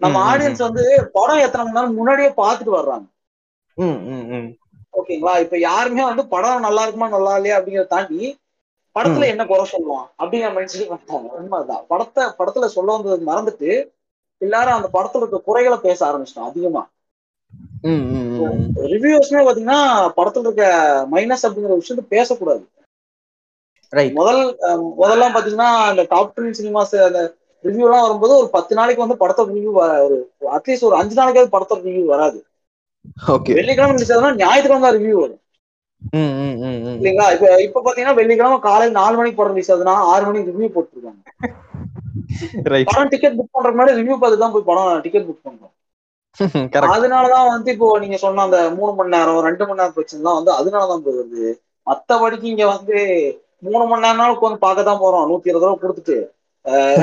[0.00, 3.06] நம்ம ஆடியன்ஸ் வந்து படம் எத்தனை மணி நேரம் முன்னாடியே பார்த்துட்டு வர்றாங்க.
[4.94, 5.34] ஓகேங்களா?
[5.44, 8.20] இப்ப யாருமே வந்து படம் நல்லா இருக்குமா நல்லா இல்லையா அப்படிங்கறத தாண்டி
[8.96, 11.84] படத்துல என்ன குறை சொல்லுவான் அப்படிங்கிற மைண்ட் செட் பண்ணிட்டாங்க உண்மைதான்.
[11.90, 13.70] படத்தை படத்துல சொல்ல வந்தது மறந்துட்டு
[14.40, 16.82] எல்லாரும் அந்த படத்துல இருக்க குறைகளை பேச ஆரம்பிச்சிட்டோம் அதிகமா.
[18.92, 19.80] ரிவ்யூஸ்மே பாத்தீங்கன்னா
[20.18, 20.64] படத்துல இருக்க
[21.12, 22.64] மைனஸ் அப்படிங்கிற விஷயத்த பேசக்கூடாது.
[24.18, 24.40] முதல்
[24.98, 27.20] முதல்லாம் பாத்தீங்கன்னா அந்த டாப் டென் சினிமாஸ் அந்த
[27.64, 29.72] ரிவ்யூ எல்லாம் வரும்போது ஒரு பத்து நாளைக்கு வந்து படத்தோட ரிவ்யூ
[30.06, 30.18] ஒரு
[30.56, 32.38] அட்லீஸ்ட் ஒரு அஞ்சு நாளைக்காவது படத்தோட ரிவ்யூ வராது.
[33.34, 35.40] ஓகே வெள்ளிக்கிழமை ஆகுதுன்னா ஞாயிற்றுக்கிழமை தான் ரிவ்யூ வரும்.
[36.98, 37.28] இல்லைங்களா?
[37.36, 41.22] இப்ப இப்ப பாத்தீங்கன்னா வெள்ளிக்கிழமை காலையில் நாலு மணிக்கு படம் ரிலீஸ் ஆகுதுன்னா ஆறு மணிக்கு ரிவ்யூ போட்டுருக்காங்க
[42.90, 45.74] படம் டிக்கெட் புக் பண்ற முன்னாடி ரிவ்யூ பார்த்து தான் போய் படம் டிக்கெட் புக் பண்றோம்
[46.96, 50.52] அதனாலதான் வந்து இப்போ நீங்க சொன்ன அந்த மூணு மணி நேரம் ரெண்டு மணி நேரம் பிரச்சனை தான் வந்து
[50.58, 51.46] அதனாலதான் போய் வருது.
[51.86, 52.96] மத்தபடிக்கு இங்க வந்து
[53.66, 55.24] மூணு மணி நேரம்னாலும் உட்காந்து பார்க்க தான் போறோம்.
[55.30, 56.16] நூத்தி இருபது ரூபா கொடுத்துட்டு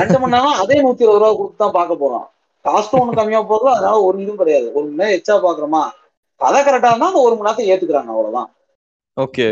[0.00, 2.26] ரெண்டு மணி நேரம் அதே நூத்தி இருபது ரூபா கொடுத்து தான் பார்க்க போறோம்.
[2.66, 4.66] காஸ்ட்டும் ஒண்ணு கம்மியா போகுது அதனால ஒரு இதுவும் கிடையாது.
[4.76, 5.82] ஒரு மணி நேரம் எச்சா பாக்குறோமா?
[6.40, 8.48] கதை கரெக்டா இருந்தா அந்த ஒரு மணி நேரத்தை ஏத்துக்கிறாங்க அவ்வளவுதான்.
[9.16, 9.48] Okay.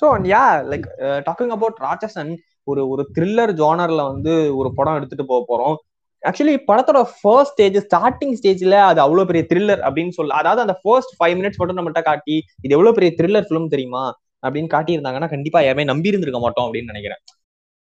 [0.00, 0.86] So yeah like
[1.28, 2.32] talking about Ratsasan
[2.70, 5.76] ஒரு ஒரு த்ரில்லர் ஜானர்ல வந்து ஒரு படம் எடுத்துட்டு போக போறோம்.
[6.22, 11.14] ஆக்சுவலி படத்தோட ஃபர்ஸ்ட் ஸ்டேஜ் ஸ்டார்டிங் ஸ்டேஜ்ல அது அவ்வளவு பெரிய த்ரில்லர் அப்படின்னு சொல்ல அதாவது அந்த ஃபர்ஸ்ட்
[11.18, 14.02] ஃபைவ் மினிட்ஸ் மட்டும் நம்மகிட்ட காட்டி இது எவ்வளவு பெரிய த்ரில்லர் ஃபிலிம் தெரியுமா?
[14.42, 17.22] அப்படின்னு காட்டியிருந்தாங்கன்னா கண்டிப்பா யாருமே நம்பி இருந்திருக்க மாட்டோம் அப்படின்னு நினைக்கிறேன்.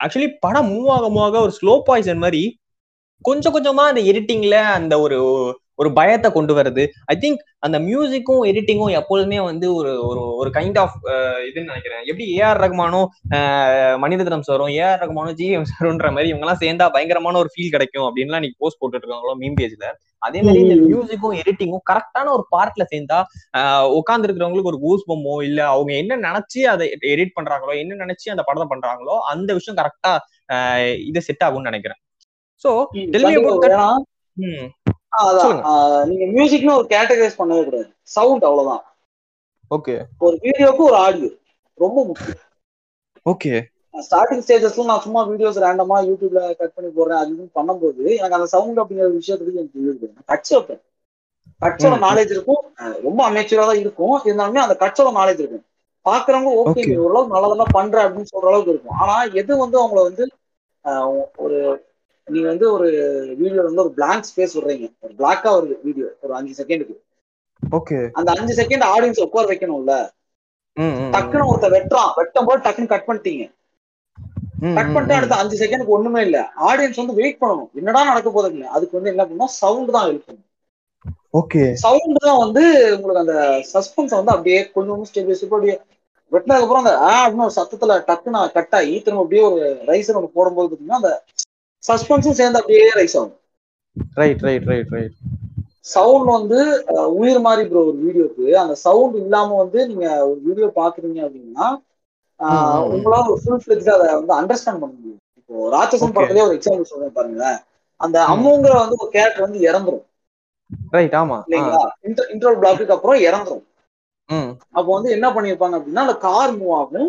[0.01, 2.43] ஆக்சுவலி படம் மூவ் ஆக மூவ் ஆக ஒரு ஸ்லோ பாய்சன் மாதிரி
[3.25, 5.19] கொஞ்சம் கொஞ்சமா அந்த எடிட்டிங்ல அந்த ஒரு
[5.79, 6.85] ஒரு பயத்தை கொண்டு வருது.
[7.13, 10.97] ஐ திங்க் அந்த மியூசிக்கும் எடிட்டிங்கும் எப்பொழுதுமே வந்து ஒரு ஒரு ஒரு கைண்ட் ஆஃப்
[11.49, 12.03] இதுன்னு நினைக்கிறேன்.
[12.11, 13.07] எப்படி ஏஆர் ரகுமானும்
[14.05, 18.45] மனிததனம் சாரும் ஏஆர் ரகுமானும் ஜிஎம் சாருன்ற மாதிரி இவங்க எல்லாம் சேர்ந்தா பயங்கரமான ஒரு ஃபீல் கிடைக்கும் அப்படின்லாம்
[18.45, 19.87] நீங்க போஸ்ட் போட்டுட்டு இருக்காங்களோ மீம் பேஜ்ல
[20.23, 20.77] அதே மாதிரி இந்த.
[20.89, 23.21] மியூசிக்கும் எடிட்டிங்கும் கரெக்டான ஒரு பார்ட்ல சேர்ந்தா
[24.01, 28.45] உட்கார்ந்து இருக்கிறவங்களுக்கு ஒரு கூஸ் பம்மோ இல்ல அவங்க என்ன நினைச்சு அதை எடிட் பண்றாங்களோ என்ன நினைச்சு அந்த
[28.49, 30.15] படத்தை பண்றாங்களோ அந்த விஷயம் கரெக்டா
[31.11, 32.01] இது செட் ஆகும்னு நினைக்கிறேன்.
[32.65, 32.71] சோ.
[35.71, 37.87] ஆஹ், நீங்க மியூசிக்னு ஒரு கேட்டகரைஸ் பண்ணவே கூடாது.
[38.09, 38.85] சவுண்ட் அவ்வளவுதான்.
[39.71, 41.31] ஓகே ஒரு வீடியோக்கு ஒரு ஆடியோ
[41.79, 42.43] ரொம்ப முக்கியம்.
[43.27, 43.53] ஓகே
[44.05, 48.47] ஸ்டார்டிங் ஸ்டேஜஸ்ல நான் சும்மா வீடியோஸ் ரேண்டமா யூடியூப்ல கட் பண்ணி போடுறேன் அது இதுன்னு பண்ணும்போது எனக்கு அந்த
[48.47, 50.81] சவுண்ட் அப்படிங்கிற விஷயத்துக்கு எனக்கு இருக்குது கட்ச் வைப்பேன்.
[51.63, 51.95] கட்சோட.
[52.05, 52.61] நாலேஜ் இருக்கும்.
[53.03, 54.17] ரொம்ப அமைச்சரா தான் இருக்கும்.
[54.25, 55.65] இருந்தாலுமே அந்த கட்சோட நாலேஜ் இருக்கும்.
[56.07, 58.99] பாக்குறவங்க ஓகே ஓரளவுக்கு நல்லதெல்லாம் பண்ற அப்படின்னு சொல்ற அளவுக்கு இருக்கும்.
[58.99, 60.25] ஆனா எது வந்து அவங்கள வந்து
[61.37, 61.59] ஒரு
[62.29, 62.89] நீங்க வந்து ஒரு
[63.41, 64.87] வீடியோ வந்து ஒரு blank ஸ்பேஸ் விடுறீங்க.
[65.05, 66.97] ஒரு பிளாக்கா வருது வீடியோ ஒரு அஞ்சு செகண்டுக்கு
[67.63, 69.95] ஓகே அந்த அஞ்சு செகண்ட் ஆடியன்ஸ் உட்கார வைக்கணும்ல.
[71.15, 72.13] டக்குன்னு ஒருத்தர் வெட்டுறான்.
[72.19, 73.45] வெட்டும் போது டக்குன்னு கட் பண்ணிட்டீங்க.
[74.77, 75.17] கட் பண்ணிட்டு.
[75.19, 76.39] அடுத்த அஞ்சு செகண்டுக்கு ஒண்ணுமே இல்ல.
[76.69, 77.71] ஆடியன்ஸ் வந்து வெயிட் பண்ணணும்.
[77.81, 79.55] என்னடா நடக்க இல்ல அதுக்கு வந்து என்ன பண்ணணும்?
[79.63, 80.41] சவுண்ட் தான் இருக்கும்
[81.41, 82.63] ஓகே சவுண்ட் தான் வந்து
[82.95, 83.35] உங்களுக்கு அந்த
[83.73, 85.77] சஸ்பென்ஸ் வந்து அப்படியே கொஞ்சம் ஸ்டெப் அப்படியே
[86.33, 89.59] வெட்டினதுக்கு அப்புறம் அந்த ஆ அப்படின்னு ஒரு சத்தத்துல டக்குன்னு கட் ஆகி திரும்ப அப்படியே ஒரு
[89.91, 91.13] ரைஸ் ஒன்று போடும்போது பாத்தீங்கன்னா அந்த
[91.85, 93.35] சஸ்பென்ஸும் சேர்ந்து அப்படியே ரைஸ் ஆகும்.
[94.21, 95.15] Right right right right
[95.93, 96.59] sound வந்து
[97.19, 101.67] உயிர் மாதிரி ப்ரோ ஒரு வீடியோக்கு அந்த சவுண்ட் இல்லாம வந்து நீங்க ஒரு வீடியோ பாக்குறீங்க அப்படின்னா.
[102.95, 105.21] உங்களால ஒரு ஃபுல் ஃபிளெஜ் அதை வந்து அண்டர்ஸ்டாண்ட் பண்ண முடியும்.
[105.39, 106.15] இப்போ ராட்சசன்.
[106.17, 107.59] படத்துலயே ஒரு எக்ஸாம்பிள் சொல்றேன் பாருங்களேன்.
[108.01, 108.17] அந்த.
[108.33, 110.05] அம்முங்கிற வந்து ஒரு கேரக்டர் வந்து இறந்துரும்.
[110.97, 111.39] ரைட் ஆமா.
[111.47, 111.83] இல்லைங்களா?
[112.35, 113.65] இன்டர் பிளாக்குக்கு அப்புறம் இறந்துரும்.
[114.77, 117.09] அப்போ வந்து என்ன பண்ணிருப்பாங்க அப்படின்னா அந்த கார் மூவ் ஆகும்.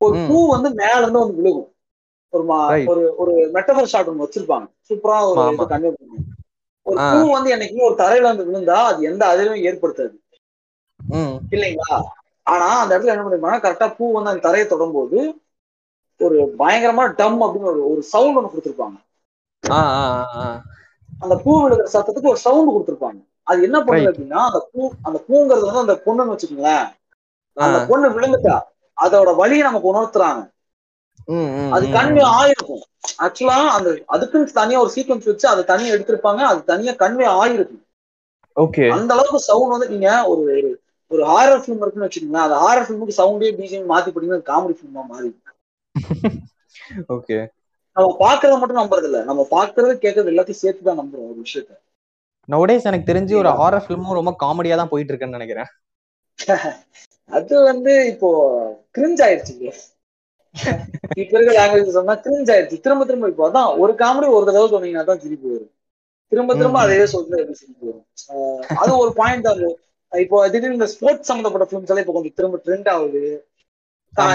[0.00, 0.16] ஒரு.
[0.28, 1.68] பூ வந்து மேல இருந்து வந்து விழுகும்.
[2.32, 2.44] ஒரு.
[2.90, 5.66] ஒரு ஒரு மெட்டபர் ஷாட் ஒன்று வச்சிருப்பாங்க சூப்பரா ஒரு இது.
[5.72, 6.28] கன்வே பண்ணுவாங்க
[6.86, 6.96] ஒரு.
[7.08, 10.14] பூ வந்து என்னைக்குமே ஒரு தரையில வந்து விழுந்தா அது எந்த அதிர்வும் ஏற்படுத்தாது
[11.52, 11.96] இல்லைங்களா
[12.46, 15.18] ஆனா அந்த இடத்துல என்ன பண்ணிருப்பாங்க கரெக்டா பூ வந்து அந்த தரையை தொடும்போது
[16.20, 18.98] ஒரு பயங்கரமா டம் அப்படின்னு ஒரு ஒரு சவுண்ட் ஒன்று கொடுத்துருப்பாங்க
[21.22, 24.10] அந்த பூ விழுகிற சத்தத்துக்கு ஒரு சவுண்ட் கொடுத்துருப்பாங்க அது என்ன பண்ணுது.
[24.10, 26.86] அப்படின்னா அந்த பூ அந்த பூங்கிறது வந்து அந்த பொண்ணுன்னு வச்சுக்கோங்களேன்.
[27.56, 28.56] அந்த பொண்ணு விழுந்துட்டா
[28.98, 30.42] அதோட வலியை நமக்கு உணர்த்துறாங்க
[31.70, 32.22] அது கன்வே.
[32.40, 32.80] ஆயிருக்கும்.
[33.22, 36.36] ஆக்சுவலா அந்த அதுக்குன்னு தனியா ஒரு சீக்வன்ஸ் வச்சு அதை தனியா எடுத்திருப்பாங்க.
[36.36, 37.86] அது தனியா கன்வே ஆயிருக்கும்.
[38.56, 38.88] ஓகே.
[38.88, 42.42] அந்த அளவுக்கு சவுண்ட் வந்து நீங்க ஒரு ஒரு- ஹாரர் ஃபிலிம் இருக்குன்னு வச்சுக்கோங்களேன்.
[42.42, 45.40] அந்த ஹாரர் ஃபிலிமுக்கு சவுண்டே பிஜிஎம் மாத்தி போட்டீங்கன்னா காமெடி ஃபிலிமா மாறி
[47.08, 47.46] ஓகே.
[47.92, 51.78] நம்ம பாக்குறத மட்டும் நம்புறது இல்ல நம்ம பாக்குறது கேட்கறது எல்லாத்தையும் சேர்த்து தான் நம்புறோம் ஒரு விஷயத்த.
[52.52, 55.66] நowadays எனக்கு தெரிஞ்சு ஒரு ஹாரர் ஃபிலிமும் ரொம்ப காமெடியா தான் போயிட்டு இருக்குன்னு நினைக்கிறேன்.
[57.30, 58.30] அது வந்து இப்போ
[58.98, 59.72] கிரிஞ்ச் ஆயிடுச்சு.
[60.54, 65.06] இப்ப இருக்க லாங்குவேஜ் சொன்னா கிரிஞ்ச் ஆயிடுச்சு திரும்ப திரும்ப இப்போ அதான் ஒரு காமெடி ஒரு தடவை சொன்னீங்கன்னா
[65.06, 65.70] தான் திருப்பி வரும்
[66.32, 66.84] திரும்ப திரும்ப ம்.
[66.84, 68.04] அதே சொல்றது எப்படி சிரிப்பு வரும்
[68.76, 69.62] அது ஒரு பாயிண்ட் தான்.
[70.12, 73.22] இப்போ திடீர்னு இந்த ஸ்போர்ட்ஸ் சம்பந்தப்பட்ட ஃபிலிம்ஸ் எல்லாம் இப்போ கொஞ்சம் திரும்ப ட்ரெண்ட் ஆகுது.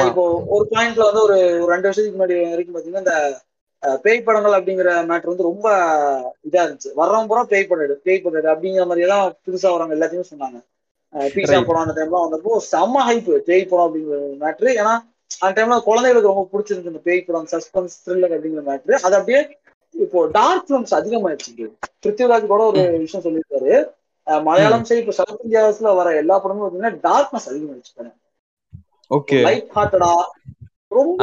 [0.10, 1.38] இப்போ ஒரு பாயிண்ட்ல வந்து ஒரு
[1.72, 3.16] ரெண்டு வருஷத்துக்கு முன்னாடி வரைக்கும் பாத்தீங்கன்னா இந்த
[4.04, 5.68] பேய் படங்கள் அப்படிங்கிற மேட்டர் வந்து ரொம்ப
[6.48, 10.60] இதா இருந்துச்சு வர்றவன் பூரா பேய் எடு பேய் எடு அப்படிங்கிற மாதிரி எல்லாம் புதுசா வரவங்க எல்லாத்தையும் சொன்னாங்க
[11.32, 11.58] பீஸா.
[11.68, 14.96] படம் அந்த டைம்ல வந்தப்போ செம்ம ஹைப் பேய் படம் அப்படிங்கிற மேட்ரு ஏன்னா
[15.32, 19.42] அந்த டைம்ல குழந்தைகளுக்கு ரொம்ப பிடிச்சிருக்கு இந்த பேய் படம் சஸ்பென்ஸ் த்ரில்லர் அப்படிங்கிற மேட்ரு அது அப்படியே
[19.96, 21.52] இப்போ டார்க் ஃபிலிம்ஸ் அதிகமாயிடுச்சு.
[22.04, 23.74] பிருத்திவிராஜ் கூட ஒரு விஷயம் சொல்லியிருக்காரு.
[24.48, 28.10] மலையாளம் சரி இப்போ சவுத் இந்தியாஸ்ல வர எல்லா படமும் பாத்தீங்கன்னா டார்க்னஸ் அதிகமாயிடுச்சு
[29.12, 29.38] ஓகே.
[29.48, 30.12] லைட் ஹார்ட்டடா
[30.98, 31.22] ரொம்ப.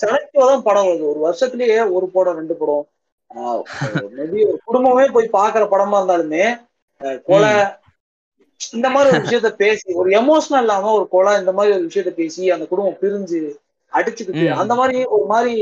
[0.00, 1.04] செலக்டிவா தான் படம் வருது.
[1.12, 2.84] ஒரு வருஷத்துலயே ஒரு படம் ரெண்டு படம்.
[4.16, 6.44] மேபி ஒரு குடும்பமே போய் பாக்குற படமா இருந்தாலுமே
[7.28, 7.52] கொலை
[8.60, 12.50] இந்த மாதிரி ஒரு விஷயத்த பேசி ஒரு எமோஷனல் இல்லாம ஒரு கொலை இந்த மாதிரி ஒரு விஷயத்த பேசி
[12.50, 13.40] அந்த குடும்பம் பிரிஞ்சு
[13.92, 14.46] அடிச்சுக்கிட்டு.
[14.54, 15.54] அந்த மாதிரி ஒரு மாதிரி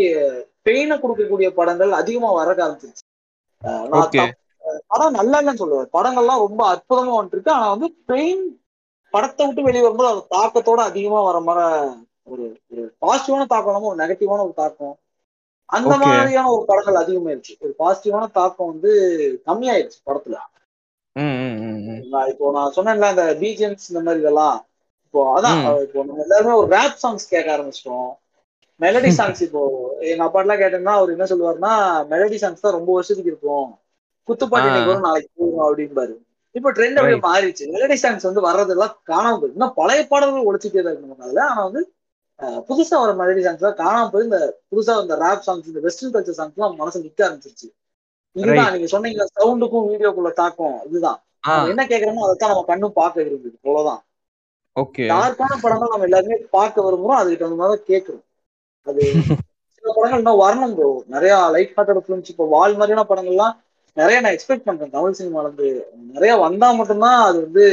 [0.66, 3.04] பெயினை கொடுக்கக்கூடிய படங்கள் அதிகமா வர ஆரம்பிச்சிருச்சு.
[4.86, 5.92] படம் நல்லா இல்லைன்னு சொல்லுவேன்.
[5.92, 8.42] படங்கள்லாம் ரொம்ப அற்புதமா வந்துட்டு இருக்கு ஆனா வந்து பெயின்
[9.14, 11.66] படத்தை விட்டு வெளியே வரும்போது அது தாக்கத்தோட அதிகமா வர மாதிரி
[12.26, 14.94] ஒரு ஒரு பாசிட்டிவான தாக்கம் இல்லாம ஒரு நெகட்டிவான ஒரு தாக்கம்.
[15.68, 15.92] அந்த.
[16.04, 17.54] மாதிரியான ஒரு படங்கள் அதிகமாயிருச்சு.
[17.60, 18.92] ஒரு பாசிட்டிவான தாக்கம் வந்து
[19.46, 20.36] கம்மியாயிருச்சு படத்துல.
[22.12, 24.58] நான் இப்போ நான் சொன்னேன்ல அந்த பிஜிஎம்ஸ் இந்த மாதிரி இதெல்லாம்.
[25.06, 25.60] இப்போ அதான்.
[25.86, 28.08] இப்போ நம்ம எல்லாருமே ஒரு ரேப் சாங்ஸ் கேட்க ஆரம்பிச்சிட்டோம்.
[28.80, 29.60] மெலடி சாங்ஸ் இப்போ
[30.10, 31.72] எங்க அப்பாட்டெல்லாம் கேட்டோம்னா அவர் என்ன சொல்லுவாருன்னா
[32.12, 33.68] மெலடி சாங்ஸ் தான் ரொம்ப வருஷத்துக்கு இருக்கும்.
[34.28, 34.68] குத்துப்பாட்டு.
[34.70, 36.14] இன்னைக்கு வரும் நாளைக்கு போகும் அப்படிம்பாரு.
[36.54, 37.18] இப்போ ட்ரெண்ட் அப்படியே.
[37.28, 37.64] மாறிடுச்சு.
[37.74, 41.82] மெலடி சாங்ஸ் வந்து வர்றதெல்லாம் காணாம போகுது இன்னும் பழைய பாடல்கள் ஒழிச்சுட்டே தான் இருக்கணும் ஆனா வந்து
[42.68, 44.38] புதுசா வர மெலடி சாங்ஸ் தான் காணாம போய் இந்த
[44.70, 47.68] புதுசா இந்த ரேப் சாங்ஸ் இந்த வெஸ்டர்ன் கல்ச்சர் சாங்ஸ் எல்லாம் மனசு நிக்க ஆரம்பிச்சிருச்சு
[48.36, 48.72] இதுதான்.
[48.74, 50.76] நீங்க சொன்னீங்க சவுண்டுக்கும் வீடியோக்குள்ள தாக்கம்.
[50.88, 51.18] இதுதான்.
[51.68, 53.56] என்ன கேக்குறோமோ அதைத்தான் நம்ம கண்ணும் பார்க்க விரும்புது.
[53.60, 54.02] அவ்வளவுதான்.
[54.76, 55.04] ஓகே.
[55.12, 58.24] டார்க்கான படங்கள் நம்ம எல்லாருமே பார்க்க விரும்புறோம் அதுக்கு தகுந்த மாதிரி கேட்கிறோம்
[58.86, 59.00] அது
[59.76, 63.54] சில படங்கள் இன்னும் வரணும் ப்ரோ நிறைய லைட் ஹார்ட்டட் ஃபிலிம்ஸ் இப்போ வால் மாதிரியான படங்கள்லாம்
[63.96, 64.90] நிறைய நான் எக்ஸ்பெக்ட் பண்றேன்.
[64.90, 65.68] தமிழ் சினிமால இருந்து
[66.10, 67.64] நிறைய வந்தா மட்டும்தான் அது வந்து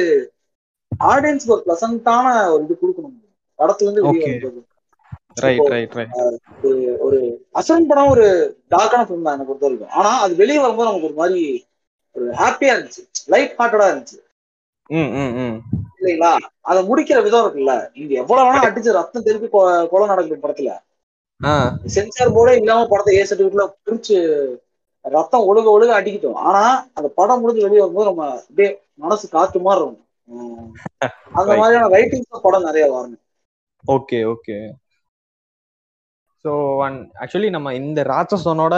[1.05, 3.15] ஆடியன்ஸ்க்கு ஒரு பிளசண்டான ஒரு இது கொடுக்கணும்.
[3.59, 4.63] படத்துல இருந்து வெளியே ஒரு-
[7.55, 8.25] அசன் படம் ஒரு
[8.71, 11.41] டார்க்கான ஃபிலிம் தான் எனக்கு பொறுத்த வரைக்கும் ஆனா அது வெளியே வரும்போது நமக்கு ஒரு மாதிரி
[12.15, 13.03] ஒரு ஹாப்பியா இருந்துச்சு.
[13.25, 14.17] லைட் ஹார்ட்டடா இருந்துச்சு.
[15.99, 16.31] இல்லைங்களா?
[16.61, 17.73] அதை முடிக்கிற விதம் இருக்குல்ல.
[17.93, 20.73] நீங்க எவ்வளவு வேணா அடிச்சு ரத்தம் திருப்பி கொலை நடக்குது படத்துல.
[21.85, 24.17] சென்சார் போர்டே இல்லாம படத்தை ஏ சர்டிபிகேட்ல பிரிச்சு
[25.05, 26.39] ரத்தம் ஒழுக ஒழுக அடிக்கிட்டோம்.
[26.43, 26.61] ஆனா
[26.93, 30.01] அந்த படம் முடிஞ்சு வெளியே வரும்போது நம்ம அப்படியே மனசு காத்து மாதிரி இருக்கும்.
[31.39, 31.51] அந்த.
[31.57, 33.21] மாதிரியான ரைட்டிங்ஸ் படம் நிறைய வரணும்.
[33.85, 34.57] Okay okay.
[36.45, 38.75] So one actually நம்ம இந்த ராட்சசனோட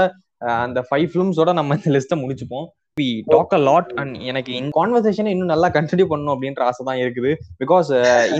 [0.64, 2.68] அந்த ஃபைவ் ஃபிலிம்ஸோட நம்ம இந்த லிஸ்ட்டை முடிச்சுப்போம்.
[2.98, 7.02] We talk a lot and எனக்கு இந்த கான்வர்சேஷன் இன்னும் நல்லா கண்டினியூ பண்ணணும் அப்படின்ற ஆசை தான்
[7.04, 7.32] இருக்குது
[7.62, 7.90] பிகாஸ்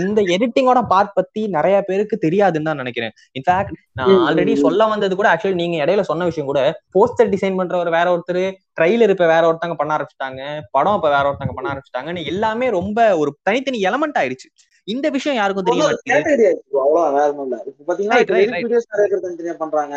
[0.00, 3.14] இந்த எடிட்டிங்கோட பார்ட் பத்தி நிறைய பேருக்கு தெரியாதுன்னு தான் நினைக்கிறேன்.
[3.38, 4.54] இன்ஃபேக்ட் நான் ஆல்ரெடி.
[4.64, 6.62] சொல்ல வந்தது கூட ஆக்சுவலி நீங்க இடையில சொன்ன விஷயம் கூட
[6.96, 8.42] போஸ்டர் டிசைன் பண்றவர் வேற ஒருத்தர்
[8.78, 10.42] ட்ரைலர் இப்ப வேற ஒருத்தங்க பண்ண ஆரம்பிச்சிட்டாங்க
[10.76, 14.48] படம் இப்ப வேற ஒருத்தங்க பண்ண ஆரம்பிச்சிட்டாங்கன்னு எல்லாமே ரொம்ப ஒரு தனித்தனி எலமெண்ட் ஆயிடுச்சு.
[14.88, 16.50] இந்த விஷயம் யாருக்கும் தெரிய மாட்டேங்குது.
[16.82, 17.56] அவ்வளவுதான் வேற ஒண்ணும் இல்ல.
[17.70, 19.96] இப்ப பாத்தீங்கன்னா பண்றாங்க?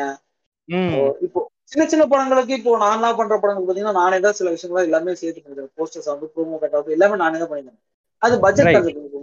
[1.25, 1.39] இப்போ
[1.71, 5.71] சின்ன சின்ன படங்களுக்கு இப்போ நானா பண்ற படங்களுக்கு பாத்தீங்கன்னா நானே தான் சில விஷயங்களை எல்லாமே சேர்த்து பண்ணிக்கிறேன்
[5.79, 7.79] போஸ்டர்ஸ் ஆகட்டும் ப்ரோமோ கட் எல்லாமே நானே தான் பண்ணிக்கிறேன்
[8.21, 8.73] அது பட்ஜெட்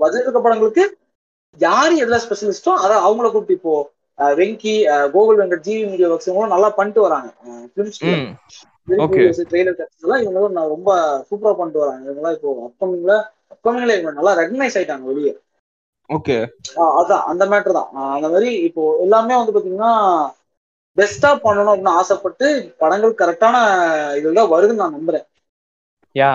[0.03, 0.85] பட்ஜெட் இருக்க படங்களுக்கு
[1.61, 3.75] யாரு எதுல ஸ்பெஷலிஸ்டோ அதை அவங்கள கூப்பிட்டு இப்போ
[4.41, 4.75] Venky
[5.15, 7.29] Gokul Venkat GV media works இவங்களும் நல்லா பண்ணிட்டு வராங்க.
[7.73, 8.01] ஃபிலிம்ஸ்.
[9.51, 10.91] ட்ரெய்லர் எல்லாம் இவங்களும் நான் ரொம்ப
[11.29, 12.03] சூப்பரா பண்ணிட்டு வராங்க.
[12.07, 13.15] இவங்கெல்லாம் இப்போ அப்கமிங்ல
[13.55, 15.35] அப்கமிங்ல இவங்க நல்லா ரெகனைஸ் ஆயிட்டாங்க வெளியே.
[16.11, 16.37] ஓகே
[16.99, 17.89] அதான் அந்த மேட்டர் தான்.
[18.17, 19.93] அந்த மாதிரி இப்போ எல்லாமே வந்து பாத்தீங்கன்னா
[20.99, 22.47] பெஸ்டா பண்ணணும் அப்படின்னு ஆசைப்பட்டு
[22.83, 23.57] படங்கள் கரெக்டான
[24.19, 25.27] இதுல தான் வருதுன்னு நான் நம்புறேன்.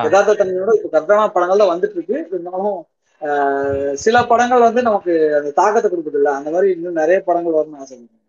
[0.05, 2.79] யதார்த்த தன்மையோட இப்போ கரெக்டான படங்கள் தான் வந்துட்டு இருக்கு இருந்தாலும்
[4.05, 8.22] சில படங்கள் வந்து நமக்கு அந்த தாக்கத்தை கொடுக்குது இல்ல அந்த மாதிரி இன்னும் நிறைய படங்கள் வரும்னு ஆசைப்படுறேன்.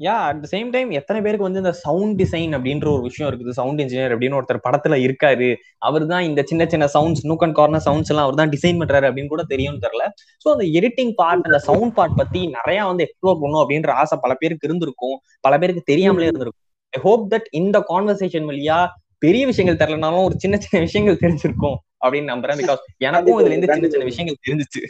[0.00, 3.52] Yeah at the same time எத்தனை பேருக்கு வந்து இந்த சவுண்ட் டிசைன் அப்படின்ற ஒரு விஷயம் இருக்குது?
[3.58, 5.48] சவுண்ட் இன்ஜினியர் அப்படின்னு ஒருத்தர் படத்துல இருக்காரு.
[5.88, 9.08] அவர் தான் இந்த சின்ன சின்ன sounds nook and corner sounds எல்லாம் அவர் தான் டிசைன் பண்றாரு
[9.10, 10.06] அப்படின்னு கூட தெரியும் தெரியல.
[10.44, 14.34] சோ அந்த எடிட்டிங் பார்ட் அந்த சவுண்ட் பார்ட் பத்தி நிறைய வந்து எக்ஸ்ப்ளோர் பண்ணும் அப்படின்ற ஆசை பல
[14.42, 15.16] பேருக்கு இருந்திருக்கும்.
[15.46, 16.64] பல பேருக்கு தெரியாமலே இருந்திருக்கும்.
[16.98, 18.78] ஐ ஹோப் தட் இந்த கான்வர்சேஷன் வழியா
[19.26, 22.58] பெரிய விஷயங்கள் தெரியலனாலும் ஒரு சின்ன சின்ன விஷயங்கள் தெரிஞ்சிருக்கும் அப்படின்னு நம்புறேன்.
[22.62, 24.82] பிகாஸ் எனக்கும் இதுல இருந்து சின்ன சின்ன விஷயங்கள் தெரிஞ்சிச்சு.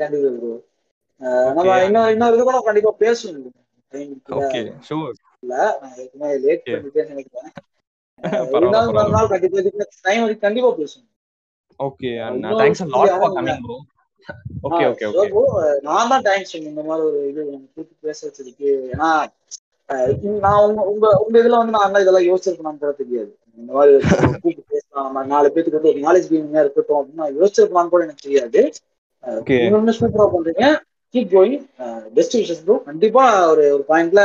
[0.00, 0.32] கண்டிப்பா
[1.58, 3.52] நம்ம இன்னொரு இன்னொரு இது கூட கண்டிப்பா பேசணும்.
[4.38, 4.60] ஓகே.
[4.88, 5.14] ஷூர்
[5.82, 6.68] நான் ஏற்கனவே லேட்.
[6.68, 7.50] பண்ணிட்டேன்னு நினைக்கிறேன்.
[8.22, 9.16] பரவாயில்ல, இருந்தாலும் இன்னொரு பரவாயில்ல.
[9.16, 9.86] நாள் கண்டிப்பா.
[10.06, 10.70] டைம் வரைக்கும் கண்டிப்பா
[11.80, 13.76] ஓகே இன்னொரு தேங்க்ஸ் a lot for விஷயம் coming bro.
[14.66, 15.42] Okay okay okay.
[15.82, 17.42] நான் தான் தேங்க்ஸ் இந்த மாதிரி ஒரு இது
[18.00, 18.70] பேச வச்சதுக்கு.
[18.92, 19.10] ஏன்னா
[20.44, 23.30] நான் உங்க உங்க உங்க இதுல வந்து நான் இதெல்லாம் யோசிச்சிருக்கணும் கூட தெரியாது.
[23.58, 24.00] இந்த மாதிரி ஒரு
[24.34, 25.06] கூப்பிட்டு பேசலாம்.
[25.06, 28.62] நம்ம நாலு பேத்துக்கு வந்து ஒரு நாலேஜ் கெய்னிங்கா இருக்கட்டும் அப்படின்னு நான் யோசிச்சிருக்கலாம்னு கூட எனக்கு தெரியாது.
[29.98, 30.64] சூப்பரா பண்றீங்க.
[31.16, 31.64] Keep going
[32.18, 34.22] best wishes bro கண்டிப்பா ஒரு ஒரு பாயிண்ட்ல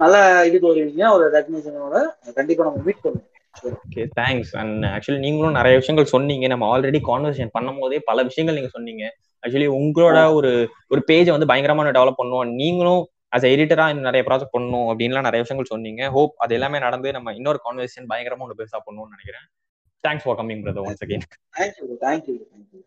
[0.00, 0.16] நல்ல
[0.48, 1.96] இதுக்கு வருவீங்க ஒரு ரெக்கக்னேஷனோட
[2.38, 3.26] கண்டிப்பா நம்ம மீட் பண்ணுவோம்
[3.68, 6.46] ஓகே தேங்க்ஸ் அண்ட் ஆக்சுவலி நீங்களும் நிறைய விஷயங்கள் சொன்னீங்க.
[6.52, 9.04] நம்ம ஆல்ரெடி கான்வர்சேஷன் பண்ணும் போதே பல விஷயங்கள் நீங்க சொன்னீங்க.
[9.42, 10.50] ஆக்சுவலி உங்களோட ஒரு
[10.92, 13.02] ஒரு பேஜை வந்து பயங்கரமா டெவலப் பண்ணுவோம் நீங்களும்
[13.36, 16.02] as a எடிட்டரா நிறைய ப்ராஜெக்ட் பண்ணணும் அப்படின்லாம் நிறைய விஷயங்கள் சொன்னீங்க.
[16.16, 19.46] ஹோப் அது எல்லாமே நடந்து நம்ம இன்னொரு கான்வர்சேஷன் பயங்கரமா ஒன்று பெருசா பண்ணுவோம்னு நினைக்கிறேன்.
[20.04, 21.26] Thanks for coming brother once again
[21.58, 22.80] thank you thank you thank you